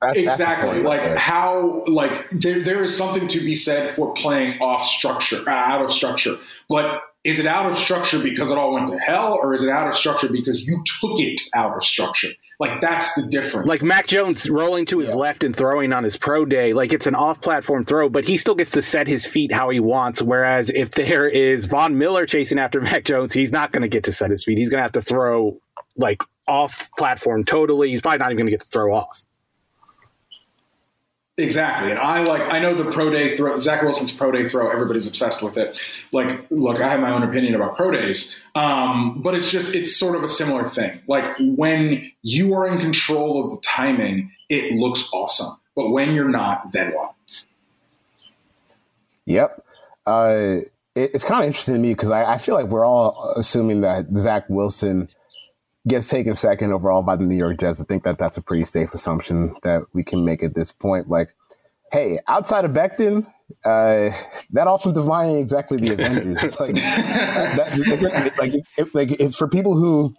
that's, 0.00 0.18
exactly. 0.18 0.82
That's 0.82 0.86
like 0.86 1.18
how 1.18 1.84
like 1.86 2.30
there, 2.30 2.62
there 2.62 2.82
is 2.82 2.96
something 2.96 3.28
to 3.28 3.40
be 3.40 3.54
said 3.54 3.90
for 3.90 4.12
playing 4.14 4.60
off 4.60 4.86
structure, 4.86 5.42
uh, 5.46 5.50
out 5.50 5.84
of 5.84 5.92
structure. 5.92 6.36
But 6.68 7.02
is 7.24 7.38
it 7.38 7.46
out 7.46 7.70
of 7.70 7.76
structure 7.76 8.22
because 8.22 8.50
it 8.50 8.58
all 8.58 8.72
went 8.72 8.88
to 8.88 8.98
hell, 8.98 9.38
or 9.42 9.54
is 9.54 9.62
it 9.62 9.70
out 9.70 9.88
of 9.88 9.96
structure 9.96 10.28
because 10.30 10.66
you 10.66 10.82
took 11.00 11.20
it 11.20 11.40
out 11.54 11.76
of 11.76 11.84
structure? 11.84 12.28
Like 12.60 12.80
that's 12.80 13.14
the 13.14 13.26
difference. 13.28 13.66
Like 13.68 13.82
Mac 13.82 14.06
Jones 14.06 14.48
rolling 14.48 14.86
to 14.86 14.98
his 14.98 15.08
yeah. 15.08 15.16
left 15.16 15.42
and 15.42 15.54
throwing 15.54 15.92
on 15.92 16.04
his 16.04 16.16
pro 16.16 16.44
day, 16.44 16.72
like 16.72 16.92
it's 16.92 17.06
an 17.06 17.14
off-platform 17.14 17.84
throw, 17.84 18.08
but 18.08 18.24
he 18.24 18.36
still 18.36 18.54
gets 18.54 18.70
to 18.72 18.82
set 18.82 19.08
his 19.08 19.26
feet 19.26 19.50
how 19.50 19.70
he 19.70 19.80
wants. 19.80 20.22
Whereas 20.22 20.70
if 20.70 20.90
there 20.92 21.28
is 21.28 21.66
Von 21.66 21.98
Miller 21.98 22.26
chasing 22.26 22.58
after 22.58 22.80
Mac 22.82 23.04
Jones, 23.04 23.32
he's 23.32 23.50
not 23.50 23.72
going 23.72 23.82
to 23.82 23.88
get 23.88 24.04
to 24.04 24.12
set 24.12 24.30
his 24.30 24.44
feet. 24.44 24.58
He's 24.58 24.70
going 24.70 24.78
to 24.78 24.82
have 24.82 24.92
to 24.92 25.02
throw 25.02 25.58
like 25.96 26.22
off 26.46 26.90
platform 26.96 27.44
totally. 27.44 27.90
He's 27.90 28.00
probably 28.00 28.18
not 28.18 28.26
even 28.26 28.38
going 28.38 28.46
to 28.46 28.52
get 28.52 28.60
to 28.60 28.68
throw 28.68 28.94
off. 28.94 29.22
Exactly. 31.36 31.90
And 31.90 31.98
I 31.98 32.22
like, 32.22 32.42
I 32.42 32.60
know 32.60 32.74
the 32.74 32.90
pro 32.92 33.10
day 33.10 33.36
throw, 33.36 33.58
Zach 33.58 33.82
Wilson's 33.82 34.16
pro 34.16 34.30
day 34.30 34.48
throw, 34.48 34.70
everybody's 34.70 35.08
obsessed 35.08 35.42
with 35.42 35.56
it. 35.56 35.80
Like, 36.12 36.46
look, 36.50 36.80
I 36.80 36.88
have 36.88 37.00
my 37.00 37.10
own 37.10 37.24
opinion 37.24 37.56
about 37.56 37.76
pro 37.76 37.90
days. 37.90 38.40
Um, 38.54 39.20
but 39.20 39.34
it's 39.34 39.50
just, 39.50 39.74
it's 39.74 39.96
sort 39.96 40.14
of 40.14 40.22
a 40.22 40.28
similar 40.28 40.68
thing. 40.68 41.00
Like 41.08 41.24
when 41.40 42.12
you 42.22 42.54
are 42.54 42.68
in 42.68 42.78
control 42.78 43.44
of 43.44 43.50
the 43.50 43.66
timing, 43.66 44.30
it 44.48 44.74
looks 44.74 45.10
awesome. 45.12 45.58
But 45.74 45.90
when 45.90 46.14
you're 46.14 46.28
not, 46.28 46.70
then 46.70 46.92
what? 46.92 47.14
Yep. 49.26 49.64
Uh, 50.06 50.58
it, 50.94 51.10
it's 51.14 51.24
kind 51.24 51.42
of 51.42 51.48
interesting 51.48 51.74
to 51.74 51.80
me 51.80 51.94
because 51.94 52.12
I, 52.12 52.34
I 52.34 52.38
feel 52.38 52.54
like 52.54 52.66
we're 52.66 52.86
all 52.86 53.32
assuming 53.36 53.80
that 53.80 54.06
Zach 54.16 54.44
Wilson– 54.48 55.08
gets 55.86 56.06
taken 56.08 56.34
second 56.34 56.72
overall 56.72 57.02
by 57.02 57.16
the 57.16 57.24
New 57.24 57.36
York 57.36 57.60
Jets. 57.60 57.80
I 57.80 57.84
think 57.84 58.04
that 58.04 58.18
that's 58.18 58.36
a 58.36 58.42
pretty 58.42 58.64
safe 58.64 58.94
assumption 58.94 59.54
that 59.62 59.82
we 59.92 60.02
can 60.02 60.24
make 60.24 60.42
at 60.42 60.54
this 60.54 60.72
point. 60.72 61.08
Like, 61.08 61.34
hey, 61.92 62.18
outside 62.26 62.64
of 62.64 62.72
Becton, 62.72 63.26
uh, 63.64 64.10
that 64.52 64.66
offensive 64.68 65.04
line 65.04 65.30
ain't 65.30 65.40
exactly 65.40 65.76
the 65.78 65.92
Avengers. 65.94 66.42
like, 66.58 66.74
that, 66.74 68.00
like, 68.02 68.38
like, 68.38 68.54
if, 68.76 68.94
like 68.94 69.20
if 69.20 69.34
for 69.34 69.48
people 69.48 69.76
who 69.76 70.14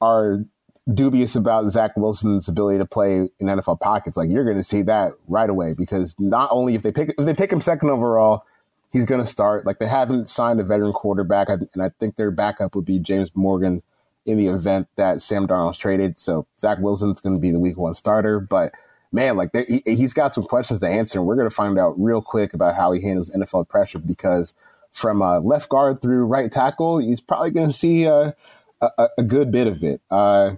are 0.00 0.44
dubious 0.92 1.36
about 1.36 1.70
Zach 1.70 1.96
Wilson's 1.96 2.48
ability 2.48 2.78
to 2.78 2.86
play 2.86 3.28
in 3.38 3.46
NFL 3.46 3.80
pockets, 3.80 4.16
like 4.16 4.30
you're 4.30 4.44
going 4.44 4.56
to 4.56 4.64
see 4.64 4.82
that 4.82 5.12
right 5.28 5.48
away 5.48 5.74
because 5.74 6.14
not 6.18 6.50
only 6.52 6.74
if 6.74 6.82
they 6.82 6.92
pick 6.92 7.14
if 7.16 7.24
they 7.24 7.34
pick 7.34 7.52
him 7.52 7.60
second 7.62 7.88
overall, 7.88 8.44
he's 8.92 9.06
going 9.06 9.20
to 9.20 9.26
start. 9.26 9.64
Like 9.64 9.78
they 9.78 9.88
haven't 9.88 10.28
signed 10.28 10.60
a 10.60 10.64
veteran 10.64 10.92
quarterback, 10.92 11.48
and 11.48 11.68
I 11.82 11.90
think 11.98 12.16
their 12.16 12.30
backup 12.30 12.74
would 12.74 12.84
be 12.84 12.98
James 12.98 13.30
Morgan 13.34 13.82
in 14.30 14.38
the 14.38 14.48
event 14.48 14.88
that 14.96 15.22
Sam 15.22 15.46
Darnold's 15.46 15.78
traded. 15.78 16.18
So 16.18 16.46
Zach 16.58 16.78
Wilson's 16.78 17.20
going 17.20 17.34
to 17.36 17.40
be 17.40 17.50
the 17.50 17.60
week 17.60 17.76
one 17.76 17.94
starter, 17.94 18.40
but. 18.40 18.72
Man, 19.12 19.36
like 19.36 19.50
he, 19.66 19.82
he's 19.84 20.14
got 20.14 20.32
some 20.32 20.44
questions 20.44 20.78
to 20.78 20.88
answer, 20.88 21.18
and 21.18 21.26
we're 21.26 21.34
going 21.34 21.48
to 21.48 21.52
find 21.52 21.80
out 21.80 22.00
real 22.00 22.22
quick 22.22 22.54
about 22.54 22.76
how 22.76 22.92
he 22.92 23.02
handles 23.02 23.28
NFL 23.28 23.68
pressure 23.68 23.98
because 23.98 24.54
from 24.92 25.22
uh, 25.22 25.40
left 25.40 25.68
guard 25.68 26.00
through 26.00 26.26
right 26.26 26.50
tackle, 26.50 26.98
he's 26.98 27.20
probably 27.20 27.50
going 27.50 27.66
to 27.66 27.72
see 27.72 28.06
uh, 28.06 28.32
a, 28.80 29.08
a, 29.18 29.22
good 29.22 29.50
bit 29.50 29.66
of 29.66 29.82
it. 29.82 30.00
Uh, 30.10 30.52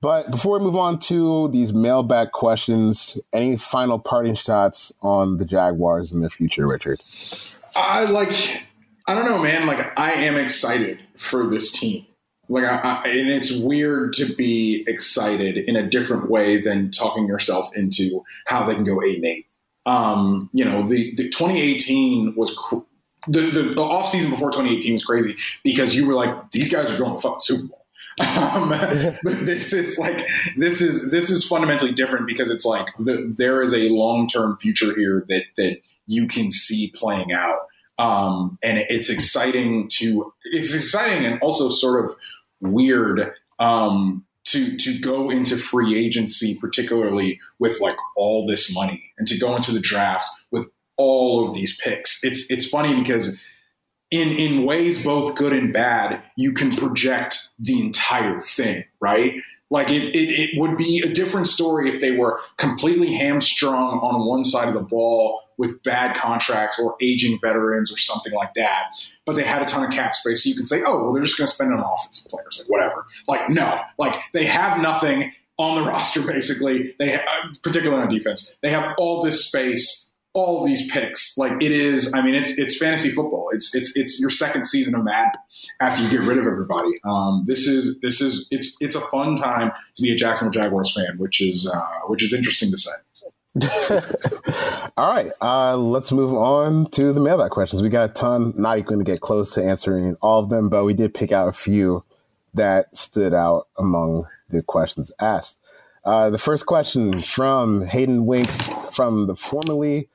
but 0.00 0.30
before 0.30 0.58
we 0.58 0.64
move 0.64 0.76
on 0.76 0.98
to 1.00 1.48
these 1.48 1.72
mailbag 1.72 2.30
questions, 2.30 3.18
any 3.32 3.56
final 3.56 3.98
parting 3.98 4.34
shots 4.34 4.92
on 5.02 5.38
the 5.38 5.44
Jaguars 5.44 6.12
in 6.12 6.20
the 6.20 6.30
future, 6.30 6.66
Richard? 6.66 7.00
I 7.74 8.04
like, 8.04 8.62
I 9.06 9.14
don't 9.14 9.24
know, 9.24 9.42
man. 9.42 9.66
Like, 9.66 9.98
I 9.98 10.12
am 10.12 10.36
excited 10.36 11.00
for 11.16 11.46
this 11.46 11.72
team. 11.72 12.06
Like, 12.48 12.64
I, 12.64 12.78
I, 12.78 13.08
and 13.08 13.28
it's 13.28 13.52
weird 13.52 14.14
to 14.14 14.34
be 14.34 14.84
excited 14.86 15.58
in 15.58 15.76
a 15.76 15.88
different 15.88 16.30
way 16.30 16.60
than 16.60 16.90
talking 16.90 17.26
yourself 17.26 17.74
into 17.76 18.22
how 18.46 18.66
they 18.66 18.74
can 18.74 18.84
go 18.84 19.02
eight 19.02 19.16
and 19.16 19.26
eight. 19.26 19.46
Um, 19.86 20.50
you 20.52 20.64
know, 20.64 20.86
the, 20.86 21.14
the 21.16 21.28
2018 21.28 22.34
was 22.36 22.54
cr- 22.56 22.76
the, 23.26 23.50
the, 23.50 23.62
the 23.74 23.80
off 23.80 24.10
season 24.10 24.30
before 24.30 24.50
2018 24.50 24.94
was 24.94 25.04
crazy 25.04 25.36
because 25.62 25.94
you 25.94 26.06
were 26.06 26.14
like, 26.14 26.50
these 26.50 26.70
guys 26.70 26.90
are 26.90 26.98
going 26.98 27.14
to 27.14 27.20
fuck 27.20 27.40
Super 27.42 27.68
Bowl. 27.68 27.74
Um, 28.20 28.70
but 28.70 29.20
this 29.46 29.72
is 29.72 29.96
like 29.96 30.26
this 30.56 30.80
is 30.80 31.08
this 31.12 31.30
is 31.30 31.46
fundamentally 31.46 31.92
different 31.92 32.26
because 32.26 32.50
it's 32.50 32.64
like 32.64 32.88
the, 32.98 33.32
there 33.36 33.62
is 33.62 33.72
a 33.72 33.90
long 33.90 34.26
term 34.26 34.56
future 34.58 34.92
here 34.96 35.24
that 35.28 35.44
that 35.56 35.76
you 36.08 36.26
can 36.26 36.50
see 36.50 36.92
playing 36.96 37.32
out, 37.32 37.60
um, 37.96 38.58
and 38.60 38.78
it's 38.78 39.08
exciting 39.08 39.88
to 39.98 40.32
it's 40.42 40.74
exciting 40.74 41.26
and 41.26 41.40
also 41.42 41.70
sort 41.70 42.04
of 42.04 42.16
weird 42.60 43.32
um, 43.58 44.24
to 44.44 44.76
to 44.76 44.98
go 44.98 45.30
into 45.30 45.56
free 45.56 45.98
agency, 45.98 46.58
particularly 46.60 47.40
with 47.58 47.80
like 47.80 47.96
all 48.16 48.46
this 48.46 48.72
money, 48.74 49.12
and 49.18 49.26
to 49.28 49.38
go 49.38 49.56
into 49.56 49.72
the 49.72 49.80
draft 49.80 50.26
with 50.50 50.70
all 50.96 51.46
of 51.46 51.54
these 51.54 51.78
picks. 51.80 52.22
It's 52.24 52.50
it's 52.50 52.66
funny 52.66 52.94
because 52.94 53.40
in 54.10 54.30
in 54.30 54.64
ways 54.64 55.04
both 55.04 55.36
good 55.36 55.52
and 55.52 55.72
bad, 55.72 56.22
you 56.36 56.52
can 56.52 56.74
project 56.74 57.50
the 57.58 57.80
entire 57.80 58.40
thing, 58.40 58.84
right? 59.00 59.34
Like 59.70 59.90
it, 59.90 60.14
it, 60.14 60.30
it 60.30 60.50
would 60.58 60.78
be 60.78 61.00
a 61.00 61.12
different 61.12 61.46
story 61.46 61.90
if 61.90 62.00
they 62.00 62.12
were 62.12 62.40
completely 62.56 63.12
hamstrung 63.12 63.98
on 63.98 64.26
one 64.26 64.44
side 64.44 64.68
of 64.68 64.72
the 64.72 64.80
ball 64.80 65.42
with 65.58 65.82
bad 65.82 66.16
contracts 66.16 66.78
or 66.78 66.96
aging 67.02 67.38
veterans 67.42 67.92
or 67.92 67.98
something 67.98 68.32
like 68.32 68.54
that. 68.54 68.86
But 69.26 69.36
they 69.36 69.42
had 69.42 69.60
a 69.60 69.66
ton 69.66 69.84
of 69.84 69.90
cap 69.90 70.14
space, 70.14 70.44
so 70.44 70.48
you 70.48 70.56
can 70.56 70.64
say, 70.64 70.82
oh, 70.86 71.02
well, 71.02 71.12
they're 71.12 71.24
just 71.24 71.36
going 71.36 71.48
to 71.48 71.54
spend 71.54 71.72
it 71.72 71.78
on 71.78 71.80
offensive 71.80 72.30
players, 72.30 72.66
like 72.66 72.70
whatever. 72.70 73.04
Like 73.26 73.50
no, 73.50 73.78
like 73.98 74.14
they 74.32 74.46
have 74.46 74.80
nothing 74.80 75.32
on 75.58 75.74
the 75.74 75.82
roster 75.90 76.22
basically. 76.22 76.94
They 76.98 77.20
particularly 77.62 78.02
on 78.02 78.08
defense, 78.08 78.56
they 78.62 78.70
have 78.70 78.94
all 78.96 79.22
this 79.22 79.44
space 79.44 80.07
all 80.38 80.66
these 80.66 80.90
picks. 80.90 81.36
Like 81.36 81.52
it 81.60 81.72
is, 81.72 82.14
I 82.14 82.22
mean, 82.22 82.34
it's 82.34 82.58
it's 82.58 82.76
fantasy 82.76 83.10
football. 83.10 83.50
It's 83.52 83.74
it's 83.74 83.96
it's 83.96 84.20
your 84.20 84.30
second 84.30 84.66
season 84.66 84.94
of 84.94 85.04
Madden 85.04 85.32
after 85.80 86.02
you 86.02 86.10
get 86.10 86.20
rid 86.20 86.38
of 86.38 86.46
everybody. 86.46 86.90
Um, 87.04 87.44
this 87.46 87.66
is 87.66 88.00
this 88.00 88.20
is 88.20 88.46
it's 88.50 88.76
it's 88.80 88.94
a 88.94 89.00
fun 89.00 89.36
time 89.36 89.72
to 89.96 90.02
be 90.02 90.12
a 90.12 90.16
Jacksonville 90.16 90.52
Jaguars 90.52 90.92
fan, 90.94 91.18
which 91.18 91.40
is 91.40 91.70
uh, 91.72 92.06
which 92.06 92.22
is 92.22 92.32
interesting 92.32 92.70
to 92.70 92.78
say. 92.78 92.90
all 94.96 95.12
right, 95.12 95.32
uh, 95.40 95.76
let's 95.76 96.12
move 96.12 96.32
on 96.32 96.88
to 96.90 97.12
the 97.12 97.20
mailbag 97.20 97.50
questions. 97.50 97.82
We 97.82 97.88
got 97.88 98.10
a 98.10 98.12
ton. 98.12 98.54
Not 98.56 98.78
even 98.78 98.88
going 98.88 99.04
to 99.04 99.10
get 99.10 99.20
close 99.20 99.54
to 99.54 99.64
answering 99.64 100.16
all 100.20 100.40
of 100.40 100.48
them, 100.48 100.68
but 100.68 100.84
we 100.84 100.94
did 100.94 101.14
pick 101.14 101.32
out 101.32 101.48
a 101.48 101.52
few 101.52 102.04
that 102.54 102.96
stood 102.96 103.34
out 103.34 103.68
among 103.78 104.26
the 104.48 104.62
questions 104.62 105.12
asked. 105.20 105.58
Uh, 106.04 106.30
the 106.30 106.38
first 106.38 106.66
question 106.66 107.22
from 107.22 107.86
Hayden 107.86 108.26
Winks 108.26 108.70
from 108.92 109.26
the 109.26 109.36
formerly 109.36 110.08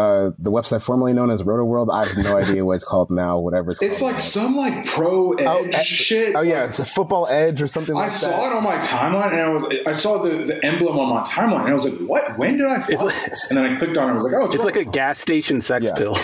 uh, 0.00 0.30
the 0.38 0.50
website 0.50 0.82
formerly 0.82 1.12
known 1.12 1.30
as 1.30 1.42
Roto 1.42 1.64
World. 1.64 1.90
I 1.90 2.06
have 2.06 2.16
no 2.16 2.36
idea 2.38 2.64
what 2.64 2.76
it's 2.76 2.84
called 2.84 3.10
now. 3.10 3.38
Whatever 3.38 3.72
it's, 3.72 3.80
called. 3.80 3.92
it's 3.92 4.00
like 4.00 4.14
now. 4.14 4.18
some 4.18 4.56
like 4.56 4.86
pro 4.86 5.34
oh, 5.38 5.64
edge 5.64 5.76
oh, 5.76 5.82
shit. 5.82 6.34
Oh 6.34 6.40
yeah, 6.40 6.64
it's 6.64 6.78
a 6.78 6.84
football 6.84 7.26
edge 7.28 7.60
or 7.60 7.66
something. 7.66 7.94
I 7.94 8.06
like 8.06 8.12
saw 8.12 8.50
it 8.50 8.56
on 8.56 8.64
my 8.64 8.78
timeline, 8.78 9.32
and 9.32 9.40
I 9.40 9.48
was 9.50 9.76
I 9.86 9.92
saw 9.92 10.22
the, 10.22 10.44
the 10.44 10.64
emblem 10.64 10.98
on 10.98 11.14
my 11.14 11.22
timeline, 11.22 11.60
and 11.60 11.70
I 11.70 11.74
was 11.74 11.88
like, 11.88 12.00
"What? 12.08 12.38
When 12.38 12.56
did 12.56 12.66
I 12.66 12.80
find 12.80 13.00
like, 13.00 13.24
this?" 13.26 13.50
And 13.50 13.58
then 13.58 13.66
I 13.66 13.76
clicked 13.76 13.98
on 13.98 14.08
it. 14.08 14.12
I 14.12 14.14
was 14.14 14.24
like, 14.24 14.34
"Oh, 14.36 14.46
it's, 14.46 14.54
it's 14.54 14.64
like 14.64 14.76
a 14.76 14.84
gas 14.84 15.18
station 15.18 15.60
sex 15.60 15.84
yeah. 15.84 15.96
pill." 15.96 16.16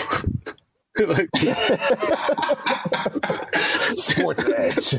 Sports 3.97 4.49
edge. 4.49 4.95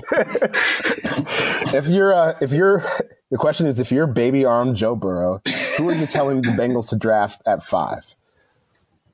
if 1.74 1.88
you're, 1.88 2.14
uh, 2.14 2.34
if 2.40 2.52
you're, 2.52 2.84
the 3.32 3.36
question 3.36 3.66
is, 3.66 3.80
if 3.80 3.90
you're 3.90 4.06
baby 4.06 4.44
arm 4.44 4.76
Joe 4.76 4.94
Burrow, 4.94 5.40
who 5.76 5.88
are 5.88 5.94
you 5.94 6.06
telling 6.06 6.42
the 6.42 6.50
Bengals 6.50 6.90
to 6.90 6.96
draft 6.96 7.42
at 7.46 7.64
five? 7.64 8.14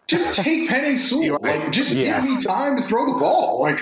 Just 0.06 0.42
take 0.42 0.68
Penei 0.68 0.98
Sewell. 0.98 1.38
Like, 1.40 1.72
just 1.72 1.94
give 1.94 2.22
me 2.22 2.40
time 2.42 2.76
to 2.76 2.82
throw 2.82 3.06
the 3.06 3.18
ball. 3.18 3.62
Like, 3.62 3.80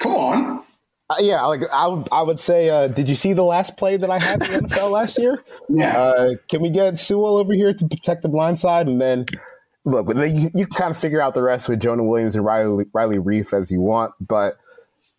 come 0.00 0.12
on. 0.12 0.64
Uh, 1.10 1.14
yeah, 1.20 1.42
like 1.42 1.62
I, 1.74 1.86
would, 1.86 2.08
I 2.12 2.22
would 2.22 2.38
say, 2.38 2.68
uh, 2.68 2.88
did 2.88 3.08
you 3.08 3.14
see 3.14 3.32
the 3.32 3.42
last 3.42 3.76
play 3.76 3.96
that 3.96 4.10
I 4.10 4.18
had 4.18 4.42
in 4.42 4.62
the 4.62 4.68
NFL 4.68 4.90
last 4.90 5.18
year? 5.18 5.42
Yeah. 5.68 5.98
Uh, 5.98 6.34
can 6.48 6.60
we 6.60 6.70
get 6.70 6.98
Sewell 6.98 7.36
over 7.36 7.54
here 7.54 7.72
to 7.72 7.88
protect 7.88 8.22
the 8.22 8.28
blind 8.28 8.58
side? 8.58 8.86
And 8.86 9.00
then, 9.00 9.26
look, 9.84 10.08
you, 10.14 10.50
you 10.54 10.66
kind 10.66 10.90
of 10.90 10.98
figure 10.98 11.20
out 11.20 11.34
the 11.34 11.42
rest 11.42 11.68
with 11.68 11.80
Jonah 11.80 12.04
Williams 12.04 12.34
and 12.34 12.44
Riley, 12.44 12.86
Riley 12.92 13.16
Reiff 13.16 13.52
as 13.58 13.70
you 13.70 13.80
want. 13.80 14.12
But, 14.20 14.54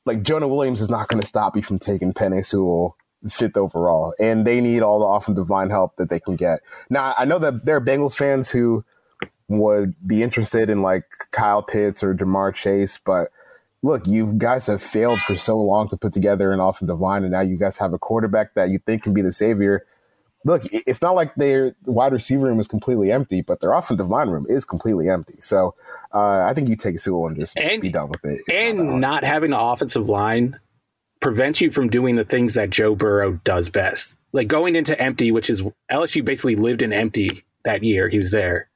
like, 0.05 0.21
Jonah 0.21 0.47
Williams 0.47 0.81
is 0.81 0.89
not 0.89 1.07
going 1.07 1.21
to 1.21 1.27
stop 1.27 1.55
you 1.55 1.63
from 1.63 1.79
taking 1.79 2.13
Penei 2.13 2.45
Sewell 2.45 2.95
fifth 3.27 3.57
overall. 3.57 4.13
And 4.19 4.45
they 4.45 4.61
need 4.61 4.81
all 4.81 4.99
the 4.99 5.05
offensive 5.05 5.49
line 5.49 5.71
help 5.71 5.95
that 5.97 6.09
they 6.09 6.19
can 6.19 6.35
get. 6.35 6.59
Now, 6.89 7.15
I 7.17 7.25
know 7.25 7.39
that 7.39 7.65
there 7.65 7.75
are 7.75 7.81
Bengals 7.81 8.15
fans 8.15 8.49
who– 8.51 8.83
would 9.49 9.95
be 10.05 10.23
interested 10.23 10.69
in 10.69 10.81
like 10.81 11.05
Kyle 11.31 11.61
Pitts 11.63 12.03
or 12.03 12.13
Ja'Marr 12.13 12.53
Chase, 12.53 12.99
but 13.03 13.29
look, 13.81 14.07
you 14.07 14.33
guys 14.37 14.67
have 14.67 14.81
failed 14.81 15.21
for 15.21 15.35
so 15.35 15.57
long 15.57 15.89
to 15.89 15.97
put 15.97 16.13
together 16.13 16.51
an 16.51 16.59
offensive 16.59 16.99
line, 16.99 17.23
and 17.23 17.31
now 17.31 17.41
you 17.41 17.57
guys 17.57 17.77
have 17.77 17.93
a 17.93 17.99
quarterback 17.99 18.53
that 18.53 18.69
you 18.69 18.79
think 18.79 19.03
can 19.03 19.13
be 19.13 19.21
the 19.21 19.33
savior. 19.33 19.85
Look, 20.45 20.63
it's 20.71 21.01
not 21.01 21.15
like 21.15 21.35
their 21.35 21.75
wide 21.85 22.13
receiver 22.13 22.45
room 22.45 22.59
is 22.59 22.67
completely 22.67 23.11
empty, 23.11 23.41
but 23.41 23.59
their 23.59 23.73
offensive 23.73 24.07
line 24.07 24.29
room 24.29 24.45
is 24.47 24.63
completely 24.63 25.09
empty. 25.09 25.35
So 25.41 25.75
uh, 26.13 26.43
I 26.43 26.53
think 26.53 26.69
you 26.69 26.77
take 26.77 26.95
a 26.95 26.99
Sewell 26.99 27.27
and 27.27 27.37
just 27.37 27.59
and, 27.59 27.81
be 27.81 27.91
done 27.91 28.09
with 28.09 28.23
it. 28.23 28.41
and 28.49 28.77
not, 28.77 28.99
not 28.99 29.23
having 29.25 29.51
an 29.51 29.59
offensive 29.59 30.07
line 30.07 30.57
prevents 31.19 31.59
you 31.59 31.71
from 31.71 31.89
doing 31.89 32.15
the 32.15 32.23
things 32.23 32.53
that 32.53 32.69
Joe 32.69 32.95
Burrow 32.95 33.33
does 33.43 33.67
best. 33.67 34.15
Like 34.31 34.47
going 34.47 34.75
into 34.77 34.99
empty, 35.01 35.31
which 35.31 35.49
is 35.49 35.61
LSU 35.91 36.23
basically 36.23 36.55
lived 36.55 36.81
in 36.81 36.93
empty 36.93 37.43
that 37.65 37.83
year 37.83 38.07
he 38.07 38.17
was 38.17 38.31
there 38.31 38.68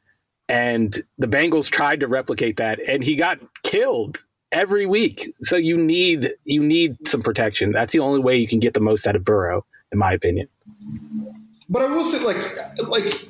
and 0.49 1.01
the 1.17 1.27
Bengals 1.27 1.69
tried 1.69 1.99
to 2.01 2.07
replicate 2.07 2.57
that, 2.57 2.79
and 2.87 3.03
he 3.03 3.15
got 3.15 3.39
killed 3.63 4.23
every 4.51 4.85
week. 4.85 5.27
So 5.41 5.57
you 5.57 5.77
need 5.77 6.31
you 6.45 6.63
need 6.63 7.07
some 7.07 7.21
protection. 7.21 7.71
That's 7.71 7.93
the 7.93 7.99
only 7.99 8.19
way 8.19 8.37
you 8.37 8.47
can 8.47 8.59
get 8.59 8.73
the 8.73 8.79
most 8.79 9.05
out 9.07 9.15
of 9.15 9.25
Burrow, 9.25 9.65
in 9.91 9.99
my 9.99 10.13
opinion. 10.13 10.47
But 11.69 11.81
I 11.81 11.87
will 11.87 12.05
say, 12.05 12.23
like, 12.23 12.87
like 12.87 13.27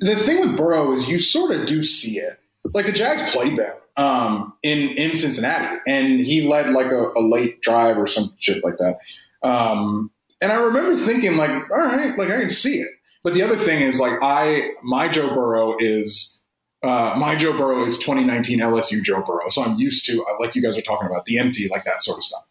the 0.00 0.16
thing 0.16 0.40
with 0.40 0.56
Burrow 0.56 0.92
is 0.92 1.08
you 1.08 1.18
sort 1.18 1.50
of 1.50 1.66
do 1.66 1.82
see 1.82 2.18
it. 2.18 2.38
Like 2.74 2.86
the 2.86 2.92
Jags 2.92 3.32
played 3.32 3.56
them 3.56 3.74
um, 3.96 4.52
in 4.62 4.90
in 4.90 5.14
Cincinnati, 5.14 5.78
and 5.86 6.20
he 6.20 6.42
led 6.42 6.70
like 6.70 6.86
a, 6.86 7.10
a, 7.16 7.20
late 7.20 7.60
drive 7.60 7.98
or 7.98 8.06
some 8.06 8.34
shit 8.38 8.62
like 8.64 8.76
that. 8.78 8.98
Um, 9.42 10.10
and 10.40 10.52
I 10.52 10.56
remember 10.56 10.96
thinking, 11.04 11.36
like, 11.36 11.50
all 11.50 11.78
right, 11.78 12.16
like 12.16 12.30
I 12.30 12.40
can 12.40 12.50
see 12.50 12.80
it. 12.80 12.88
But 13.24 13.34
the 13.34 13.42
other 13.42 13.56
thing 13.56 13.82
is, 13.82 14.00
like, 14.00 14.18
I 14.22 14.70
my 14.82 15.08
Joe 15.08 15.34
Burrow 15.34 15.76
is 15.78 16.41
uh, 16.82 17.14
my 17.16 17.36
Joe 17.36 17.56
Burrow 17.56 17.84
is 17.84 17.98
2019 17.98 18.58
LSU 18.58 19.02
Joe 19.02 19.22
Burrow. 19.22 19.48
So 19.48 19.62
I'm 19.62 19.78
used 19.78 20.04
to, 20.06 20.24
uh, 20.24 20.36
like 20.40 20.54
you 20.54 20.62
guys 20.62 20.76
are 20.76 20.82
talking 20.82 21.06
about, 21.06 21.24
the 21.24 21.38
empty, 21.38 21.68
like 21.68 21.84
that 21.84 22.02
sort 22.02 22.18
of 22.18 22.24
stuff. 22.24 22.44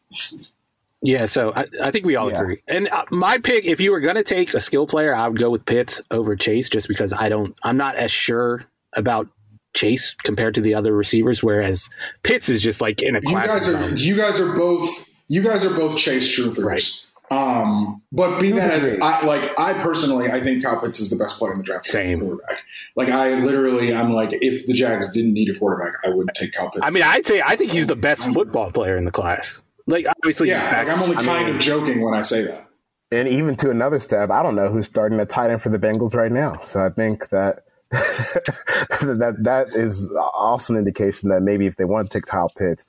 Yeah, 1.02 1.26
so 1.26 1.52
I, 1.56 1.66
I 1.82 1.92
think 1.92 2.06
we 2.06 2.16
all 2.16 2.32
yeah. 2.32 2.42
agree. 2.42 2.62
And 2.68 2.88
uh, 2.90 3.06
my 3.10 3.40
pick, 3.40 3.66
if 3.66 3.80
you 3.80 3.92
were 3.92 4.00
going 4.00 4.16
to 4.16 4.24
take 4.24 4.54
a 4.54 4.60
skill 4.60 4.86
player, 4.88 5.14
I 5.14 5.28
would 5.28 5.40
go 5.40 5.50
with 5.50 5.66
Pitts 5.66 6.02
over 6.12 6.36
Chase, 6.36 6.70
just 6.70 6.88
because 6.88 7.12
I 7.12 7.28
don't, 7.28 7.58
I'm 7.64 7.76
not 7.76 7.96
as 7.96 8.12
sure 8.12 8.66
about 8.94 9.28
Chase 9.74 10.14
compared 10.24 10.56
to 10.56 10.62
the 10.62 10.76
other 10.76 10.96
receivers. 10.96 11.42
Whereas 11.42 11.90
Pitts 12.24 12.50
is 12.50 12.62
just 12.62 12.82
like 12.82 13.02
in 13.02 13.16
a 13.16 13.22
class. 13.22 13.66
You 13.68 13.74
guys 13.74 13.92
are, 13.92 13.96
you 13.96 14.16
guys 14.16 14.40
are 14.40 14.54
both, 14.54 15.10
you 15.28 15.42
guys 15.42 15.66
are 15.66 15.74
both 15.74 15.98
Chase 15.98 16.28
truthers. 16.28 16.64
Right. 16.64 17.06
Um, 17.32 18.02
but 18.12 18.42
be 18.42 18.52
that 18.52 18.72
as 18.72 19.00
I 19.00 19.26
like, 19.26 19.58
I 19.58 19.72
personally, 19.82 20.30
I 20.30 20.42
think 20.42 20.64
Kyle 20.64 20.82
Pitts 20.82 21.00
is 21.00 21.10
the 21.10 21.16
best 21.16 21.40
player 21.40 21.54
in 21.54 21.60
the 21.60 21.64
draft. 21.64 21.86
Same. 21.86 22.20
Quarterback. 22.20 22.62
Like 22.98 23.08
I 23.08 23.36
literally, 23.36 23.94
I'm 23.96 24.14
like, 24.14 24.32
if 24.34 24.68
the 24.68 24.74
Jags 24.74 25.10
didn't 25.14 25.34
need 25.34 25.50
a 25.50 25.58
quarterback, 25.58 25.94
I 26.06 26.10
would 26.10 26.30
take 26.36 26.52
Kyle 26.52 26.70
Pitts. 26.70 26.84
I 26.86 26.90
mean, 26.90 27.04
I'd 27.04 27.26
say 27.26 27.42
I 27.42 27.56
think 27.56 27.72
he's 27.72 27.88
the 27.88 27.96
best 27.96 28.28
football 28.34 28.70
player 28.70 28.98
in 28.98 29.06
the 29.06 29.12
class. 29.12 29.64
Like 29.88 30.06
obviously, 30.08 30.50
yeah. 30.50 30.70
Fact, 30.70 30.90
like 30.90 30.98
I'm 30.98 31.04
only 31.04 31.16
kind 31.16 31.30
I 31.30 31.46
mean, 31.46 31.56
of 31.56 31.62
joking 31.62 32.02
when 32.02 32.14
I 32.14 32.22
say 32.22 32.44
that. 32.44 32.68
and 33.12 33.30
even 33.30 33.56
to 33.58 33.70
another 33.70 34.02
step, 34.02 34.30
I 34.30 34.44
don't 34.44 34.56
know 34.56 34.70
who's 34.70 34.88
starting 34.88 35.18
a 35.22 35.26
tight 35.26 35.52
end 35.52 35.62
for 35.62 35.70
the 35.70 35.80
Bengals 35.80 36.14
right 36.14 36.32
now. 36.32 36.58
So 36.58 36.86
I 36.86 36.90
think 36.90 37.30
that 37.30 37.64
that 37.92 39.38
that 39.40 39.70
is 39.70 40.14
also 40.34 40.74
an 40.74 40.80
indication 40.80 41.30
that 41.30 41.42
maybe 41.44 41.66
if 41.66 41.78
they 41.78 41.86
want 41.86 42.12
to 42.12 42.20
take 42.20 42.26
Kyle 42.26 42.50
Pitts, 42.50 42.86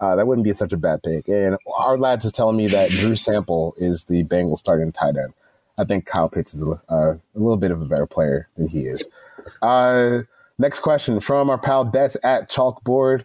uh, 0.00 0.16
that 0.16 0.26
wouldn't 0.26 0.44
be 0.44 0.52
such 0.52 0.72
a 0.72 0.76
bad 0.76 1.02
pick. 1.02 1.28
And 1.28 1.56
Ourlads 1.66 2.24
is 2.24 2.32
telling 2.32 2.56
me 2.56 2.68
that 2.68 2.90
Drew 2.90 3.16
Sample 3.16 3.74
is 3.76 4.04
the 4.04 4.24
Bengals 4.24 4.58
starting 4.58 4.92
tight 4.92 5.16
end. 5.16 5.34
I 5.78 5.84
think 5.84 6.06
Kyle 6.06 6.28
Pitts 6.28 6.54
is 6.54 6.62
a, 6.62 6.70
uh, 6.88 7.14
a 7.14 7.20
little 7.34 7.56
bit 7.56 7.70
of 7.70 7.82
a 7.82 7.86
better 7.86 8.06
player 8.06 8.48
than 8.56 8.68
he 8.68 8.82
is. 8.82 9.08
Uh, 9.62 10.20
next 10.58 10.80
question 10.80 11.20
from 11.20 11.50
our 11.50 11.58
pal 11.58 11.84
Dets 11.84 12.16
at 12.22 12.50
Chalkboard. 12.50 13.24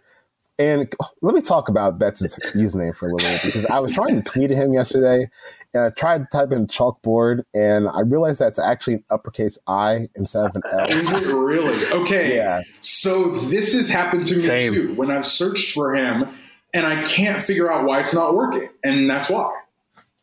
And 0.58 0.92
let 1.22 1.34
me 1.34 1.40
talk 1.40 1.70
about 1.70 1.98
Betts' 1.98 2.38
username 2.54 2.94
for 2.94 3.08
a 3.08 3.14
little 3.14 3.30
bit 3.30 3.42
because 3.44 3.64
I 3.66 3.78
was 3.78 3.92
trying 3.92 4.16
to 4.16 4.22
tweet 4.22 4.50
at 4.50 4.58
him 4.58 4.74
yesterday 4.74 5.30
and 5.72 5.84
I 5.84 5.90
tried 5.90 6.18
to 6.18 6.26
type 6.30 6.52
in 6.52 6.66
chalkboard 6.66 7.44
and 7.54 7.88
I 7.88 8.00
realized 8.00 8.40
that's 8.40 8.58
actually 8.58 8.94
an 8.94 9.04
uppercase 9.08 9.56
I 9.66 10.10
instead 10.16 10.44
of 10.44 10.56
an 10.56 10.62
L. 10.70 10.90
Is 10.90 11.12
it 11.14 11.26
really? 11.32 11.86
Okay. 12.02 12.36
Yeah. 12.36 12.60
So 12.82 13.30
this 13.46 13.72
has 13.72 13.88
happened 13.88 14.26
to 14.26 14.34
me 14.34 14.40
Same. 14.40 14.74
too 14.74 14.94
when 14.96 15.10
I've 15.10 15.26
searched 15.26 15.72
for 15.72 15.94
him 15.94 16.28
and 16.74 16.86
I 16.86 17.02
can't 17.04 17.42
figure 17.42 17.70
out 17.70 17.84
why 17.84 18.00
it's 18.00 18.14
not 18.14 18.34
working. 18.34 18.68
And 18.84 19.08
that's 19.08 19.28
why. 19.28 19.52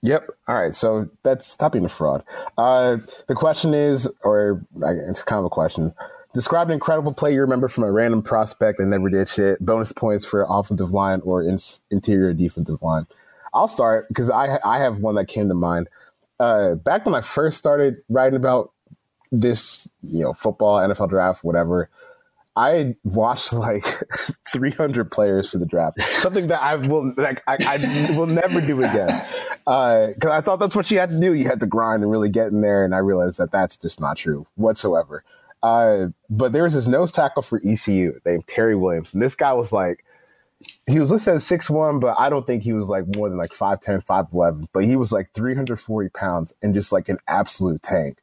Yep. 0.04 0.30
All 0.48 0.56
right. 0.56 0.76
So 0.76 1.10
that's 1.24 1.48
stop 1.48 1.74
being 1.74 1.86
a 1.86 1.90
fraud. 1.90 2.24
Uh, 2.58 2.98
the 3.28 3.36
question 3.36 3.74
is, 3.74 4.10
or 4.24 4.66
it's 4.76 5.24
kind 5.24 5.40
of 5.40 5.46
a 5.46 5.50
question. 5.50 5.94
Describe 6.34 6.68
an 6.68 6.74
incredible 6.74 7.14
play 7.14 7.34
you 7.34 7.42
remember 7.42 7.68
from 7.68 7.84
a 7.84 7.92
random 7.92 8.22
prospect 8.22 8.78
that 8.78 8.86
never 8.86 9.10
did 9.10 9.28
shit. 9.28 9.60
Bonus 9.60 9.92
points 9.92 10.24
for 10.24 10.46
offensive 10.48 10.92
line 10.92 11.22
or 11.24 11.42
in- 11.42 11.58
interior 11.90 12.32
defensive 12.34 12.82
line. 12.82 13.08
I'll 13.54 13.68
start 13.68 14.08
because 14.08 14.30
I 14.30 14.60
I 14.64 14.78
have 14.78 15.00
one 15.00 15.16
that 15.16 15.28
came 15.28 15.48
to 15.48 15.56
mind. 15.56 15.90
Uh, 16.40 16.76
back 16.76 17.06
when 17.06 17.16
I 17.16 17.22
first 17.22 17.58
started 17.58 17.98
writing 18.08 18.36
about 18.36 18.72
this, 19.32 19.90
you 20.04 20.24
know, 20.24 20.34
football, 20.34 20.78
NFL 20.80 21.10
draft, 21.10 21.44
whatever. 21.44 21.90
I 22.58 22.96
watched 23.04 23.54
like 23.54 23.84
300 24.52 25.12
players 25.12 25.48
for 25.48 25.60
the 25.60 25.66
draft. 25.68 26.02
Something 26.02 26.48
that 26.48 26.60
I 26.60 26.76
will 26.76 27.14
like 27.16 27.44
I, 27.48 27.58
I 27.62 28.18
will 28.18 28.26
never 28.26 28.60
do 28.60 28.80
again. 28.80 29.24
Because 29.60 30.32
I 30.32 30.42
thought 30.42 30.60
that's 30.60 30.76
what 30.76 30.90
you 30.90 30.98
had 30.98 31.12
to 31.12 31.20
do. 31.20 31.34
You 31.34 31.46
had 31.46 31.60
to 31.60 31.68
grind 31.68 32.02
and 32.02 32.12
really 32.12 32.30
get 32.30 32.48
in 32.48 32.62
there, 32.62 32.84
and 32.84 32.96
I 32.96 32.98
realized 32.98 33.38
that 33.38 33.52
that's 33.52 33.78
just 33.78 34.02
not 34.02 34.18
true 34.18 34.48
whatsoever. 34.56 35.24
Uh, 35.62 36.08
but 36.32 36.52
there 36.52 36.64
was 36.64 36.74
this 36.74 36.88
nose 36.88 37.12
tackle 37.12 37.44
for 37.44 37.62
ECU 37.64 38.20
named 38.26 38.48
Terry 38.48 38.76
Williams, 38.76 39.14
and 39.14 39.22
this 39.22 39.36
guy 39.36 39.54
was 39.54 39.72
like, 39.72 40.04
he 40.88 41.00
was 41.00 41.12
listed 41.12 41.36
as 41.36 41.46
six 41.46 41.70
one, 41.70 42.00
but 42.00 42.20
I 42.20 42.30
don't 42.30 42.48
think 42.48 42.64
he 42.64 42.74
was 42.74 42.90
like 42.90 43.04
more 43.16 43.30
than 43.30 43.38
like 43.38 43.52
5'10", 43.52 44.04
5'11". 44.04 44.66
But 44.74 44.86
he 44.86 44.96
was 44.96 45.12
like 45.12 45.32
340 45.34 46.10
pounds 46.10 46.54
and 46.64 46.74
just 46.74 46.92
like 46.92 47.08
an 47.08 47.20
absolute 47.28 47.84
tank. 47.84 48.18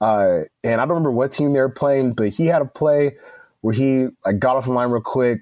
Uh, 0.00 0.42
and 0.62 0.80
I 0.80 0.84
don't 0.84 0.94
remember 0.94 1.10
what 1.10 1.32
team 1.32 1.52
they 1.52 1.60
were 1.60 1.68
playing, 1.68 2.14
but 2.14 2.28
he 2.28 2.46
had 2.46 2.62
a 2.62 2.66
play 2.66 3.16
where 3.62 3.74
he 3.74 4.08
like 4.24 4.38
got 4.38 4.56
off 4.56 4.66
the 4.66 4.72
line 4.72 4.90
real 4.90 5.00
quick, 5.00 5.40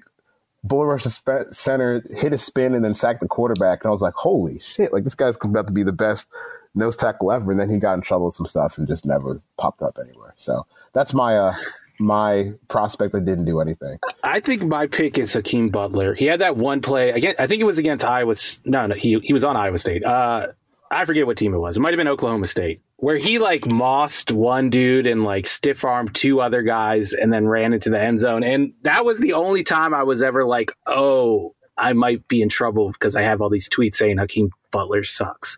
bull 0.63 0.85
rushed 0.85 1.05
the 1.05 1.47
center, 1.51 2.03
hit 2.17 2.33
a 2.33 2.37
spin, 2.37 2.73
and 2.73 2.83
then 2.83 2.95
sacked 2.95 3.19
the 3.19 3.27
quarterback. 3.27 3.83
And 3.83 3.89
I 3.89 3.91
was 3.91 4.01
like, 4.01 4.13
holy 4.15 4.59
shit! 4.59 4.93
Like 4.93 5.03
this 5.03 5.15
guy's 5.15 5.37
about 5.41 5.67
to 5.67 5.73
be 5.73 5.83
the 5.83 5.93
best 5.93 6.27
nose 6.73 6.95
tackle 6.95 7.31
ever. 7.31 7.51
And 7.51 7.59
then 7.59 7.69
he 7.69 7.77
got 7.77 7.93
in 7.95 8.01
trouble 8.01 8.25
with 8.25 8.35
some 8.35 8.45
stuff 8.45 8.77
and 8.77 8.87
just 8.87 9.05
never 9.05 9.41
popped 9.57 9.81
up 9.81 9.97
anywhere. 10.01 10.33
So 10.37 10.65
that's 10.93 11.13
my 11.13 11.37
uh 11.37 11.55
my 11.99 12.51
prospect 12.67 13.13
that 13.13 13.25
didn't 13.25 13.45
do 13.45 13.59
anything. 13.59 13.99
I 14.23 14.39
think 14.39 14.63
my 14.63 14.87
pick 14.87 15.17
is 15.17 15.33
Hakeem 15.33 15.69
Butler. 15.69 16.15
He 16.15 16.25
had 16.25 16.41
that 16.41 16.57
one 16.57 16.81
play 16.81 17.11
again. 17.11 17.35
I 17.37 17.47
think 17.47 17.61
it 17.61 17.65
was 17.65 17.77
against 17.77 18.03
Iowa. 18.03 18.33
No, 18.65 18.87
no, 18.87 18.95
he 18.95 19.19
he 19.19 19.33
was 19.33 19.43
on 19.43 19.55
Iowa 19.55 19.77
State. 19.77 20.03
Uh, 20.03 20.47
I 20.89 21.05
forget 21.05 21.25
what 21.25 21.37
team 21.37 21.53
it 21.53 21.59
was. 21.59 21.77
It 21.77 21.79
might 21.79 21.93
have 21.93 21.97
been 21.97 22.07
Oklahoma 22.07 22.47
State, 22.47 22.81
where 23.01 23.17
he 23.17 23.39
like 23.39 23.63
mossed 23.63 24.31
one 24.31 24.69
dude 24.69 25.07
and 25.07 25.23
like 25.23 25.47
stiff 25.47 25.83
armed 25.83 26.13
two 26.13 26.39
other 26.39 26.61
guys, 26.61 27.13
and 27.13 27.33
then 27.33 27.47
ran 27.47 27.73
into 27.73 27.89
the 27.89 27.99
end 27.99 28.19
zone. 28.19 28.43
And 28.43 28.73
that 28.83 29.03
was 29.03 29.19
the 29.19 29.33
only 29.33 29.63
time 29.63 29.93
I 29.93 30.03
was 30.03 30.21
ever 30.21 30.45
like, 30.45 30.71
oh, 30.85 31.55
I 31.75 31.93
might 31.93 32.27
be 32.27 32.43
in 32.43 32.49
trouble 32.49 32.91
because 32.91 33.15
I 33.15 33.23
have 33.23 33.41
all 33.41 33.49
these 33.49 33.67
tweets 33.67 33.95
saying 33.95 34.19
Hakeem 34.19 34.51
Butler 34.69 35.03
sucks. 35.03 35.57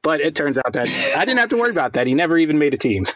But 0.00 0.22
it 0.22 0.34
turns 0.34 0.56
out 0.56 0.72
that 0.72 0.88
I 1.16 1.26
didn't 1.26 1.38
have 1.38 1.50
to 1.50 1.56
worry 1.58 1.70
about 1.70 1.92
that. 1.94 2.06
He 2.06 2.14
never 2.14 2.38
even 2.38 2.58
made 2.58 2.72
a 2.72 2.78
team. 2.78 3.06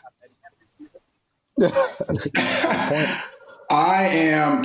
I 3.71 4.09
am. 4.09 4.63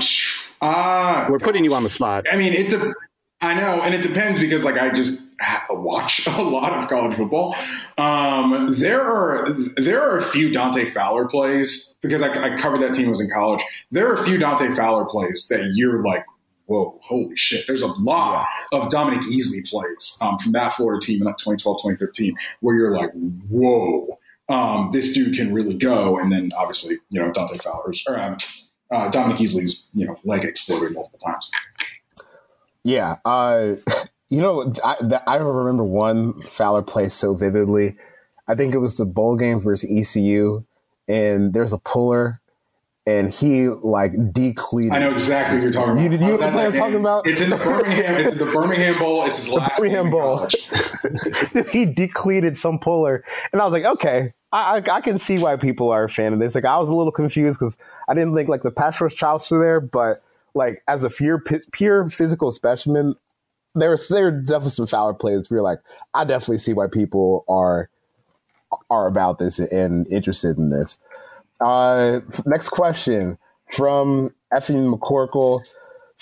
Uh, 0.62 1.28
We're 1.30 1.40
putting 1.40 1.64
you 1.64 1.74
on 1.74 1.84
the 1.84 1.90
spot. 1.90 2.26
I 2.30 2.36
mean, 2.36 2.52
it. 2.54 2.70
De- 2.70 2.94
I 3.42 3.54
know, 3.56 3.82
and 3.82 3.94
it 3.94 4.02
depends 4.02 4.40
because 4.40 4.66
like 4.66 4.78
I 4.78 4.90
just 4.90 5.20
ha- 5.20 5.33
watch 5.70 6.28
a 6.28 6.42
lot 6.42 6.74
of 6.74 6.90
college 6.90 7.18
football. 7.18 7.56
Um, 7.98 8.74
there 8.74 9.02
are 9.02 9.52
there 9.78 10.02
are 10.02 10.18
a 10.18 10.24
few 10.24 10.52
Dante 10.52 10.86
Fowler 10.86 11.28
plays 11.28 11.96
because 12.02 12.22
I, 12.22 12.30
I 12.30 12.58
covered 12.58 12.82
that 12.82 12.94
team 12.94 13.06
when 13.06 13.10
I 13.10 13.12
was 13.12 13.22
in 13.22 13.30
college. 13.34 13.64
There 13.92 14.08
are 14.10 14.16
a 14.16 14.24
few 14.24 14.38
Dante 14.38 14.74
Fowler 14.76 15.06
plays 15.06 15.48
that 15.50 15.72
you're 15.74 16.02
like, 16.02 16.26
whoa, 16.66 17.00
holy 17.04 17.36
shit! 17.36 17.66
There's 17.68 17.82
a 17.82 17.88
lot 17.88 18.48
of 18.72 18.90
Dominique 18.90 19.24
Easley 19.24 19.68
plays 19.70 20.18
um, 20.22 20.38
from 20.38 20.54
that 20.54 20.74
Florida 20.74 21.06
team 21.06 21.22
in 21.22 21.26
like 21.26 21.38
2012, 21.38 21.78
2013, 21.78 22.36
where 22.62 22.76
you're 22.76 22.96
like, 22.96 23.12
whoa. 23.50 24.20
Um, 24.50 24.90
this 24.92 25.14
dude 25.14 25.38
can 25.38 25.54
really 25.54 25.74
go, 25.74 26.20
and 26.20 26.30
then 26.30 26.52
obviously, 26.58 26.98
you 27.10 27.22
know, 27.22 27.32
Dante 27.32 27.58
Fowler's 27.60 28.04
or 28.06 28.20
um, 28.20 28.36
uh, 28.92 29.10
Dominique 29.10 29.40
Easley's, 29.40 29.88
you 29.94 30.06
know, 30.06 30.20
leg 30.26 30.44
exploded 30.44 30.94
multiple 30.94 31.20
times. 31.20 31.50
Yeah, 32.84 33.18
uh, 33.24 33.76
you 34.34 34.42
know, 34.42 34.74
I, 34.84 34.96
I 35.28 35.36
remember 35.36 35.84
one 35.84 36.42
Fowler 36.42 36.82
play 36.82 37.10
so 37.10 37.36
vividly. 37.36 37.96
I 38.48 38.56
think 38.56 38.74
it 38.74 38.80
was 38.80 38.98
the 38.98 39.06
bowl 39.06 39.36
game 39.36 39.60
versus 39.60 39.88
ECU, 39.90 40.64
and 41.08 41.54
there's 41.54 41.72
a 41.72 41.78
puller, 41.78 42.42
and 43.06 43.30
he 43.30 43.68
like 43.70 44.14
decleated. 44.34 44.94
I 44.94 45.00
know 45.00 45.12
exactly 45.12 45.58
what 45.58 45.64
you're 45.64 45.72
talking 45.72 45.92
about. 45.92 46.04
You- 46.04 46.12
you 46.12 46.18
know 46.18 46.38
what 46.38 46.66
I'm 46.66 46.74
talking 46.74 47.00
about? 47.00 47.28
It's 47.28 47.42
in 47.42 47.52
the 47.52 47.58
Birmingham. 47.58 48.16
It's 48.16 48.32
in 48.42 48.48
the 48.48 48.52
Birmingham 48.52 48.98
Bowl. 48.98 49.24
It's 49.26 49.38
his 49.38 49.50
The 49.50 49.56
last 49.56 49.78
Birmingham 49.78 50.10
Bowl. 50.10 50.48
he 51.72 51.86
decleated 51.86 52.58
some 52.58 52.80
puller, 52.80 53.24
and 53.52 53.62
I 53.62 53.66
was 53.66 53.72
like, 53.72 53.86
okay, 53.86 54.34
I, 54.52 54.78
I, 54.80 54.96
I 54.96 55.02
can 55.02 55.20
see 55.20 55.38
why 55.38 55.58
people 55.58 55.92
are 55.92 56.06
a 56.06 56.10
fan 56.10 56.34
of 56.34 56.40
this. 56.40 56.56
Like, 56.56 56.66
I 56.66 56.78
was 56.80 56.90
a 56.90 56.96
little 56.96 57.12
confused 57.12 57.60
because 57.60 57.78
I 58.10 58.16
didn't 58.16 58.34
think 58.36 58.50
like 58.50 58.64
the 58.64 58.72
pass 58.72 59.00
rush 59.00 59.14
chops 59.16 59.52
were 59.52 59.60
there, 59.60 59.80
but 59.80 60.24
like 60.56 60.82
as 60.88 61.04
a 61.04 61.10
pure 61.10 61.42
pure 61.72 62.10
physical 62.10 62.52
specimen, 62.52 63.16
there's 63.76 64.08
there 64.08 64.28
are 64.28 64.32
definitely 64.32 64.72
some 64.72 64.88
Fowler 64.88 65.14
plays 65.14 65.50
where 65.50 65.58
you're 65.58 65.64
like, 65.64 65.80
I 66.14 66.26
definitely 66.26 66.60
see 66.60 66.74
why 66.74 66.88
people 66.88 67.46
are 67.48 67.90
are 68.90 69.08
about 69.08 69.40
this 69.40 69.60
and 69.60 70.08
interested 70.08 70.58
in 70.58 70.70
this. 70.70 71.00
Uh, 71.62 72.20
next 72.46 72.70
question 72.70 73.38
from 73.72 74.34
Effie 74.56 74.74
McCorkle. 74.74 75.62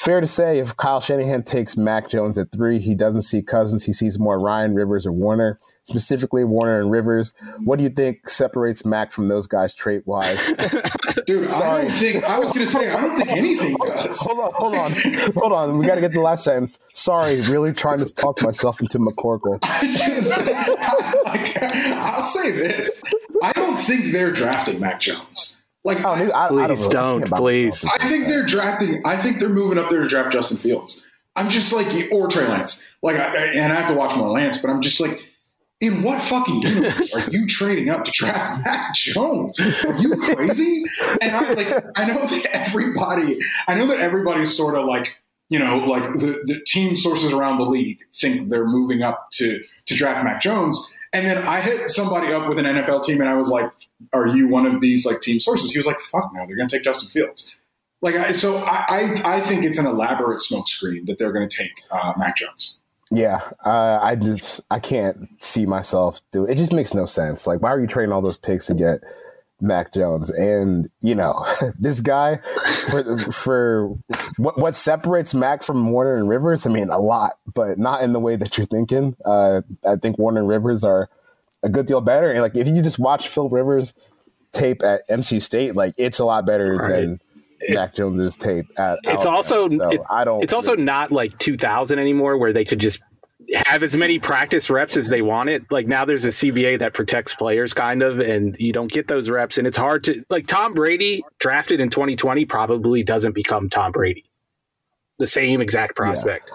Fair 0.02 0.20
to 0.20 0.26
say, 0.26 0.58
if 0.58 0.76
Kyle 0.78 1.00
Shanahan 1.00 1.44
takes 1.44 1.78
Mac 1.78 2.10
Jones 2.10 2.40
at 2.40 2.52
three, 2.52 2.80
he 2.80 2.96
doesn't 2.96 3.22
see 3.22 3.44
Cousins. 3.44 3.84
He 3.84 3.94
sees 3.94 4.18
more 4.18 4.40
Ryan 4.40 4.74
Rivers 4.74 5.06
or 5.06 5.12
Warner, 5.12 5.60
specifically 5.84 6.44
Warner 6.44 6.82
and 6.82 6.90
Rivers. 6.90 7.34
What 7.64 7.78
do 7.78 7.84
you 7.84 7.90
think 7.92 8.28
separates 8.28 8.84
Mac 8.84 9.12
from 9.12 9.28
those 9.28 9.46
guys 9.46 9.76
trait 9.76 10.08
wise? 10.08 10.44
Dude, 11.28 11.52
I 11.52 11.84
don't 11.84 11.92
think 11.92 12.24
I 12.24 12.40
was 12.40 12.52
going 12.52 12.66
to 12.66 12.72
say 12.72 12.90
I 12.90 13.00
don't 13.00 13.16
think 13.16 13.30
anything 13.30 13.76
does. 13.76 14.18
hold 14.20 14.40
on, 14.40 14.52
hold 14.54 14.74
on, 14.74 14.92
hold 15.36 15.54
on. 15.54 15.78
We 15.78 15.86
got 15.86 15.96
to 15.96 16.02
get 16.02 16.14
the 16.14 16.20
last 16.22 16.46
sentence. 16.46 16.80
Sorry, 16.94 17.40
really 17.42 17.72
trying 17.72 18.00
to 18.00 18.12
talk 18.12 18.42
myself 18.42 18.82
into 18.82 18.98
McCorkle. 18.98 19.60
I 19.62 19.96
just, 19.96 20.36
like, 21.26 21.62
I'll 21.62 22.24
say 22.24 22.50
this: 22.50 23.04
I 23.44 23.52
don't 23.54 23.78
think 23.78 24.12
they're 24.12 24.32
drafting 24.32 24.80
Mac 24.80 25.00
Jones. 25.00 25.61
Like, 25.84 26.04
oh, 26.06 26.10
I 26.10 26.20
don't, 26.20 26.32
I, 26.34 26.46
I 26.46 26.68
Please. 26.68 26.86
I 26.88 26.90
don't, 26.92 27.20
can't 27.20 27.32
buy 27.32 27.38
please. 27.38 27.86
I 28.00 28.08
think 28.08 28.28
they're 28.28 28.46
drafting. 28.46 29.02
I 29.06 29.18
think 29.18 29.40
they're 29.40 29.50
moving 29.50 29.78
up 29.80 29.90
there 29.90 30.02
to 30.02 30.08
draft 30.08 30.32
Justin 30.32 30.58
Fields. 30.58 31.10
I'm 31.36 31.50
just 31.50 31.74
like, 31.74 32.12
or 32.12 32.28
Trey 32.28 32.48
Lance. 32.48 32.88
Like, 33.02 33.16
I, 33.16 33.34
I- 33.34 33.46
and 33.54 33.72
I 33.74 33.76
have 33.76 33.88
to 33.90 33.96
watch 33.96 34.16
more 34.16 34.30
Lance, 34.30 34.62
but 34.62 34.70
I'm 34.70 34.82
just 34.82 35.00
like, 35.02 35.20
in 35.80 36.04
what 36.04 36.22
fucking 36.22 36.62
universe 36.62 37.16
are 37.16 37.32
you 37.32 37.48
trading 37.48 37.90
up 37.90 38.06
to 38.06 38.12
draft 38.14 38.62
Mac 38.66 38.94
Jones? 38.94 39.60
Are 39.60 39.98
you 39.98 40.16
crazy? 40.16 40.84
And 41.22 41.36
I'm 41.36 41.56
like, 41.56 41.74
I 41.96 42.06
know 42.06 42.20
that 42.28 42.48
everybody, 42.54 43.40
I 43.68 43.74
know 43.74 43.88
that 43.88 44.00
everybody's 44.00 44.56
sort 44.56 44.76
of 44.76 44.86
like, 44.86 45.18
you 45.50 45.58
know, 45.58 45.78
like 45.80 46.14
the, 46.14 46.40
the 46.46 46.62
team 46.68 46.96
sources 46.96 47.34
around 47.34 47.58
the 47.58 47.66
league 47.66 47.98
think 48.14 48.50
they're 48.50 48.68
moving 48.68 49.02
up 49.02 49.30
to 49.32 49.60
to 49.88 49.96
draft 49.96 50.24
Mac 50.24 50.40
Jones. 50.42 50.94
And 51.14 51.26
then 51.26 51.40
I 51.40 51.60
hit 51.62 51.90
somebody 51.90 52.32
up 52.32 52.48
with 52.48 52.60
an 52.60 52.66
NFL 52.66 53.04
team, 53.04 53.20
and 53.20 53.30
I 53.30 53.34
was 53.34 53.50
like, 53.50 53.70
"Are 54.14 54.28
you 54.28 54.48
one 54.48 54.66
of 54.66 54.82
these 54.82 55.06
like 55.06 55.22
team 55.22 55.40
sources?" 55.40 55.72
He 55.72 55.80
was 55.80 55.88
like, 55.88 56.00
"Fuck 56.12 56.32
no, 56.34 56.46
they're 56.46 56.56
going 56.56 56.68
to 56.68 56.76
take 56.76 56.84
Justin 56.84 57.10
Fields." 57.10 57.58
Like, 58.02 58.16
I, 58.16 58.32
so 58.32 58.58
I, 58.58 58.86
I 58.90 59.36
I 59.38 59.42
think 59.42 59.64
it's 59.64 59.78
an 59.78 59.86
elaborate 59.86 60.42
smokescreen 60.42 61.06
that 61.06 61.20
they're 61.20 61.32
going 61.32 61.48
to 61.48 61.56
take 61.56 61.82
uh, 61.92 62.14
Mac 62.18 62.38
Jones. 62.38 62.80
Yeah, 63.12 63.42
uh, 63.66 64.00
I 64.02 64.16
just 64.16 64.62
I 64.72 64.80
can't 64.80 65.28
see 65.40 65.66
myself 65.66 66.22
do 66.32 66.46
it. 66.46 66.52
It 66.52 66.56
just 66.56 66.72
makes 66.72 66.94
no 66.94 67.06
sense. 67.06 67.46
Like, 67.46 67.62
why 67.62 67.70
are 67.70 67.80
you 67.80 67.86
trading 67.86 68.14
all 68.14 68.22
those 68.22 68.38
picks 68.38 68.68
to 68.68 68.74
get 68.74 69.02
Mac 69.60 69.94
Jones? 69.94 70.30
And 70.30 70.90
you 71.02 71.14
know, 71.14 71.46
this 71.80 72.00
guy 72.00 72.38
for 72.90 73.18
for 73.18 73.88
what 74.38 74.58
what 74.58 74.76
separates 74.76 75.34
Mac 75.34 75.62
from 75.62 75.92
Warner 75.92 76.16
and 76.16 76.30
Rivers? 76.30 76.66
I 76.66 76.70
mean, 76.70 76.90
a 76.90 77.00
lot, 77.00 77.34
but 77.54 77.78
not 77.78 78.02
in 78.02 78.14
the 78.14 78.20
way 78.20 78.38
that 78.38 78.58
you're 78.58 78.66
thinking. 78.66 79.18
Uh, 79.26 79.62
I 79.86 79.98
think 79.98 80.18
Warner 80.18 80.40
and 80.40 80.48
Rivers 80.48 80.86
are 80.86 81.10
a 81.64 81.70
good 81.70 81.86
deal 81.86 82.02
better. 82.02 82.30
And 82.32 82.42
like 82.42 82.56
if 82.56 82.68
you 82.68 82.82
just 82.82 83.00
watch 83.00 83.28
Phil 83.28 83.50
Rivers 83.50 83.94
tape 84.52 84.84
at 84.84 85.08
NC 85.10 85.42
State, 85.42 85.76
like 85.76 85.94
it's 85.98 86.20
a 86.20 86.26
lot 86.26 86.46
better 86.46 86.76
Right. 86.76 86.92
than 86.92 87.20
Mac 87.70 87.94
Jones's 87.94 88.36
tape 88.36 88.66
at. 88.78 88.98
it's 89.04 89.10
Alabama. 89.26 89.36
also 89.36 89.68
So 89.70 89.90
it- 89.90 90.02
I 90.10 90.24
don't. 90.26 90.44
it's 90.44 90.54
also 90.54 90.76
not 90.76 91.12
like 91.12 91.38
2000 91.40 92.00
anymore 92.00 92.38
where 92.38 92.52
they 92.54 92.66
could 92.66 92.80
just 92.80 93.00
have 93.66 93.84
as 93.84 93.96
many 93.98 94.18
practice 94.18 94.70
reps 94.70 94.96
as 94.96 95.10
they 95.10 95.22
wanted 95.22 95.66
like 95.72 95.86
now 95.86 96.06
there's 96.06 96.24
a 96.24 96.30
cba 96.30 96.80
that 96.80 96.94
protects 96.94 97.36
players 97.36 97.74
kind 97.74 98.02
of 98.02 98.20
and 98.20 98.56
you 98.60 98.72
don't 98.72 98.90
get 98.92 99.08
those 99.10 99.30
reps 99.30 99.58
and 99.58 99.68
it's 99.68 99.76
hard 99.76 100.04
to 100.06 100.24
like 100.30 100.48
tom 100.48 100.74
brady 100.74 101.22
drafted 101.40 101.82
in 101.82 101.90
2020 101.90 102.46
probably 102.46 103.04
doesn't 103.04 103.34
become 103.36 103.70
tom 103.70 103.92
brady 103.92 104.24
the 105.20 105.28
same 105.28 105.60
exact 105.60 105.98
prospect 105.98 106.50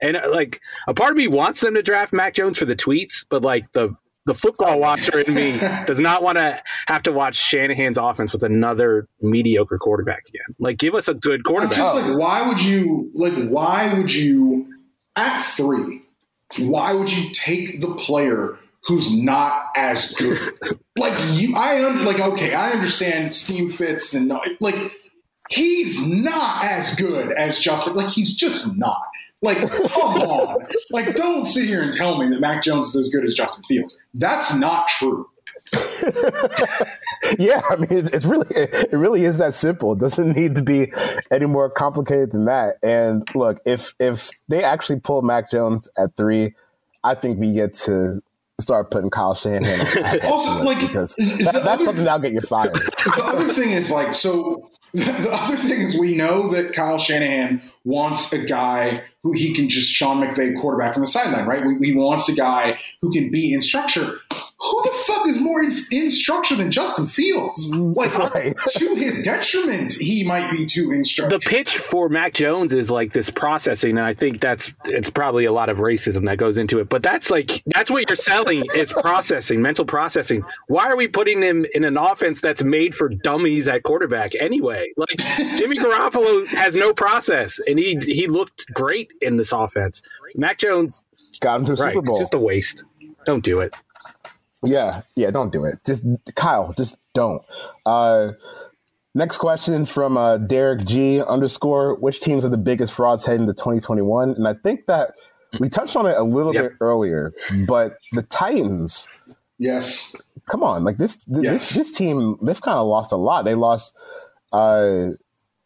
and 0.00 0.16
uh, 0.16 0.30
like 0.30 0.60
a 0.86 0.94
part 0.94 1.10
of 1.10 1.16
me 1.16 1.26
wants 1.26 1.60
them 1.60 1.74
to 1.74 1.82
draft 1.82 2.12
mac 2.12 2.34
jones 2.34 2.56
for 2.56 2.66
the 2.66 2.76
tweets 2.76 3.24
but 3.28 3.42
like 3.42 3.64
the 3.72 3.92
the 4.28 4.34
football 4.34 4.78
watcher 4.78 5.20
in 5.20 5.34
me 5.34 5.58
does 5.86 5.98
not 5.98 6.22
want 6.22 6.38
to 6.38 6.62
have 6.86 7.02
to 7.04 7.12
watch 7.12 7.34
Shanahan's 7.34 7.98
offense 7.98 8.32
with 8.32 8.42
another 8.42 9.08
mediocre 9.20 9.78
quarterback 9.78 10.28
again. 10.28 10.54
Like, 10.58 10.76
give 10.78 10.94
us 10.94 11.08
a 11.08 11.14
good 11.14 11.40
I'm 11.40 11.44
quarterback. 11.44 11.78
just 11.78 11.96
like, 11.96 12.18
why 12.18 12.46
would 12.46 12.62
you 12.62 13.10
like? 13.14 13.48
Why 13.48 13.94
would 13.94 14.12
you 14.12 14.72
at 15.16 15.42
three? 15.42 16.02
Why 16.58 16.92
would 16.92 17.10
you 17.10 17.30
take 17.32 17.80
the 17.80 17.94
player 17.94 18.56
who's 18.84 19.12
not 19.12 19.70
as 19.74 20.12
good? 20.12 20.38
like 20.96 21.18
you, 21.30 21.56
I 21.56 21.84
un, 21.84 22.04
like 22.04 22.20
okay, 22.20 22.54
I 22.54 22.72
understand 22.72 23.32
scheme 23.32 23.70
fits 23.70 24.14
and 24.14 24.28
like 24.60 24.76
he's 25.48 26.06
not 26.06 26.64
as 26.64 26.94
good 26.96 27.32
as 27.32 27.58
Justin. 27.58 27.94
Like 27.94 28.08
he's 28.08 28.34
just 28.34 28.76
not. 28.76 29.02
Like 29.40 29.58
come 29.58 30.22
on, 30.22 30.66
like 30.90 31.14
don't 31.14 31.44
sit 31.44 31.66
here 31.68 31.82
and 31.82 31.92
tell 31.92 32.18
me 32.18 32.28
that 32.30 32.40
Mac 32.40 32.62
Jones 32.62 32.88
is 32.88 32.96
as 33.06 33.08
good 33.10 33.24
as 33.24 33.34
Justin 33.34 33.62
Fields. 33.68 33.98
That's 34.14 34.56
not 34.58 34.88
true. 34.88 35.28
yeah, 37.38 37.60
I 37.70 37.76
mean, 37.76 38.08
it's 38.12 38.24
really 38.24 38.46
it 38.50 38.92
really 38.92 39.24
is 39.24 39.38
that 39.38 39.54
simple. 39.54 39.92
It 39.92 40.00
doesn't 40.00 40.34
need 40.34 40.54
to 40.56 40.62
be 40.62 40.92
any 41.30 41.46
more 41.46 41.70
complicated 41.70 42.32
than 42.32 42.46
that. 42.46 42.76
And 42.82 43.26
look, 43.34 43.60
if 43.64 43.94
if 44.00 44.30
they 44.48 44.64
actually 44.64 45.00
pull 45.00 45.22
Mac 45.22 45.50
Jones 45.50 45.88
at 45.96 46.16
three, 46.16 46.54
I 47.04 47.14
think 47.14 47.38
we 47.38 47.52
get 47.52 47.74
to 47.74 48.20
start 48.60 48.90
putting 48.90 49.10
Kyle 49.10 49.34
Shanahan 49.36 50.20
Also, 50.24 50.64
like, 50.64 50.80
because 50.80 51.14
that, 51.16 51.52
that's 51.52 51.56
other- 51.66 51.84
something 51.84 52.04
that'll 52.04 52.18
get 52.20 52.32
you 52.32 52.40
fired. 52.40 52.74
the 52.74 53.22
other 53.24 53.52
thing 53.52 53.70
is 53.70 53.90
like 53.90 54.14
so 54.14 54.68
the 54.98 55.30
other 55.32 55.56
thing 55.56 55.80
is 55.80 55.98
we 55.98 56.14
know 56.14 56.48
that 56.50 56.72
Kyle 56.72 56.98
Shanahan 56.98 57.62
wants 57.84 58.32
a 58.32 58.44
guy 58.44 59.02
who 59.22 59.32
he 59.32 59.54
can 59.54 59.68
just 59.68 59.88
Sean 59.88 60.22
McVay 60.22 60.58
quarterback 60.60 60.94
from 60.94 61.02
the 61.02 61.08
sideline, 61.08 61.46
right? 61.46 61.62
He 61.82 61.94
wants 61.94 62.28
a 62.28 62.34
guy 62.34 62.78
who 63.02 63.12
can 63.12 63.30
be 63.30 63.52
in 63.52 63.62
structure. 63.62 64.18
Who 64.60 64.82
the 64.82 64.90
fuck 65.06 65.26
is 65.28 65.40
more 65.40 65.62
in, 65.62 65.76
in 65.92 66.10
structure 66.10 66.56
than 66.56 66.72
Justin 66.72 67.06
Fields? 67.06 67.72
Like 67.76 68.16
Right. 68.34 68.54
to 68.72 68.94
his 68.96 69.22
detriment, 69.22 69.92
he 69.92 70.24
might 70.24 70.50
be 70.50 70.66
too 70.66 70.90
in 70.90 71.04
structure. 71.04 71.38
the 71.38 71.40
pitch 71.44 71.76
for 71.78 72.08
Mac 72.08 72.34
Jones 72.34 72.72
is 72.72 72.90
like 72.90 73.12
this 73.12 73.30
processing, 73.30 73.90
and 73.90 74.00
I 74.06 74.14
think 74.14 74.40
that's 74.40 74.72
it's 74.86 75.10
probably 75.10 75.44
a 75.44 75.52
lot 75.52 75.68
of 75.68 75.78
racism 75.78 76.24
that 76.26 76.38
goes 76.38 76.58
into 76.58 76.80
it. 76.80 76.88
But 76.88 77.04
that's 77.04 77.30
like 77.30 77.62
that's 77.66 77.88
what 77.88 78.08
you're 78.08 78.16
selling 78.16 78.64
is 78.74 78.92
processing, 78.92 79.62
mental 79.62 79.84
processing. 79.84 80.42
Why 80.66 80.90
are 80.90 80.96
we 80.96 81.06
putting 81.06 81.40
him 81.40 81.64
in 81.74 81.84
an 81.84 81.96
offense 81.96 82.40
that's 82.40 82.64
made 82.64 82.96
for 82.96 83.08
dummies 83.08 83.68
at 83.68 83.84
quarterback 83.84 84.32
anyway? 84.40 84.92
Like 84.96 85.18
Jimmy 85.56 85.76
Garoppolo 85.78 86.46
has 86.48 86.74
no 86.74 86.92
process, 86.92 87.60
and 87.68 87.78
he 87.78 87.96
he 87.98 88.26
looked 88.26 88.66
great 88.74 89.12
in 89.20 89.36
this 89.36 89.52
offense. 89.52 90.02
Mac 90.34 90.58
Jones, 90.58 91.02
Got 91.40 91.60
him 91.60 91.66
to 91.66 91.72
a 91.74 91.76
right? 91.76 91.94
Super 91.94 92.02
Bowl. 92.04 92.18
Just 92.18 92.34
a 92.34 92.38
waste. 92.38 92.82
Don't 93.24 93.44
do 93.44 93.60
it. 93.60 93.74
Yeah, 94.64 95.02
yeah, 95.14 95.30
don't 95.30 95.52
do 95.52 95.64
it. 95.64 95.78
Just 95.86 96.04
Kyle, 96.34 96.72
just 96.76 96.96
don't. 97.14 97.42
Uh, 97.86 98.32
next 99.14 99.38
question 99.38 99.86
from 99.86 100.16
uh, 100.16 100.38
Derek 100.38 100.84
G 100.84 101.20
underscore. 101.22 101.94
Which 101.96 102.20
teams 102.20 102.44
are 102.44 102.48
the 102.48 102.56
biggest 102.58 102.92
frauds 102.92 103.24
heading 103.24 103.42
into 103.42 103.54
2021? 103.54 104.30
And 104.30 104.48
I 104.48 104.54
think 104.54 104.86
that 104.86 105.12
we 105.60 105.68
touched 105.68 105.96
on 105.96 106.06
it 106.06 106.16
a 106.16 106.22
little 106.22 106.52
Yep. 106.54 106.62
bit 106.64 106.72
earlier, 106.80 107.32
but 107.66 107.98
the 108.12 108.22
Titans. 108.22 109.08
yes. 109.58 110.14
Come 110.50 110.62
on, 110.62 110.82
like 110.82 110.96
this, 110.96 111.24
th- 111.24 111.44
Yes. 111.44 111.68
this, 111.74 111.88
this 111.88 111.96
team. 111.98 112.38
They've 112.42 112.60
kind 112.60 112.78
of 112.78 112.86
lost 112.86 113.12
a 113.12 113.16
lot. 113.16 113.44
They 113.44 113.54
lost 113.54 113.94
uh, 114.52 115.08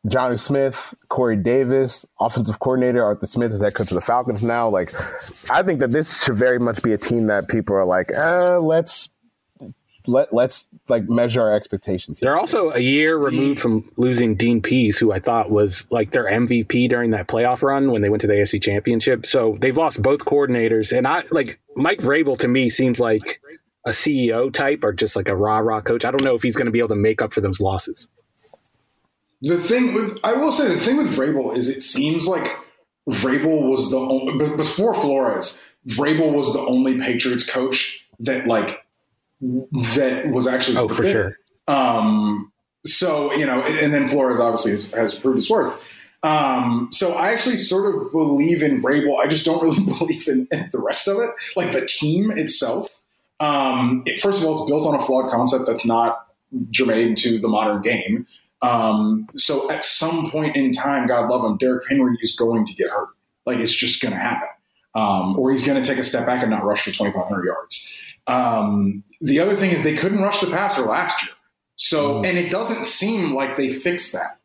Jonnu 0.07 0.39
Smith, 0.39 0.95
Corey 1.09 1.37
Davis, 1.37 2.05
offensive 2.19 2.59
coordinator 2.59 3.05
Arthur 3.05 3.27
Smith 3.27 3.53
is 3.53 3.63
head 3.63 3.75
coach 3.75 3.91
of 3.91 3.95
the 3.95 4.01
Falcons 4.01 4.43
now. 4.43 4.69
Like, 4.69 4.93
I 5.51 5.63
think 5.63 5.79
that 5.79 5.91
this 5.91 6.25
should 6.25 6.37
very 6.37 6.59
much 6.59 6.83
be 6.83 6.93
a 6.93 6.99
team 6.99 7.29
that 7.29 7.49
people 7.49 7.77
are 7.77 7.85
like, 7.85 8.13
uh, 8.13 8.59
let's 8.59 9.09
let 10.09 10.33
let's 10.35 10.67
like 10.89 11.09
measure 11.09 11.43
our 11.43 11.55
expectations. 11.55 12.19
Here. 12.19 12.29
They're 12.29 12.39
also 12.39 12.71
a 12.71 12.81
year 12.81 13.17
removed 13.17 13.61
from 13.61 13.89
losing 13.97 14.35
Dean 14.35 14.61
Pees, 14.61 14.99
who 14.99 15.13
I 15.13 15.21
thought 15.21 15.51
was 15.51 15.87
like 15.91 16.11
their 16.11 16.25
MVP 16.25 16.89
during 16.89 17.11
that 17.11 17.29
playoff 17.29 17.63
run 17.63 17.93
when 17.93 18.03
they 18.03 18.11
went 18.11 18.21
to 18.23 18.27
the 18.27 18.35
AFC 18.35 18.61
Championship. 18.61 19.27
So 19.27 19.57
they've 19.61 19.77
lost 19.77 20.03
both 20.03 20.25
coordinators, 20.25 20.97
and 20.97 21.07
I 21.07 21.23
like 21.31 21.61
Mike 21.77 22.01
Vrabel 22.01 22.39
to 22.39 22.49
me 22.49 22.71
seems 22.71 22.99
like 22.99 23.41
a 23.85 23.91
CEO 23.91 24.53
type 24.53 24.83
or 24.85 24.93
just 24.93 25.17
like 25.17 25.29
a 25.29 25.37
rah 25.37 25.59
rah 25.59 25.81
coach. 25.81 26.05
I 26.05 26.11
don't 26.11 26.25
know 26.25 26.35
if 26.35 26.43
he's 26.43 26.57
going 26.57 26.67
to 26.67 26.73
be 26.73 26.79
able 26.79 26.89
to 26.89 26.97
make 26.97 27.23
up 27.23 27.33
for 27.33 27.41
those 27.41 27.61
losses. 27.61 28.09
The 29.43 29.59
thing 29.59 29.95
with 29.95 30.19
I 30.25 30.35
will 30.35 30.53
say 30.53 30.69
the 30.69 30.79
thing 30.81 30.97
with 30.97 31.15
Vrabel 31.15 31.57
is 31.57 31.69
it 31.69 31.83
seems 31.83 32.27
like 32.29 32.57
Vrabel 33.11 33.69
was 33.69 33.91
the 33.91 33.99
only 33.99 34.39
but 34.39 34.57
before 34.57 34.95
Flores, 34.95 35.69
Vrabel 35.89 36.33
was 36.33 36.53
the 36.53 36.61
only 36.61 36.99
Patriots 36.99 37.45
coach 37.49 38.07
that 38.21 38.47
like 38.47 38.85
that 39.41 40.31
was 40.31 40.47
actually 40.47 40.77
Oh, 40.79 40.89
for 40.89 41.05
it. 41.05 41.11
sure. 41.13 41.37
Um, 41.69 42.53
so 42.87 43.33
you 43.33 43.45
know, 43.47 43.63
and, 43.63 43.79
and 43.79 43.95
then 43.95 44.07
Flores 44.09 44.39
obviously 44.39 44.73
has, 44.73 44.91
has 44.93 45.15
proved 45.15 45.37
his 45.37 45.51
worth. 45.51 45.83
Um, 46.25 46.89
so 46.93 47.15
I 47.15 47.33
actually 47.33 47.57
sort 47.57 47.93
of 47.93 48.13
believe 48.13 48.63
in 48.63 48.81
Vrabel. 48.81 49.19
I 49.19 49.27
just 49.27 49.45
don't 49.45 49.61
really 49.61 49.85
believe 49.99 50.29
in, 50.29 50.47
in 50.53 50.69
the 50.71 50.79
rest 50.81 51.09
of 51.09 51.17
it, 51.19 51.31
like 51.57 51.73
the 51.73 51.85
team 51.85 52.31
itself. 52.31 52.89
Um, 53.41 54.05
it- 54.07 54.21
first 54.21 54.39
of 54.41 54.47
all, 54.47 54.63
it's 54.63 54.71
built 54.71 54.87
on 54.87 54.95
a 54.95 55.05
flawed 55.05 55.33
concept 55.33 55.67
that's 55.67 55.85
not 55.85 56.29
germane 56.71 57.17
to 57.17 57.41
the 57.41 57.49
modern 57.49 57.83
game. 57.83 58.25
Um, 58.63 59.29
so 59.37 59.71
at 59.71 59.85
some 59.85 60.31
point 60.31 60.57
in 60.57 60.73
time, 60.73 61.09
God 61.09 61.29
love 61.29 61.45
him, 61.45 61.59
Derrick 61.59 61.85
Henry 61.89 62.17
is 62.23 62.35
going 62.37 62.65
to 62.67 62.75
get 62.75 62.89
hurt. 62.89 63.09
Like 63.45 63.59
it's 63.59 63.75
just 63.75 64.01
going 64.01 64.13
to 64.13 64.19
happen. 64.19 64.49
Um, 64.95 65.37
or 65.39 65.51
he's 65.51 65.67
going 65.67 65.83
to 65.83 65.89
take 65.89 65.99
a 65.99 66.05
step 66.05 66.27
back 66.27 66.43
and 66.43 66.51
not 66.51 66.65
rush 66.65 66.85
for 66.85 66.91
2,500 66.91 67.45
yards. 67.45 67.97
Um, 68.27 69.03
the 69.21 69.41
other 69.41 69.57
thing 69.57 69.71
is 69.71 69.83
they 69.83 69.97
couldn't 69.97 70.21
rush 70.21 70.41
the 70.41 70.51
passer 70.51 70.83
last 70.83 71.23
year. 71.23 71.33
So, 71.77 72.23
and 72.23 72.39
it 72.39 72.51
doesn't 72.51 72.85
seem 72.85 73.35
like 73.35 73.57
they 73.57 73.73
fixed 73.73 74.13
that. 74.13 74.39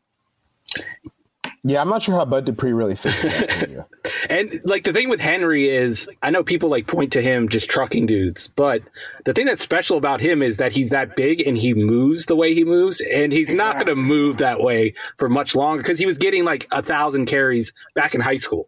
Yeah, 1.63 1.81
I'm 1.81 1.89
not 1.89 2.01
sure 2.01 2.15
how 2.15 2.25
Bud 2.25 2.45
Dupree 2.45 2.71
really 2.71 2.95
fixed 2.95 3.23
that. 3.23 3.87
And 4.29 4.61
like 4.65 4.83
the 4.83 4.93
thing 4.93 5.09
with 5.09 5.19
Henry 5.19 5.69
is, 5.69 6.09
I 6.21 6.29
know 6.29 6.43
people 6.43 6.69
like 6.69 6.87
point 6.87 7.13
to 7.13 7.21
him 7.21 7.49
just 7.49 7.69
trucking 7.69 8.05
dudes, 8.05 8.47
but 8.49 8.83
the 9.25 9.33
thing 9.33 9.45
that's 9.45 9.61
special 9.61 9.97
about 9.97 10.21
him 10.21 10.41
is 10.41 10.57
that 10.57 10.71
he's 10.71 10.89
that 10.89 11.15
big 11.15 11.45
and 11.45 11.57
he 11.57 11.73
moves 11.73 12.25
the 12.25 12.35
way 12.35 12.53
he 12.53 12.63
moves, 12.63 13.01
and 13.01 13.31
he's 13.31 13.53
not 13.53 13.75
going 13.75 13.87
to 13.87 13.95
move 13.95 14.37
that 14.37 14.59
way 14.59 14.93
for 15.17 15.29
much 15.29 15.55
longer 15.55 15.81
because 15.81 15.99
he 15.99 16.05
was 16.05 16.17
getting 16.17 16.43
like 16.43 16.67
a 16.71 16.81
thousand 16.81 17.25
carries 17.25 17.73
back 17.95 18.15
in 18.15 18.21
high 18.21 18.37
school. 18.37 18.67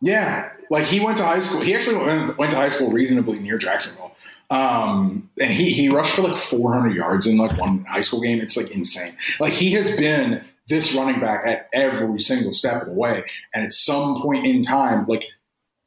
Yeah, 0.00 0.50
like 0.70 0.84
he 0.84 1.00
went 1.00 1.18
to 1.18 1.24
high 1.24 1.40
school. 1.40 1.60
He 1.60 1.74
actually 1.74 2.04
went, 2.04 2.36
went 2.38 2.50
to 2.52 2.56
high 2.58 2.68
school 2.68 2.92
reasonably 2.92 3.38
near 3.38 3.58
Jacksonville, 3.58 4.14
um, 4.50 5.30
and 5.40 5.52
he 5.52 5.72
he 5.72 5.88
rushed 5.88 6.14
for 6.14 6.22
like 6.22 6.36
400 6.36 6.94
yards 6.94 7.26
in 7.26 7.36
like 7.36 7.58
one 7.58 7.84
high 7.84 8.02
school 8.02 8.20
game. 8.20 8.40
It's 8.40 8.56
like 8.56 8.70
insane. 8.70 9.16
Like 9.40 9.52
he 9.52 9.72
has 9.72 9.96
been 9.96 10.44
this 10.68 10.94
running 10.94 11.20
back 11.20 11.46
at 11.46 11.68
every 11.72 12.20
single 12.20 12.52
step 12.52 12.82
of 12.82 12.88
the 12.88 12.94
way, 12.94 13.24
and 13.54 13.64
at 13.64 13.72
some 13.72 14.20
point 14.20 14.46
in 14.46 14.62
time, 14.62 15.06
like 15.06 15.24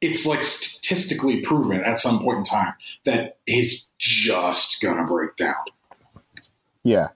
it's 0.00 0.24
like 0.24 0.42
statistically 0.42 1.40
proven 1.40 1.84
at 1.84 1.98
some 1.98 2.20
point 2.20 2.38
in 2.38 2.44
time 2.44 2.72
that 3.04 3.38
he's 3.46 3.90
just 3.98 4.80
gonna 4.80 5.06
break 5.06 5.36
down. 5.36 5.54
Yeah. 6.82 7.08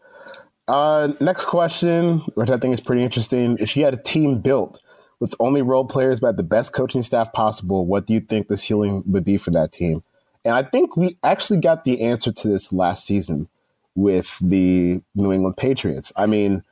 Uh, 0.66 1.12
next 1.20 1.46
question, 1.46 2.18
which 2.34 2.50
I 2.50 2.56
think 2.56 2.72
is 2.72 2.80
pretty 2.80 3.02
interesting. 3.02 3.56
If 3.58 3.76
you 3.76 3.84
had 3.84 3.94
a 3.94 3.98
team 3.98 4.38
built 4.40 4.80
with 5.20 5.34
only 5.40 5.62
role 5.62 5.84
players 5.84 6.20
but 6.20 6.36
the 6.36 6.42
best 6.42 6.72
coaching 6.72 7.02
staff 7.02 7.32
possible, 7.32 7.86
what 7.86 8.06
do 8.06 8.14
you 8.14 8.20
think 8.20 8.48
the 8.48 8.56
ceiling 8.58 9.02
would 9.06 9.24
be 9.24 9.36
for 9.36 9.50
that 9.52 9.72
team? 9.72 10.02
And 10.44 10.54
I 10.54 10.62
think 10.62 10.96
we 10.96 11.16
actually 11.22 11.60
got 11.60 11.84
the 11.84 12.02
answer 12.02 12.32
to 12.32 12.48
this 12.48 12.72
last 12.72 13.06
season 13.06 13.48
with 13.94 14.38
the 14.40 15.02
New 15.14 15.32
England 15.32 15.56
Patriots. 15.56 16.12
I 16.16 16.26
mean, 16.26 16.62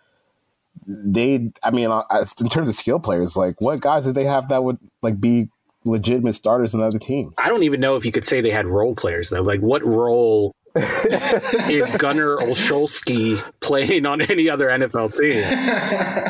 they, 0.87 1.51
I 1.63 1.71
mean, 1.71 1.91
uh, 1.91 2.03
in 2.41 2.49
terms 2.49 2.69
of 2.69 2.75
skill 2.75 3.01
players, 3.01 3.37
like 3.37 3.61
what 3.61 3.81
guys 3.81 4.05
did 4.05 4.15
they 4.15 4.25
have 4.25 4.49
that 4.49 4.65
would 4.65 4.79
like 5.03 5.21
be 5.21 5.49
legitimate 5.85 6.35
starters 6.35 6.75
in 6.75 6.81
other 6.81 6.99
teams? 6.99 7.35
I 7.39 7.49
don't 7.49 7.63
even 7.63 7.81
know 7.81 7.97
if 7.97 8.05
you 8.05 8.13
could 8.13 8.27
say 8.27 8.41
they 8.41 8.51
had 8.51 8.67
role 8.67 8.95
players 8.95 9.31
though. 9.31 9.43
Like, 9.43 9.61
what 9.61 9.85
role 9.85 10.55
is 10.77 11.91
Gunnar 11.99 12.39
Olszewski 12.39 13.39
playing 13.61 14.07
on 14.07 14.23
any 14.23 14.49
other 14.49 14.69
NFL 14.69 15.19
team? 15.19 15.43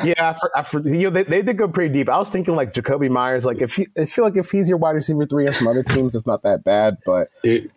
Yeah, 0.05 0.15
I, 0.19 0.33
for, 0.33 0.51
I, 0.59 0.63
for, 0.63 0.81
you 0.81 1.05
know, 1.05 1.11
they, 1.11 1.23
they 1.23 1.43
did 1.43 1.59
go 1.59 1.69
pretty 1.69 1.95
deep. 1.95 2.09
I 2.09 2.19
was 2.19 2.29
thinking 2.29 2.57
like 2.57 2.75
Jakobi 2.75 3.09
Meyers. 3.09 3.45
Like 3.45 3.61
if 3.61 3.77
he, 3.77 3.87
I 3.97 4.07
feel 4.07 4.25
like 4.25 4.37
if 4.37 4.51
he's 4.51 4.69
your 4.69 4.79
wide 4.79 4.97
receiver 4.97 5.27
three 5.27 5.47
on 5.47 5.55
some 5.55 5.69
other 5.69 5.85
teams, 5.85 6.15
it's 6.15 6.27
not 6.27 6.43
that 6.43 6.65
bad. 6.65 6.99
But 7.07 7.29
Dude, 7.45 7.71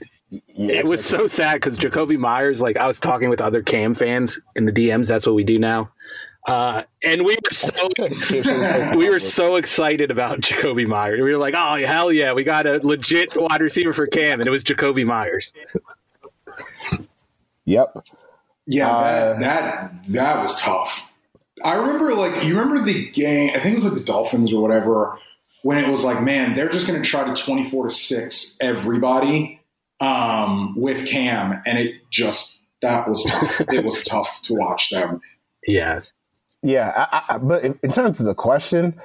Yeah, 0.55 0.78
it 0.78 0.86
was 0.86 1.05
so 1.05 1.28
sad 1.28 1.55
because 1.55 1.78
Jakobi 1.78 2.18
Meyers, 2.18 2.61
like 2.61 2.78
I 2.78 2.88
was 2.88 2.99
talking 2.99 3.30
with 3.30 3.41
other 3.41 3.61
Cam 3.61 3.93
fans 3.93 4.39
in 4.55 4.66
the 4.66 4.72
DMs. 4.72 5.07
That's 5.07 5.28
what 5.28 5.36
we 5.36 5.43
do 5.43 5.59
now. 5.59 5.91
Uh, 6.46 6.84
and 7.04 7.26
we 7.26 7.36
were 7.43 7.52
so 7.52 7.89
we 8.98 9.10
were 9.10 9.20
so 9.20 9.56
excited 9.56 10.12
about 10.12 10.41
Jakobi 10.41 10.86
Meyers. 10.86 11.20
We 11.22 11.32
were 11.32 11.38
like, 11.38 11.56
"Oh 11.58 11.76
hell 11.86 12.12
yeah, 12.12 12.34
we 12.34 12.43
got 12.43 12.68
a 12.68 12.80
legit 12.86 13.36
wide 13.36 13.62
receiver 13.62 13.93
for 13.93 14.06
Cam," 14.08 14.39
and 14.39 14.48
it 14.48 14.52
was 14.52 14.64
Jakobi 14.64 15.06
Meyers. 15.06 15.54
Yep. 17.66 17.98
Yeah, 18.68 18.89
Uh, 18.89 19.39
that, 19.39 19.39
that 19.39 19.91
that 20.10 20.41
was 20.43 20.60
tough. 20.60 21.12
I 21.64 21.76
remember 21.76 22.14
like 22.14 22.43
you 22.43 22.58
remember 22.58 22.84
the 22.84 23.10
game. 23.12 23.52
I 23.56 23.60
think 23.60 23.74
it 23.74 23.76
was 23.76 23.86
like 23.86 23.93
the 23.96 24.06
Dolphins 24.06 24.54
or 24.54 24.62
whatever. 24.62 25.18
When 25.64 25.84
it 25.84 25.89
was 25.89 26.04
like, 26.04 26.22
man, 26.22 26.54
they're 26.54 26.70
just 26.70 26.88
going 26.88 27.02
to 27.02 27.08
try 27.10 27.24
to 27.24 27.41
twenty 27.41 27.64
four 27.64 27.86
to 27.88 27.89
six 27.93 28.56
everybody 28.62 29.62
um, 30.00 30.76
with 30.80 31.08
Cam, 31.08 31.62
and 31.66 31.80
it 31.80 32.10
just 32.12 32.62
that 32.82 33.08
was 33.10 33.24
tough. 33.26 33.62
it 33.72 33.84
was 33.84 34.04
tough 34.08 34.41
to 34.43 34.54
watch 34.54 34.91
them. 34.91 35.22
Yeah, 35.66 36.02
Yeah, 36.66 37.05
I, 37.11 37.36
I, 37.36 37.38
but 37.38 37.63
in, 37.63 37.91
terms 37.91 38.20
of 38.20 38.26
the 38.26 38.34
question, 38.34 38.99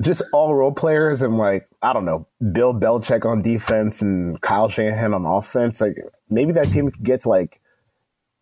just 0.00 0.20
all 0.32 0.52
role 0.52 0.72
players 0.72 1.22
and 1.22 1.38
like 1.38 1.64
I 1.80 1.92
don't 1.92 2.04
know, 2.04 2.26
Bill 2.50 2.74
Belichick 2.74 3.24
on 3.24 3.40
defense 3.40 4.02
and 4.02 4.40
Kyle 4.40 4.68
Shanahan 4.68 5.14
on 5.14 5.24
offense. 5.24 5.80
Like 5.80 5.96
maybe 6.28 6.50
that 6.54 6.72
team 6.72 6.90
could 6.90 7.04
get 7.04 7.22
to 7.22 7.28
like 7.28 7.60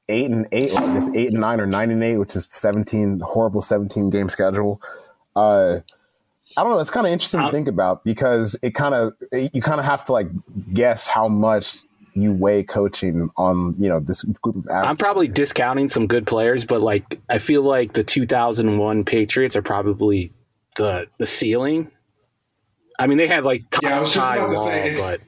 eight 0.09 0.31
and 0.31 0.49
eight, 0.53 0.73
like 0.73 0.85
I 0.85 0.95
guess 0.95 1.11
eight 1.15 1.33
and 1.33 1.41
nine 1.41 1.61
or 1.61 1.67
nine 1.67 1.91
and 1.91 2.03
eight, 2.03 2.17
which 2.17 2.35
is 2.35 2.47
seventeen 2.49 3.21
horrible 3.21 3.61
seventeen 3.61 4.09
game 4.09 4.31
schedule. 4.31 4.81
Uh, 5.37 5.81
I 6.57 6.63
don't 6.63 6.73
know. 6.73 6.79
That's 6.79 6.91
kind 6.91 7.07
of 7.07 7.13
interesting 7.13 7.43
to 7.43 7.51
think 7.51 7.69
about 7.69 8.05
because 8.05 8.59
it 8.63 8.75
kind 8.75 8.95
of 8.95 9.13
you 9.53 9.61
kind 9.61 9.81
of 9.81 9.85
have 9.85 10.07
to 10.07 10.13
like 10.13 10.29
guess 10.73 11.09
how 11.09 11.29
much 11.29 11.81
you 12.15 12.33
weigh 12.33 12.63
coaching 12.63 13.31
on 13.37 13.75
you 13.79 13.89
know 13.89 14.01
this 14.01 14.23
group 14.23 14.57
of 14.57 14.67
I'm 14.71 14.97
probably 14.97 15.29
discounting 15.29 15.89
some 15.89 16.07
good 16.07 16.27
players, 16.27 16.65
but 16.65 16.81
like 16.81 17.21
I 17.29 17.39
feel 17.39 17.63
like 17.63 17.93
the 17.93 18.05
2001 18.05 19.05
Patriots 19.05 19.57
are 19.57 19.63
probably 19.63 20.33
the 20.77 21.07
the 21.19 21.27
ceiling. 21.27 21.91
I 22.99 23.07
mean, 23.07 23.19
they 23.19 23.27
had 23.27 23.45
like 23.45 23.69
top 23.71 23.83
Yeah, 23.83 23.97
I 23.97 24.01
was 24.01 24.13
just 24.13 24.27
Ty 24.27 24.37
about 24.37 24.51
to 24.51 24.59
say 24.59 24.91
it's. 24.91 25.01
but 25.01 25.21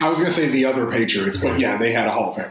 I 0.00 0.08
was 0.08 0.18
going 0.18 0.30
to 0.30 0.34
say 0.34 0.48
the 0.48 0.64
other 0.64 0.90
Patriots, 0.90 1.38
but 1.40 1.58
yeah, 1.58 1.76
they 1.76 1.92
had 1.92 2.06
a 2.08 2.10
Hall 2.12 2.30
of 2.30 2.36
Fame. 2.36 2.50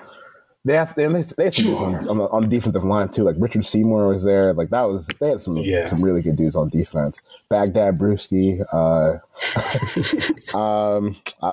They 0.66 0.74
have 0.76 0.93
they, 0.95 1.08
they 1.08 1.45
had 1.45 1.53
some 1.53 1.66
dudes 1.66 1.82
on, 1.82 2.10
on, 2.10 2.18
the, 2.18 2.28
on 2.28 2.41
the 2.43 2.49
defensive 2.49 2.84
line 2.84 3.08
too. 3.08 3.24
Like 3.24 3.38
Richard 3.39 3.66
Seymour 3.66 4.10
was 4.10 4.26
there. 4.26 4.53
Like 4.53 4.70
that 4.72 4.84
was 4.84 5.08
they 5.22 5.30
had 5.30 5.39
some 5.39 5.55
Yeah. 5.58 5.86
some 5.86 6.01
really 6.03 6.22
good 6.22 6.36
dudes 6.36 6.58
on 6.58 6.68
defense. 6.68 7.22
Baghdad 7.49 7.97
Bruschi. 7.97 8.62
Uh, 8.74 10.58
um, 10.58 11.16
I, 11.41 11.51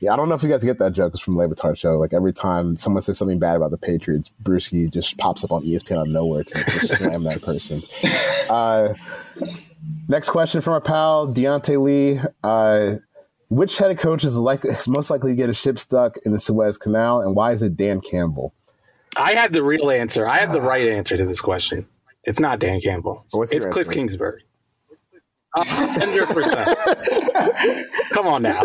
yeah, 0.00 0.12
I 0.12 0.16
don't 0.16 0.28
know 0.28 0.34
if 0.34 0.42
you 0.42 0.48
guys 0.48 0.64
get 0.64 0.78
that 0.78 0.92
joke. 0.92 1.12
It's 1.14 1.22
from 1.22 1.36
Le 1.36 1.48
Batard 1.48 1.78
show. 1.78 1.98
Like 1.98 2.12
every 2.12 2.32
time 2.32 2.76
someone 2.76 3.02
says 3.02 3.18
something 3.18 3.38
bad 3.38 3.56
about 3.56 3.70
the 3.70 3.78
Patriots, 3.78 4.30
Bruschi 4.42 4.90
just 4.90 5.16
pops 5.18 5.44
up 5.44 5.52
on 5.52 5.62
ESPN 5.62 5.98
out 5.98 6.06
of 6.06 6.08
nowhere 6.08 6.44
to 6.44 6.64
just 6.64 6.96
slam 6.96 7.24
that 7.24 7.42
person. 7.42 7.82
Uh, 8.50 8.92
next 10.06 10.28
question 10.28 10.60
from 10.60 10.74
our 10.74 10.80
pal 10.80 11.26
Deontay 11.26 11.82
Lee. 11.82 12.20
Uh, 12.44 12.96
which 13.48 13.78
head 13.78 13.96
coach 13.98 14.22
is, 14.22 14.36
like, 14.36 14.64
is 14.64 14.86
most 14.86 15.10
likely 15.10 15.32
to 15.32 15.34
get 15.34 15.48
a 15.48 15.54
ship 15.54 15.78
stuck 15.78 16.18
in 16.26 16.32
the 16.32 16.38
Suez 16.38 16.76
Canal, 16.76 17.22
and 17.22 17.34
why 17.34 17.52
is 17.52 17.62
it 17.62 17.76
Dan 17.76 18.02
Campbell? 18.02 18.52
I 19.16 19.32
have 19.32 19.52
the 19.52 19.62
real 19.62 19.90
answer. 19.90 20.26
I 20.26 20.38
have 20.38 20.52
the 20.52 20.60
right 20.60 20.86
answer 20.86 21.16
to 21.16 21.24
this 21.24 21.40
question. 21.40 21.86
It's 22.24 22.40
not 22.40 22.58
Dan 22.58 22.80
Campbell. 22.80 23.24
What's 23.30 23.52
it's 23.52 23.64
Cliff 23.66 23.86
answer? 23.86 23.98
Kingsbury. 23.98 24.44
Hundred 25.54 26.26
percent. 26.26 26.78
Come 28.10 28.26
on 28.26 28.42
now. 28.42 28.64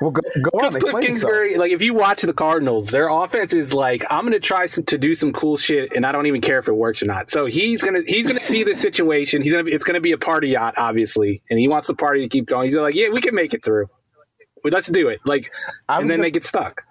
Well, 0.00 0.12
go, 0.12 0.22
go 0.42 0.60
on. 0.60 0.72
Cliff. 0.72 1.04
Kingsbury, 1.04 1.56
like 1.56 1.72
if 1.72 1.82
you 1.82 1.92
watch 1.92 2.22
the 2.22 2.32
Cardinals, 2.32 2.88
their 2.88 3.08
offense 3.08 3.52
is 3.52 3.74
like, 3.74 4.04
I'm 4.08 4.22
going 4.22 4.32
to 4.32 4.40
try 4.40 4.66
some, 4.66 4.84
to 4.84 4.96
do 4.96 5.14
some 5.14 5.32
cool 5.32 5.56
shit, 5.58 5.92
and 5.94 6.06
I 6.06 6.12
don't 6.12 6.26
even 6.26 6.40
care 6.40 6.58
if 6.58 6.68
it 6.68 6.74
works 6.76 7.02
or 7.02 7.06
not. 7.06 7.28
So 7.28 7.44
he's 7.46 7.82
gonna 7.82 8.00
he's 8.06 8.26
gonna 8.26 8.40
see 8.40 8.62
the 8.64 8.74
situation. 8.74 9.42
He's 9.42 9.52
gonna 9.52 9.64
be, 9.64 9.72
it's 9.72 9.84
gonna 9.84 10.00
be 10.00 10.12
a 10.12 10.18
party 10.18 10.48
yacht, 10.48 10.74
obviously, 10.78 11.42
and 11.50 11.58
he 11.58 11.68
wants 11.68 11.86
the 11.86 11.94
party 11.94 12.22
to 12.22 12.28
keep 12.28 12.46
going. 12.46 12.64
He's 12.66 12.76
like, 12.76 12.94
yeah, 12.94 13.08
we 13.10 13.20
can 13.20 13.34
make 13.34 13.52
it 13.52 13.62
through. 13.64 13.88
Let's 14.64 14.88
do 14.88 15.08
it. 15.08 15.20
Like, 15.24 15.50
I'm 15.88 16.02
and 16.02 16.10
then 16.10 16.16
gonna- 16.18 16.26
they 16.26 16.30
get 16.30 16.44
stuck. 16.44 16.82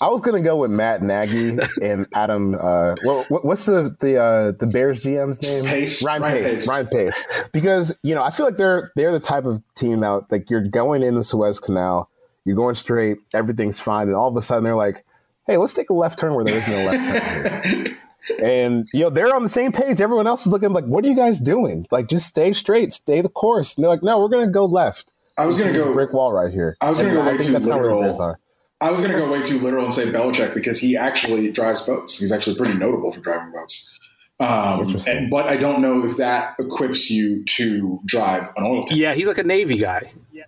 I 0.00 0.08
was 0.08 0.20
gonna 0.20 0.40
go 0.40 0.56
with 0.56 0.70
Matt 0.70 1.02
Nagy 1.02 1.58
and 1.82 2.06
Adam. 2.14 2.54
Uh, 2.54 2.94
well, 3.04 3.24
what's 3.28 3.66
the 3.66 3.96
the 4.00 4.16
uh, 4.16 4.52
the 4.52 4.66
Bears 4.66 5.02
GM's 5.02 5.40
name? 5.42 5.64
Pace. 5.64 6.02
Ryan, 6.02 6.22
Ryan 6.22 6.42
Pace. 6.44 6.54
Pace. 6.54 6.68
Ryan 6.68 6.86
Pace. 6.86 7.20
Because 7.52 7.98
you 8.02 8.14
know, 8.14 8.22
I 8.22 8.30
feel 8.30 8.46
like 8.46 8.56
they're 8.56 8.92
they're 8.96 9.12
the 9.12 9.20
type 9.20 9.44
of 9.44 9.62
team 9.74 10.00
that 10.00 10.30
like 10.30 10.50
you're 10.50 10.66
going 10.66 11.02
in 11.02 11.14
the 11.14 11.24
Suez 11.24 11.60
Canal, 11.60 12.08
you're 12.44 12.56
going 12.56 12.74
straight, 12.74 13.18
everything's 13.32 13.80
fine, 13.80 14.08
and 14.08 14.16
all 14.16 14.28
of 14.28 14.36
a 14.36 14.42
sudden 14.42 14.64
they're 14.64 14.76
like, 14.76 15.04
"Hey, 15.46 15.56
let's 15.56 15.74
take 15.74 15.90
a 15.90 15.94
left 15.94 16.18
turn 16.18 16.34
where 16.34 16.44
there 16.44 16.56
is 16.56 16.68
no 16.68 16.76
left 16.76 17.64
turn." 17.64 17.96
And 18.42 18.88
you 18.92 19.02
know 19.04 19.10
they're 19.10 19.32
on 19.32 19.44
the 19.44 19.48
same 19.48 19.70
page. 19.70 20.00
Everyone 20.00 20.26
else 20.26 20.46
is 20.46 20.52
looking 20.52 20.72
like, 20.72 20.84
"What 20.86 21.04
are 21.04 21.08
you 21.08 21.14
guys 21.14 21.38
doing? 21.38 21.86
Like, 21.92 22.08
just 22.08 22.26
stay 22.26 22.52
straight, 22.54 22.92
stay 22.92 23.20
the 23.20 23.28
course." 23.28 23.76
And 23.76 23.84
they're 23.84 23.88
like, 23.88 24.02
"No, 24.02 24.18
we're 24.18 24.28
gonna 24.28 24.48
go 24.50 24.64
left." 24.64 25.12
I 25.38 25.46
was 25.46 25.58
going 25.58 25.72
to 25.72 25.78
go. 25.78 25.92
brick 25.92 26.12
wall 26.12 26.32
right 26.32 26.52
here. 26.52 26.76
I 26.80 26.88
was 26.88 26.98
gonna 26.98 27.10
And 27.10 27.18
go 27.18 27.24
way 27.24 27.30
think 27.36 27.42
too 27.42 27.52
that's 27.52 27.66
kinda 27.66 27.78
where 27.80 27.90
the 27.90 27.94
literal. 27.94 28.36
Bears 28.80 28.88
are. 28.88 28.88
I 28.88 28.90
was 28.90 29.00
going 29.00 29.12
to 29.12 29.18
go 29.18 29.32
way 29.32 29.42
too 29.42 29.58
literal 29.60 29.84
and 29.84 29.94
say 29.94 30.06
Belichick 30.06 30.54
because 30.54 30.80
he 30.80 30.96
actually 30.96 31.50
drives 31.50 31.82
boats. 31.82 32.18
He's 32.18 32.32
actually 32.32 32.56
pretty 32.56 32.78
notable 32.78 33.12
for 33.12 33.20
driving 33.20 33.52
boats. 33.52 33.98
Um, 34.38 34.96
and, 35.06 35.30
but 35.30 35.46
I 35.46 35.56
don't 35.56 35.80
know 35.80 36.04
if 36.04 36.18
that 36.18 36.56
equips 36.58 37.10
you 37.10 37.42
to 37.44 38.00
drive 38.04 38.48
an 38.56 38.64
oil 38.64 38.84
tank. 38.84 39.00
Yeah, 39.00 39.14
he's 39.14 39.26
like 39.26 39.38
a 39.38 39.44
Navy 39.44 39.78
guy. 39.78 40.12
Yeah. 40.30 40.44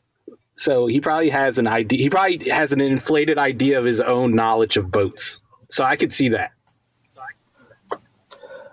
So 0.52 0.86
he 0.86 1.00
probably 1.00 1.30
has 1.30 1.58
an 1.58 1.66
idea. 1.66 1.98
He 1.98 2.10
probably 2.10 2.50
has 2.50 2.72
an 2.72 2.80
inflated 2.80 3.38
idea 3.38 3.78
of 3.78 3.84
his 3.84 4.00
own 4.00 4.34
knowledge 4.34 4.76
of 4.76 4.90
boats. 4.90 5.40
So 5.70 5.84
I 5.84 5.96
could 5.96 6.12
see 6.12 6.28
that. 6.30 6.50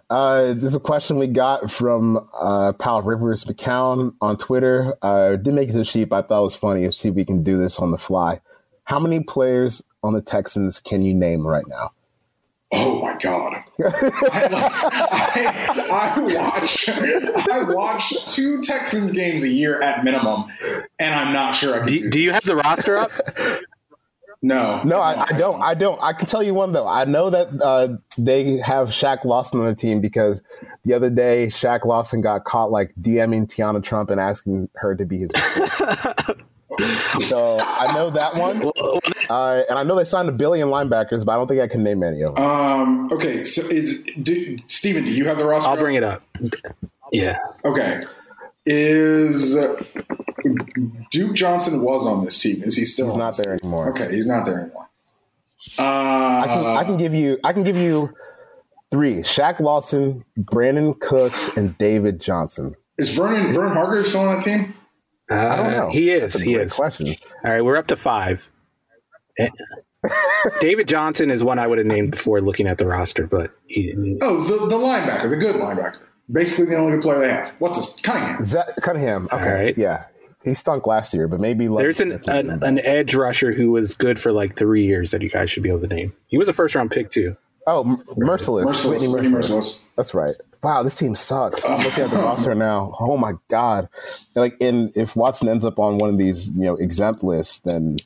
Uh, 0.09 0.53
there's 0.53 0.75
a 0.75 0.79
question 0.79 1.17
we 1.17 1.27
got 1.27 1.71
from 1.71 2.27
uh, 2.39 2.73
Pal 2.73 3.01
Rivers 3.01 3.45
McCown 3.45 4.13
on 4.21 4.37
Twitter. 4.37 4.95
Uh, 5.01 5.35
didn't 5.35 5.55
make 5.55 5.69
it 5.69 5.71
to 5.73 5.79
the 5.79 5.85
sheep. 5.85 6.13
I 6.13 6.21
thought 6.21 6.39
it 6.39 6.43
was 6.43 6.55
funny. 6.55 6.83
Let's 6.83 6.97
see 6.97 7.09
if 7.09 7.15
we 7.15 7.25
can 7.25 7.41
do 7.41 7.57
this 7.57 7.79
on 7.79 7.91
the 7.91 7.97
fly. 7.97 8.39
How 8.85 8.99
many 8.99 9.19
players 9.21 9.83
on 10.03 10.13
the 10.13 10.21
Texans 10.21 10.79
can 10.79 11.01
you 11.01 11.13
name 11.13 11.45
right 11.45 11.65
now? 11.67 11.91
Oh 12.71 13.01
my 13.01 13.15
god! 13.17 13.63
I, 13.79 14.49
I, 15.91 16.13
I 16.15 16.19
watch 16.19 16.89
I 16.89 17.63
watch 17.67 18.25
two 18.33 18.61
Texans 18.61 19.11
games 19.11 19.43
a 19.43 19.49
year 19.49 19.81
at 19.81 20.03
minimum, 20.03 20.45
and 20.99 21.13
I'm 21.13 21.31
not 21.31 21.55
sure 21.55 21.75
I 21.75 21.79
can. 21.79 21.87
Do, 21.87 21.99
do, 21.99 22.09
do 22.09 22.19
you 22.19 22.31
have 22.31 22.43
the 22.43 22.55
roster 22.55 22.97
up? 22.97 23.11
no, 24.45 24.83
No, 24.83 24.99
I, 24.99 25.25
I 25.27 25.37
don't. 25.37 25.61
I 25.61 25.73
don't. 25.73 26.01
I 26.03 26.13
can 26.13 26.27
tell 26.27 26.43
you 26.43 26.53
one 26.53 26.71
though. 26.71 26.87
I 26.87 27.05
know 27.05 27.31
that 27.31 27.47
uh, 27.61 27.97
they 28.17 28.57
have 28.57 28.89
Shaq 28.89 29.25
Lawson 29.25 29.59
on 29.59 29.65
the 29.65 29.73
team 29.75 30.01
because 30.01 30.43
the 30.83 30.93
other 30.93 31.09
day 31.09 31.47
Shaq 31.47 31.83
Lawson 31.83 32.21
got 32.21 32.43
caught 32.43 32.69
like 32.69 32.93
DMing 33.01 33.47
Tiana 33.47 33.83
Trump 33.83 34.11
and 34.11 34.21
asking 34.21 34.69
her 34.75 34.93
to 34.95 35.03
be 35.03 35.17
his. 35.17 35.31
so 37.27 37.57
I 37.59 37.91
know 37.95 38.11
that 38.11 38.35
one, 38.35 38.71
uh, 39.29 39.63
and 39.67 39.79
I 39.79 39.83
know 39.83 39.95
they 39.95 40.05
signed 40.05 40.29
a 40.29 40.33
billion 40.33 40.67
linebackers, 40.67 41.25
but 41.25 41.31
I 41.31 41.35
don't 41.37 41.47
think 41.47 41.61
I 41.61 41.67
can 41.67 41.83
name 41.83 42.03
any 42.03 42.21
of 42.21 42.35
them. 42.35 42.43
Um. 42.45 43.09
Okay. 43.11 43.45
So, 43.45 43.63
is 43.63 44.03
do, 44.21 44.59
Steven, 44.67 45.05
Do 45.05 45.11
you 45.11 45.25
have 45.27 45.39
the 45.39 45.45
roster? 45.45 45.69
I'll 45.69 45.77
bring 45.77 45.95
it 45.95 46.03
up. 46.03 46.21
Yeah. 47.11 47.39
Okay. 47.63 47.99
Is 48.67 49.57
uh, 49.57 49.83
Duke 51.11 51.33
Johnson 51.35 51.81
was 51.81 52.05
on 52.05 52.23
this 52.25 52.39
team? 52.39 52.63
Is 52.63 52.75
he 52.77 52.85
still? 52.85 53.05
He's 53.07 53.13
on 53.13 53.19
not 53.19 53.35
this 53.37 53.45
there 53.45 53.57
team? 53.57 53.67
anymore. 53.69 53.89
Okay, 53.91 54.13
he's 54.15 54.27
not 54.27 54.45
there 54.45 54.59
anymore. 54.61 54.89
Uh, 55.79 55.81
I 55.83 56.45
can 56.47 56.65
I 56.65 56.83
can 56.83 56.97
give 56.97 57.13
you 57.13 57.39
I 57.43 57.51
can 57.53 57.63
give 57.63 57.75
you 57.77 58.13
three: 58.91 59.15
Shaq 59.17 59.59
Lawson, 59.59 60.23
Brandin 60.39 60.99
Cooks, 60.99 61.49
and 61.57 61.77
David 61.77 62.19
Johnson. 62.21 62.75
is 62.97 63.09
Vernon 63.15 63.51
Vernon 63.53 63.73
Hargrave 63.73 64.07
still 64.07 64.21
on 64.21 64.35
that 64.35 64.43
team? 64.43 64.73
Uh, 65.29 65.35
I 65.35 65.55
don't 65.55 65.71
know. 65.71 65.89
He 65.89 66.11
is. 66.11 66.33
That's 66.33 66.41
a 66.43 66.45
He 66.45 66.53
great 66.53 66.65
is. 66.67 66.73
question. 66.73 67.07
All 67.43 67.51
right, 67.51 67.61
we're 67.61 67.77
up 67.77 67.87
to 67.87 67.95
five. 67.95 68.47
David 70.61 70.87
Johnson 70.87 71.31
is 71.31 71.43
one 71.43 71.57
I 71.57 71.65
would 71.65 71.79
have 71.79 71.87
named 71.87 72.11
before 72.11 72.39
looking 72.41 72.67
at 72.67 72.77
the 72.77 72.85
roster, 72.85 73.25
but 73.25 73.51
he 73.65 73.87
didn't. 73.87 74.19
Oh, 74.21 74.43
the 74.43 74.67
the 74.67 74.75
linebacker, 74.81 75.29
the 75.29 75.35
good 75.37 75.55
linebacker. 75.55 75.97
Basically, 76.31 76.65
the 76.73 76.77
only 76.79 76.97
good 76.97 77.01
player 77.03 77.19
they 77.19 77.29
have. 77.29 77.53
What's 77.59 77.77
his 77.77 77.99
Cunningham? 78.03 78.43
Zach 78.43 78.67
Cunningham. 78.81 79.27
Okay, 79.31 79.65
right. 79.65 79.77
yeah, 79.77 80.05
he 80.45 80.53
stunk 80.53 80.87
last 80.87 81.13
year, 81.13 81.27
but 81.27 81.39
maybe 81.41 81.67
like, 81.67 81.83
There's 81.83 81.99
an, 81.99 82.21
an 82.29 82.63
an 82.63 82.79
edge 82.79 83.15
rusher 83.15 83.51
who 83.51 83.71
was 83.71 83.93
good 83.95 84.19
for 84.19 84.31
like 84.31 84.55
three 84.55 84.85
years 84.85 85.11
that 85.11 85.21
you 85.21 85.29
guys 85.29 85.49
should 85.49 85.63
be 85.63 85.69
able 85.69 85.81
to 85.81 85.87
name. 85.93 86.13
He 86.27 86.37
was 86.37 86.47
a 86.47 86.53
first 86.53 86.75
round 86.75 86.91
pick 86.91 87.11
too. 87.11 87.35
oh 87.67 87.81
M- 87.81 87.97
Mercilus, 88.15 88.65
Mercilus, 88.65 88.89
Whitney 88.91 89.07
Whitney 89.09 89.29
Mercilus. 89.29 89.49
Mercilus. 89.51 89.81
That's 89.97 90.13
right. 90.13 90.35
Wow, 90.63 90.81
this 90.83 90.95
team 90.95 91.15
sucks. 91.15 91.65
I'm 91.65 91.83
looking 91.83 92.05
at 92.05 92.09
the 92.11 92.17
roster 92.23 92.55
now. 92.55 92.95
Oh 92.99 93.17
my 93.17 93.33
god! 93.49 93.89
Like, 94.35 94.55
and 94.61 94.95
if 94.95 95.15
Watson 95.15 95.47
ends 95.49 95.65
up 95.65 95.77
on 95.79 95.97
one 95.97 96.09
of 96.11 96.17
these, 96.17 96.49
you 96.49 96.61
know, 96.65 96.75
exempt 96.75 97.23
lists, 97.23 97.59
then 97.59 97.97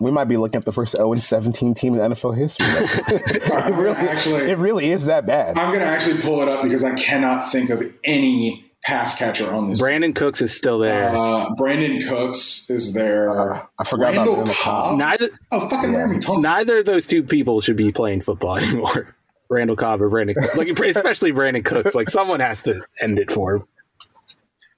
we 0.00 0.10
might 0.10 0.24
be 0.24 0.36
looking 0.38 0.58
at 0.58 0.64
the 0.64 0.72
first 0.72 0.96
0 0.96 1.12
and 1.12 1.22
17 1.22 1.74
team 1.74 1.94
in 1.94 2.00
NFL 2.00 2.34
history. 2.36 2.66
it, 2.70 3.74
really, 3.76 3.94
actually- 4.08 4.50
it 4.50 4.56
really 4.58 4.90
is 4.90 5.04
that 5.06 5.26
bad. 5.26 5.58
I'm 5.58 5.68
going 5.68 5.80
to 5.80 5.86
actually 5.86 6.20
pull 6.22 6.40
it 6.40 6.48
up 6.48 6.62
because 6.64 6.82
I 6.84 6.94
cannot 6.94 7.46
think 7.50 7.68
of 7.70 7.82
any 8.02 8.69
pass 8.84 9.18
catcher 9.18 9.52
on 9.52 9.68
this. 9.70 9.80
Brandin 9.82 10.14
Cooks 10.14 10.40
is 10.42 10.54
still 10.56 10.78
there. 10.78 11.08
Uh, 11.10 11.50
Brandin 11.54 12.06
Cooks 12.08 12.68
is 12.70 12.94
there. 12.94 13.30
Uh, 13.54 13.62
I 13.78 13.84
forgot 13.84 14.14
Randall 14.14 14.22
about 14.34 14.36
Randall 14.38 14.54
Cobb. 14.54 14.98
neither 14.98 15.28
Oh, 15.52 15.68
fucking 15.68 15.90
Laremy 15.90 16.22
Tunsil. 16.22 16.42
neither 16.42 16.78
of 16.78 16.86
those 16.86 17.06
two 17.06 17.22
people 17.22 17.60
should 17.60 17.76
be 17.76 17.92
playing 17.92 18.20
football 18.22 18.56
anymore. 18.58 19.14
Randall 19.48 19.76
Cobb 19.76 20.00
or 20.00 20.08
Brandin 20.10 20.34
Cooks. 20.36 20.56
Like 20.56 20.68
especially 20.78 21.32
Brandin 21.32 21.64
Cooks. 21.64 21.94
Like 21.94 22.08
someone 22.08 22.40
has 22.40 22.62
to 22.64 22.82
end 23.00 23.18
it 23.18 23.30
for 23.30 23.56
him. 23.56 23.64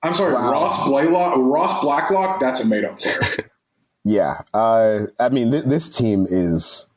I'm 0.03 0.15
sorry, 0.15 0.35
Wow. 0.35 0.51
Ross 0.51 0.87
Blaylock, 0.89 1.37
Ross 1.39 1.81
Blacklock. 1.81 2.41
That's 2.41 2.61
a 2.65 2.67
made 2.69 2.85
up 2.85 2.99
player. 2.99 3.19
Yeah, 4.05 4.41
uh, 4.53 5.03
I 5.21 5.29
mean 5.29 5.53
th- 5.53 5.63
this 5.63 5.89
team 5.89 6.27
is 6.29 6.89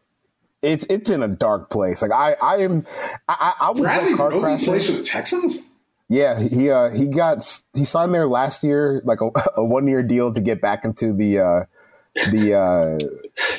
it's 0.64 0.86
it's 0.86 1.12
in 1.12 1.22
a 1.22 1.28
dark 1.28 1.70
place. 1.70 2.01
Like 2.01 2.12
I 2.12 2.36
I 2.41 2.56
am 2.64 2.84
I 3.30 3.53
I, 3.60 3.68
I 3.68 3.70
was 3.70 3.82
Bradley 3.82 4.10
like 4.10 4.18
car 4.18 4.30
Roby 4.32 4.41
crashing. 4.41 4.66
plays 4.66 4.86
for 4.88 4.91
the 4.93 5.03
Texans. 5.03 5.60
Yeah, 6.10 6.39
he 6.39 6.70
uh, 6.70 6.89
he 6.89 7.08
got 7.08 7.43
he 7.74 7.84
signed 7.86 8.14
there 8.14 8.28
last 8.28 8.64
year, 8.64 9.01
like 9.06 9.22
a, 9.22 9.30
a 9.58 9.66
one 9.66 9.88
year 9.88 10.03
deal 10.03 10.34
to 10.34 10.39
get 10.41 10.62
back 10.62 10.86
into 10.86 11.14
the 11.14 11.39
uh, 11.39 11.64
the 12.32 12.53
uh, 12.53 12.99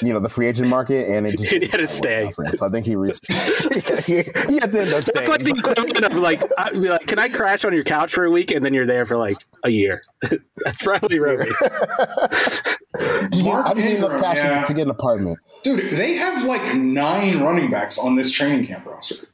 you 0.01 0.13
know 0.15 0.21
the 0.21 0.29
free 0.29 0.47
agent 0.47 0.69
market, 0.69 1.09
and 1.09 1.27
it 1.27 1.39
just 1.39 1.51
He 1.53 1.59
had 1.61 1.71
to 1.73 1.77
didn't 1.79 1.89
stay. 1.89 2.25
work 2.39 2.47
out. 2.49 2.59
So 2.59 2.67
I 2.67 2.71
think 2.71 2.87
he 2.87 2.95
re- 2.97 3.13
he, 3.29 3.35
he 4.49 4.59
had 4.61 4.71
to 4.73 4.81
end 4.81 4.93
up 4.95 5.05
That's 5.13 5.29
like 5.29 5.43
the 5.45 5.51
equivalent 5.59 6.05
of 6.05 6.15
like, 6.15 6.43
I'd 6.57 6.73
be 6.73 6.89
like, 6.89 7.07
can 7.09 7.19
I 7.19 7.29
crash 7.29 7.65
on 7.65 7.75
your 7.75 7.85
couch 7.85 8.13
for 8.15 8.25
a 8.25 8.31
week 8.31 8.53
and 8.53 8.65
then 8.65 8.73
you're 8.73 8.87
there 8.87 9.05
for 9.07 9.17
like 9.17 9.37
a 9.65 9.71
year? 9.71 10.03
That's 10.23 10.83
probably 10.83 11.19
Roby. 11.19 11.47
You 11.51 13.29
need- 13.31 13.45
Mark 13.45 13.67
I 13.67 13.75
just 13.75 13.87
need 13.87 13.97
enough 13.97 14.13
Ingram, 14.13 14.23
cash 14.23 14.37
yeah. 14.37 14.65
to 14.65 14.73
get 14.75 14.83
an 14.83 14.91
apartment. 14.91 15.39
Dude, 15.63 15.93
they 15.97 16.15
have 16.15 16.45
like 16.45 16.75
nine 16.77 17.41
running 17.43 17.71
backs 17.71 17.99
on 17.99 18.15
this 18.17 18.31
training 18.31 18.67
camp 18.67 18.87
roster. 18.87 19.27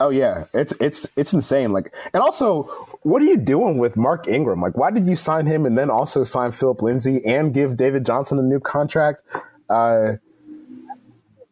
Oh 0.00 0.10
yeah, 0.10 0.44
it's 0.52 0.72
it's 0.80 1.08
it's 1.16 1.32
insane. 1.32 1.72
Like, 1.72 1.94
and 2.12 2.22
also, 2.22 2.64
what 3.02 3.22
are 3.22 3.24
you 3.26 3.36
doing 3.36 3.78
with 3.78 3.96
Mark 3.96 4.28
Ingram? 4.28 4.60
Like, 4.60 4.76
why 4.76 4.90
did 4.90 5.06
you 5.06 5.16
sign 5.16 5.46
him 5.46 5.64
and 5.64 5.76
then 5.78 5.90
also 5.90 6.22
sign 6.24 6.52
Phillip 6.52 6.82
Lindsay 6.82 7.24
and 7.24 7.54
give 7.54 7.76
David 7.76 8.04
Johnson 8.04 8.38
a 8.38 8.42
new 8.42 8.60
contract? 8.60 9.22
Uh, 9.70 10.14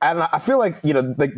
and 0.02 0.22
I 0.22 0.38
feel 0.38 0.58
like 0.58 0.76
you 0.82 0.92
know, 0.92 1.14
like 1.16 1.32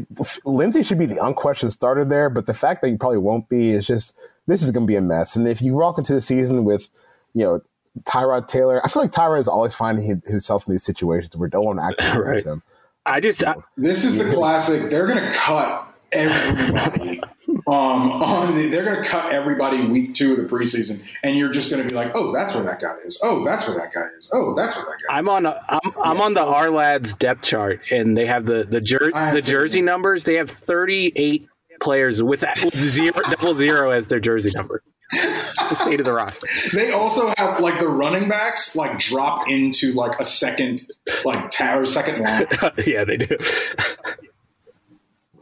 Lindsay 0.44 0.82
should 0.82 0.98
be 0.98 1.06
the 1.06 1.24
unquestioned 1.24 1.72
starter 1.72 2.04
there, 2.04 2.28
but 2.28 2.46
the 2.46 2.54
fact 2.54 2.82
that 2.82 2.90
you 2.90 2.98
probably 2.98 3.18
won't 3.18 3.48
be 3.48 3.70
is 3.70 3.86
just 3.86 4.16
this 4.48 4.62
is 4.62 4.72
going 4.72 4.84
to 4.86 4.90
be 4.90 4.96
a 4.96 5.00
mess. 5.00 5.36
And 5.36 5.46
if 5.46 5.62
you 5.62 5.74
walk 5.74 5.98
into 5.98 6.12
the 6.14 6.20
season 6.20 6.64
with, 6.64 6.88
you 7.34 7.44
know. 7.44 7.60
Tyrod 8.04 8.46
Taylor. 8.46 8.78
I 8.84 8.88
feel 8.88 9.00
like 9.00 9.10
Tyrod 9.10 9.40
is 9.40 9.48
always 9.48 9.74
finding 9.74 10.20
himself 10.26 10.66
in 10.66 10.74
these 10.74 10.82
situations 10.82 11.34
where 11.34 11.48
no 11.50 11.62
one 11.62 11.78
actually 11.78 12.08
Right. 12.20 12.26
wants 12.34 12.44
him. 12.44 12.62
I 13.06 13.20
just, 13.20 13.42
I, 13.42 13.54
This 13.78 14.04
is 14.04 14.18
the 14.18 14.34
classic. 14.34 14.90
They're 14.90 15.06
going 15.06 15.18
to 15.24 15.30
cut 15.30 15.85
everybody. 16.16 17.20
um, 17.66 18.10
on 18.10 18.56
the, 18.56 18.66
they're 18.68 18.84
going 18.84 19.02
to 19.02 19.08
cut 19.08 19.32
everybody 19.32 19.86
week 19.86 20.14
two 20.14 20.32
of 20.32 20.36
the 20.38 20.44
preseason, 20.44 21.02
and 21.22 21.36
you're 21.36 21.50
just 21.50 21.70
going 21.70 21.82
to 21.82 21.88
be 21.88 21.94
like, 21.94 22.12
"Oh, 22.14 22.32
that's 22.32 22.54
where 22.54 22.64
that 22.64 22.80
guy 22.80 22.94
is. 23.04 23.20
Oh, 23.22 23.44
that's 23.44 23.66
where 23.66 23.76
that 23.76 23.92
guy 23.92 24.06
is. 24.18 24.30
Oh, 24.32 24.54
that's 24.54 24.76
where 24.76 24.84
that 24.84 24.96
guy." 25.08 25.14
Is. 25.14 25.18
I'm 25.18 25.28
on, 25.28 25.46
a, 25.46 25.60
I'm, 25.68 25.92
I'm 26.02 26.20
on 26.20 26.34
the 26.34 26.40
Ourlads 26.40 27.18
depth 27.18 27.42
chart 27.42 27.80
and 27.90 28.16
they 28.16 28.26
have 28.26 28.46
the, 28.46 28.64
the, 28.64 28.80
jer- 28.80 29.12
the 29.32 29.42
jersey 29.44 29.82
numbers. 29.82 30.24
They 30.24 30.34
have 30.34 30.50
38 30.50 31.48
players 31.80 32.22
with, 32.22 32.44
with 32.64 32.76
zero, 32.76 33.12
double 33.30 33.54
zero 33.54 33.90
as 33.90 34.06
their 34.06 34.20
jersey 34.20 34.50
number. 34.54 34.82
the 35.12 35.74
state 35.74 36.00
of 36.00 36.06
the 36.06 36.12
roster. 36.12 36.48
They 36.72 36.90
also 36.90 37.32
have 37.36 37.60
like 37.60 37.78
the 37.78 37.86
running 37.88 38.28
backs 38.28 38.74
like 38.74 38.98
drop 38.98 39.48
into 39.48 39.92
like 39.92 40.18
a 40.18 40.24
second 40.24 40.84
like 41.24 41.50
tower 41.52 41.86
second 41.86 42.22
line. 42.22 42.46
yeah, 42.86 43.04
they 43.04 43.16
do. 43.16 43.36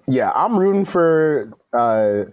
Yeah, 0.06 0.30
I'm 0.34 0.58
rooting 0.58 0.84
for 0.84 1.52
uh, 1.72 2.30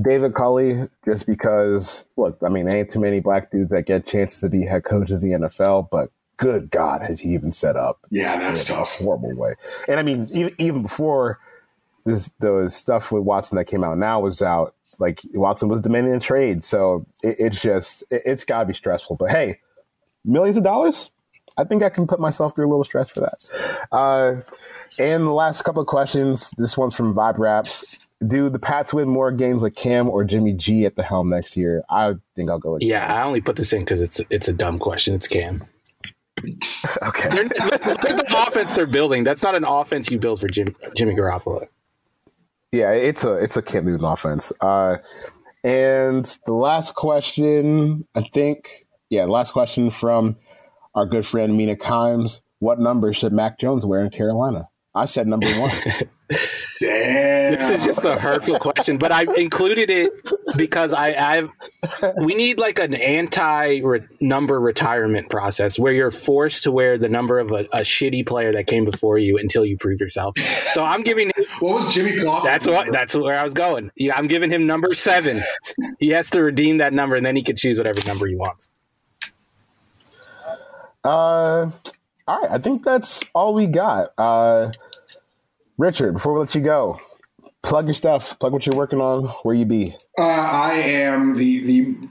David 0.00 0.34
Culley 0.34 0.88
just 1.04 1.26
because, 1.26 2.06
look, 2.16 2.38
I 2.44 2.48
mean, 2.48 2.66
there 2.66 2.76
ain't 2.76 2.90
too 2.90 3.00
many 3.00 3.20
black 3.20 3.50
dudes 3.50 3.70
that 3.70 3.86
get 3.86 4.06
chances 4.06 4.40
to 4.40 4.48
be 4.48 4.64
head 4.64 4.84
coaches 4.84 5.22
in 5.22 5.30
the 5.30 5.48
NFL, 5.48 5.88
but 5.90 6.10
good 6.36 6.70
God, 6.70 7.02
has 7.02 7.20
he 7.20 7.30
even 7.30 7.52
set 7.52 7.76
up 7.76 8.00
Yeah, 8.10 8.38
that's 8.38 8.68
in 8.68 8.74
a 8.74 8.78
tough. 8.78 8.96
horrible 8.96 9.34
way. 9.36 9.54
And 9.88 10.00
I 10.00 10.02
mean, 10.02 10.28
even, 10.32 10.54
even 10.58 10.82
before 10.82 11.38
this, 12.04 12.32
the 12.40 12.68
stuff 12.70 13.12
with 13.12 13.22
Watson 13.22 13.56
that 13.58 13.66
came 13.66 13.84
out 13.84 13.96
now 13.98 14.20
was 14.20 14.42
out, 14.42 14.74
like 14.98 15.20
Watson 15.34 15.68
was 15.68 15.80
demanding 15.80 16.14
a 16.14 16.20
trade. 16.20 16.64
So 16.64 17.06
it, 17.22 17.36
it's 17.38 17.62
just, 17.62 18.02
it, 18.10 18.22
it's 18.26 18.44
got 18.44 18.60
to 18.60 18.66
be 18.66 18.74
stressful. 18.74 19.16
But 19.16 19.30
hey, 19.30 19.60
millions 20.24 20.56
of 20.56 20.64
dollars? 20.64 21.10
I 21.56 21.64
think 21.64 21.82
I 21.82 21.90
can 21.90 22.06
put 22.06 22.18
myself 22.18 22.54
through 22.56 22.66
a 22.66 22.70
little 22.70 22.84
stress 22.84 23.10
for 23.10 23.20
that. 23.20 23.86
Uh, 23.92 24.40
and 24.98 25.26
the 25.26 25.32
last 25.32 25.62
couple 25.62 25.82
of 25.82 25.88
questions. 25.88 26.52
This 26.58 26.76
one's 26.76 26.94
from 26.94 27.14
Vibe 27.14 27.38
Raps. 27.38 27.84
Do 28.26 28.48
the 28.48 28.58
Pats 28.58 28.94
win 28.94 29.08
more 29.08 29.32
games 29.32 29.60
with 29.60 29.74
Cam 29.74 30.08
or 30.08 30.22
Jimmy 30.24 30.52
G 30.52 30.84
at 30.86 30.94
the 30.94 31.02
helm 31.02 31.28
next 31.28 31.56
year? 31.56 31.82
I 31.90 32.14
think 32.36 32.50
I'll 32.50 32.58
go 32.58 32.74
with 32.74 32.82
Yeah, 32.82 33.12
I 33.12 33.24
only 33.24 33.40
put 33.40 33.56
this 33.56 33.72
in 33.72 33.80
because 33.80 34.00
it's 34.00 34.20
it's 34.30 34.48
a 34.48 34.52
dumb 34.52 34.78
question. 34.78 35.14
It's 35.14 35.28
Cam. 35.28 35.64
Okay. 37.02 37.28
They're, 37.28 37.44
look 37.44 37.86
at 37.86 38.00
the 38.00 38.44
offense 38.46 38.74
they're 38.74 38.86
building. 38.86 39.22
That's 39.22 39.42
not 39.42 39.54
an 39.54 39.64
offense 39.64 40.10
you 40.10 40.18
build 40.18 40.40
for 40.40 40.48
Jim, 40.48 40.74
Jimmy 40.96 41.14
Garoppolo. 41.14 41.66
Yeah, 42.72 42.90
it's 42.90 43.24
a 43.24 43.34
it's 43.34 43.56
a 43.56 43.62
Cam 43.62 43.84
Newton 43.84 44.04
offense. 44.04 44.52
Uh, 44.60 44.98
and 45.62 46.24
the 46.46 46.54
last 46.54 46.94
question, 46.94 48.06
I 48.14 48.22
think, 48.22 48.86
yeah, 49.10 49.24
the 49.26 49.30
last 49.30 49.52
question 49.52 49.90
from 49.90 50.36
our 50.94 51.06
good 51.06 51.26
friend 51.26 51.56
Mina 51.56 51.76
Kimes. 51.76 52.40
What 52.58 52.80
number 52.80 53.12
should 53.12 53.32
Mac 53.32 53.58
Jones 53.58 53.84
wear 53.84 54.00
in 54.00 54.10
Carolina? 54.10 54.68
I 54.94 55.06
said 55.06 55.26
number 55.26 55.48
one. 55.58 55.70
Damn. 56.80 57.54
This 57.54 57.70
is 57.70 57.84
just 57.84 58.04
a 58.04 58.18
hurtful 58.18 58.58
question, 58.58 58.98
but 58.98 59.12
I 59.12 59.24
included 59.36 59.88
it 59.88 60.12
because 60.56 60.92
I, 60.92 61.12
I've 61.12 61.50
we 62.16 62.34
need 62.34 62.58
like 62.58 62.78
an 62.78 62.94
anti 62.94 63.80
number 64.20 64.60
retirement 64.60 65.30
process 65.30 65.78
where 65.78 65.92
you're 65.92 66.10
forced 66.10 66.62
to 66.64 66.72
wear 66.72 66.98
the 66.98 67.08
number 67.08 67.38
of 67.38 67.52
a, 67.52 67.60
a 67.72 67.80
shitty 67.80 68.26
player 68.26 68.52
that 68.52 68.66
came 68.66 68.84
before 68.84 69.16
you 69.16 69.38
until 69.38 69.64
you 69.64 69.78
prove 69.78 70.00
yourself. 70.00 70.36
So 70.72 70.84
I'm 70.84 71.02
giving 71.02 71.28
him, 71.28 71.44
what 71.60 71.84
was 71.84 71.94
Jimmy 71.94 72.18
Clausen? 72.18 72.50
that's 72.50 72.66
what 72.66 72.92
that's 72.92 73.16
where 73.16 73.38
I 73.38 73.44
was 73.44 73.54
going. 73.54 73.90
Yeah, 73.96 74.16
I'm 74.16 74.26
giving 74.26 74.50
him 74.50 74.66
number 74.66 74.92
seven. 74.92 75.40
He 76.00 76.10
has 76.10 76.28
to 76.30 76.42
redeem 76.42 76.78
that 76.78 76.92
number, 76.92 77.16
and 77.16 77.24
then 77.24 77.36
he 77.36 77.42
can 77.42 77.56
choose 77.56 77.78
whatever 77.78 78.00
number 78.06 78.26
he 78.26 78.34
wants. 78.34 78.72
Uh, 81.04 81.70
all 82.28 82.40
right, 82.40 82.50
I 82.50 82.58
think 82.58 82.84
that's 82.84 83.24
all 83.34 83.54
we 83.54 83.66
got. 83.66 84.12
Uh, 84.16 84.70
Richard, 85.78 86.12
before 86.12 86.34
we 86.34 86.40
let 86.40 86.54
you 86.54 86.60
go, 86.60 87.00
plug 87.62 87.86
your 87.86 87.94
stuff, 87.94 88.38
plug 88.38 88.52
what 88.52 88.66
you're 88.66 88.76
working 88.76 89.00
on, 89.00 89.24
where 89.42 89.54
you 89.54 89.64
be. 89.64 89.94
Uh, 90.18 90.22
I 90.22 90.74
am 90.74 91.36
the 91.36 91.64
the. 91.64 92.08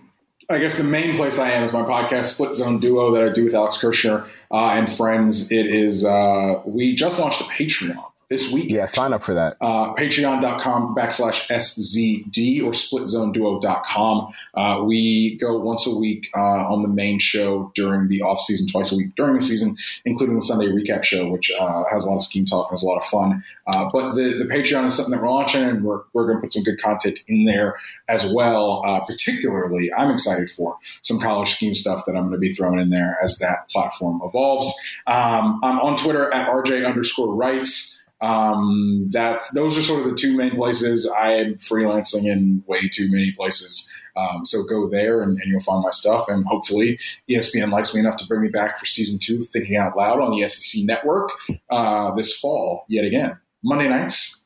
I 0.49 0.59
guess 0.59 0.77
the 0.77 0.83
main 0.83 1.15
place 1.15 1.39
I 1.39 1.51
am 1.51 1.63
is 1.63 1.71
my 1.71 1.83
podcast, 1.83 2.25
Split 2.25 2.53
Zone 2.55 2.77
Duo, 2.79 3.13
that 3.13 3.23
I 3.23 3.31
do 3.31 3.45
with 3.45 3.55
Alex 3.55 3.77
Kirshner 3.77 4.27
uh, 4.51 4.71
and 4.71 4.91
friends. 4.91 5.49
It 5.49 5.65
is 5.65 6.03
uh, 6.03 6.61
we 6.65 6.93
just 6.93 7.21
launched 7.21 7.39
a 7.39 7.45
Patreon 7.45 8.10
this 8.31 8.49
week. 8.49 8.71
Yeah, 8.71 8.85
sign 8.85 9.11
up 9.11 9.21
for 9.21 9.33
that. 9.33 9.57
uh, 9.59 9.93
patreon.com 9.93 10.95
backslash 10.95 11.45
SZD 11.49 12.63
or 12.63 12.71
splitzoneduo.com. 12.71 14.33
Uh, 14.53 14.83
we 14.85 15.35
go 15.35 15.59
once 15.59 15.85
a 15.85 15.93
week 15.93 16.29
uh, 16.33 16.39
on 16.39 16.81
the 16.81 16.87
main 16.87 17.19
show 17.19 17.73
during 17.75 18.07
the 18.07 18.21
off 18.21 18.39
season, 18.39 18.69
twice 18.69 18.93
a 18.93 18.95
week 18.95 19.13
during 19.17 19.35
the 19.35 19.41
season, 19.41 19.75
including 20.05 20.35
the 20.37 20.41
Sunday 20.41 20.67
recap 20.67 21.03
show, 21.03 21.29
which 21.29 21.51
uh, 21.59 21.83
has 21.91 22.05
a 22.05 22.09
lot 22.09 22.17
of 22.17 22.23
scheme 22.23 22.45
talk 22.45 22.69
and 22.71 22.77
is 22.77 22.83
a 22.83 22.87
lot 22.87 22.99
of 22.99 23.03
fun. 23.03 23.43
Uh, 23.67 23.89
but 23.91 24.13
the, 24.13 24.37
the 24.37 24.45
Patreon 24.45 24.85
is 24.85 24.95
something 24.95 25.11
that 25.11 25.21
we're 25.21 25.29
launching, 25.29 25.63
and 25.63 25.83
we're, 25.83 25.99
we're 26.13 26.25
going 26.25 26.37
to 26.37 26.41
put 26.41 26.53
some 26.53 26.63
good 26.63 26.81
content 26.81 27.19
in 27.27 27.43
there 27.43 27.75
as 28.07 28.33
well. 28.33 28.81
Uh, 28.85 29.01
particularly, 29.01 29.91
I'm 29.93 30.09
excited 30.09 30.49
for 30.51 30.77
some 31.01 31.19
college 31.19 31.49
scheme 31.49 31.75
stuff 31.75 32.05
that 32.05 32.15
I'm 32.15 32.29
going 32.29 32.31
to 32.31 32.37
be 32.37 32.53
throwing 32.53 32.79
in 32.79 32.91
there 32.91 33.17
as 33.21 33.39
that 33.39 33.67
platform 33.69 34.21
evolves. 34.23 34.73
Um, 35.05 35.59
I'm 35.63 35.81
on 35.81 35.97
Twitter 35.97 36.33
at 36.33 36.47
RJ 36.47 36.87
underscore 36.87 37.35
rights 37.35 38.00
um, 38.21 39.07
that 39.11 39.45
those 39.53 39.77
are 39.77 39.81
sort 39.81 40.01
of 40.03 40.09
the 40.09 40.15
two 40.15 40.35
main 40.35 40.55
places. 40.55 41.09
I 41.09 41.33
am 41.33 41.55
freelancing 41.55 42.25
in 42.25 42.63
way 42.67 42.87
too 42.87 43.09
many 43.11 43.31
places. 43.31 43.91
Um, 44.15 44.45
so 44.45 44.63
go 44.63 44.87
there 44.89 45.21
and, 45.21 45.39
and 45.39 45.49
you'll 45.49 45.61
find 45.61 45.83
my 45.83 45.91
stuff. 45.91 46.27
And 46.27 46.45
hopefully 46.45 46.99
ESPN 47.29 47.71
likes 47.71 47.93
me 47.93 48.01
enough 48.01 48.17
to 48.17 48.25
bring 48.25 48.41
me 48.41 48.49
back 48.49 48.77
for 48.77 48.85
season 48.85 49.19
two, 49.21 49.39
of 49.39 49.47
Thinking 49.47 49.77
Out 49.77 49.95
Loud 49.95 50.19
on 50.19 50.37
the 50.37 50.47
SEC 50.47 50.83
network 50.85 51.31
uh, 51.69 52.13
this 52.15 52.37
fall 52.37 52.85
yet 52.87 53.05
again. 53.05 53.39
Monday 53.63 53.87
nights. 53.87 54.43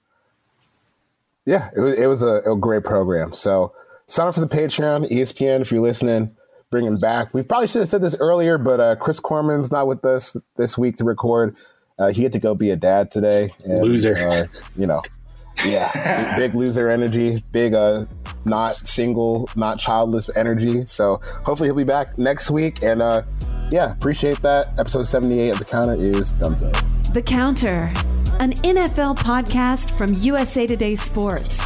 Yeah, 1.45 1.69
it 1.75 1.79
was 1.79 1.99
it 1.99 2.07
was 2.07 2.23
a, 2.23 2.41
a 2.51 2.55
great 2.55 2.83
program. 2.83 3.33
So 3.33 3.73
sign 4.07 4.27
up 4.27 4.33
for 4.33 4.41
the 4.41 4.47
Patreon, 4.47 5.09
ESPN, 5.09 5.61
if 5.61 5.71
you're 5.71 5.81
listening. 5.81 6.35
Bring 6.71 6.85
him 6.85 6.97
back. 6.97 7.33
We 7.33 7.43
probably 7.43 7.67
should 7.67 7.81
have 7.81 7.89
said 7.89 8.01
this 8.01 8.15
earlier, 8.19 8.57
but 8.57 8.79
uh, 8.79 8.95
Chris 8.95 9.21
Korman's 9.21 9.71
not 9.71 9.87
with 9.87 10.03
us 10.03 10.35
this 10.57 10.77
week 10.77 10.97
to 10.97 11.03
record. 11.03 11.55
Uh, 11.97 12.11
he 12.11 12.23
had 12.23 12.33
to 12.33 12.39
go 12.39 12.53
be 12.53 12.71
a 12.71 12.75
dad 12.75 13.11
today. 13.11 13.49
And, 13.63 13.81
Loser. 13.81 14.15
Uh, 14.17 14.45
you 14.75 14.85
know, 14.85 15.01
yeah, 15.65 16.35
big 16.37 16.53
loser 16.53 16.89
energy, 16.89 17.43
big 17.51 17.73
uh, 17.73 18.05
not 18.43 18.87
single, 18.87 19.49
not 19.55 19.79
childless 19.79 20.29
energy. 20.35 20.85
So 20.85 21.21
hopefully 21.43 21.67
he'll 21.67 21.75
be 21.75 21.83
back 21.83 22.17
next 22.17 22.51
week. 22.51 22.83
And 22.83 23.01
uh, 23.01 23.23
yeah, 23.71 23.93
appreciate 23.93 24.41
that. 24.41 24.77
Episode 24.77 25.05
78 25.05 25.49
of 25.49 25.59
The 25.59 25.65
Counter 25.65 25.95
is 25.95 26.33
done 26.33 26.57
so. 26.57 26.71
The 27.13 27.21
Counter, 27.21 27.93
an 28.39 28.53
NFL 28.53 29.17
podcast 29.17 29.97
from 29.97 30.13
USA 30.15 30.67
Today 30.67 30.95
Sports. 30.95 31.65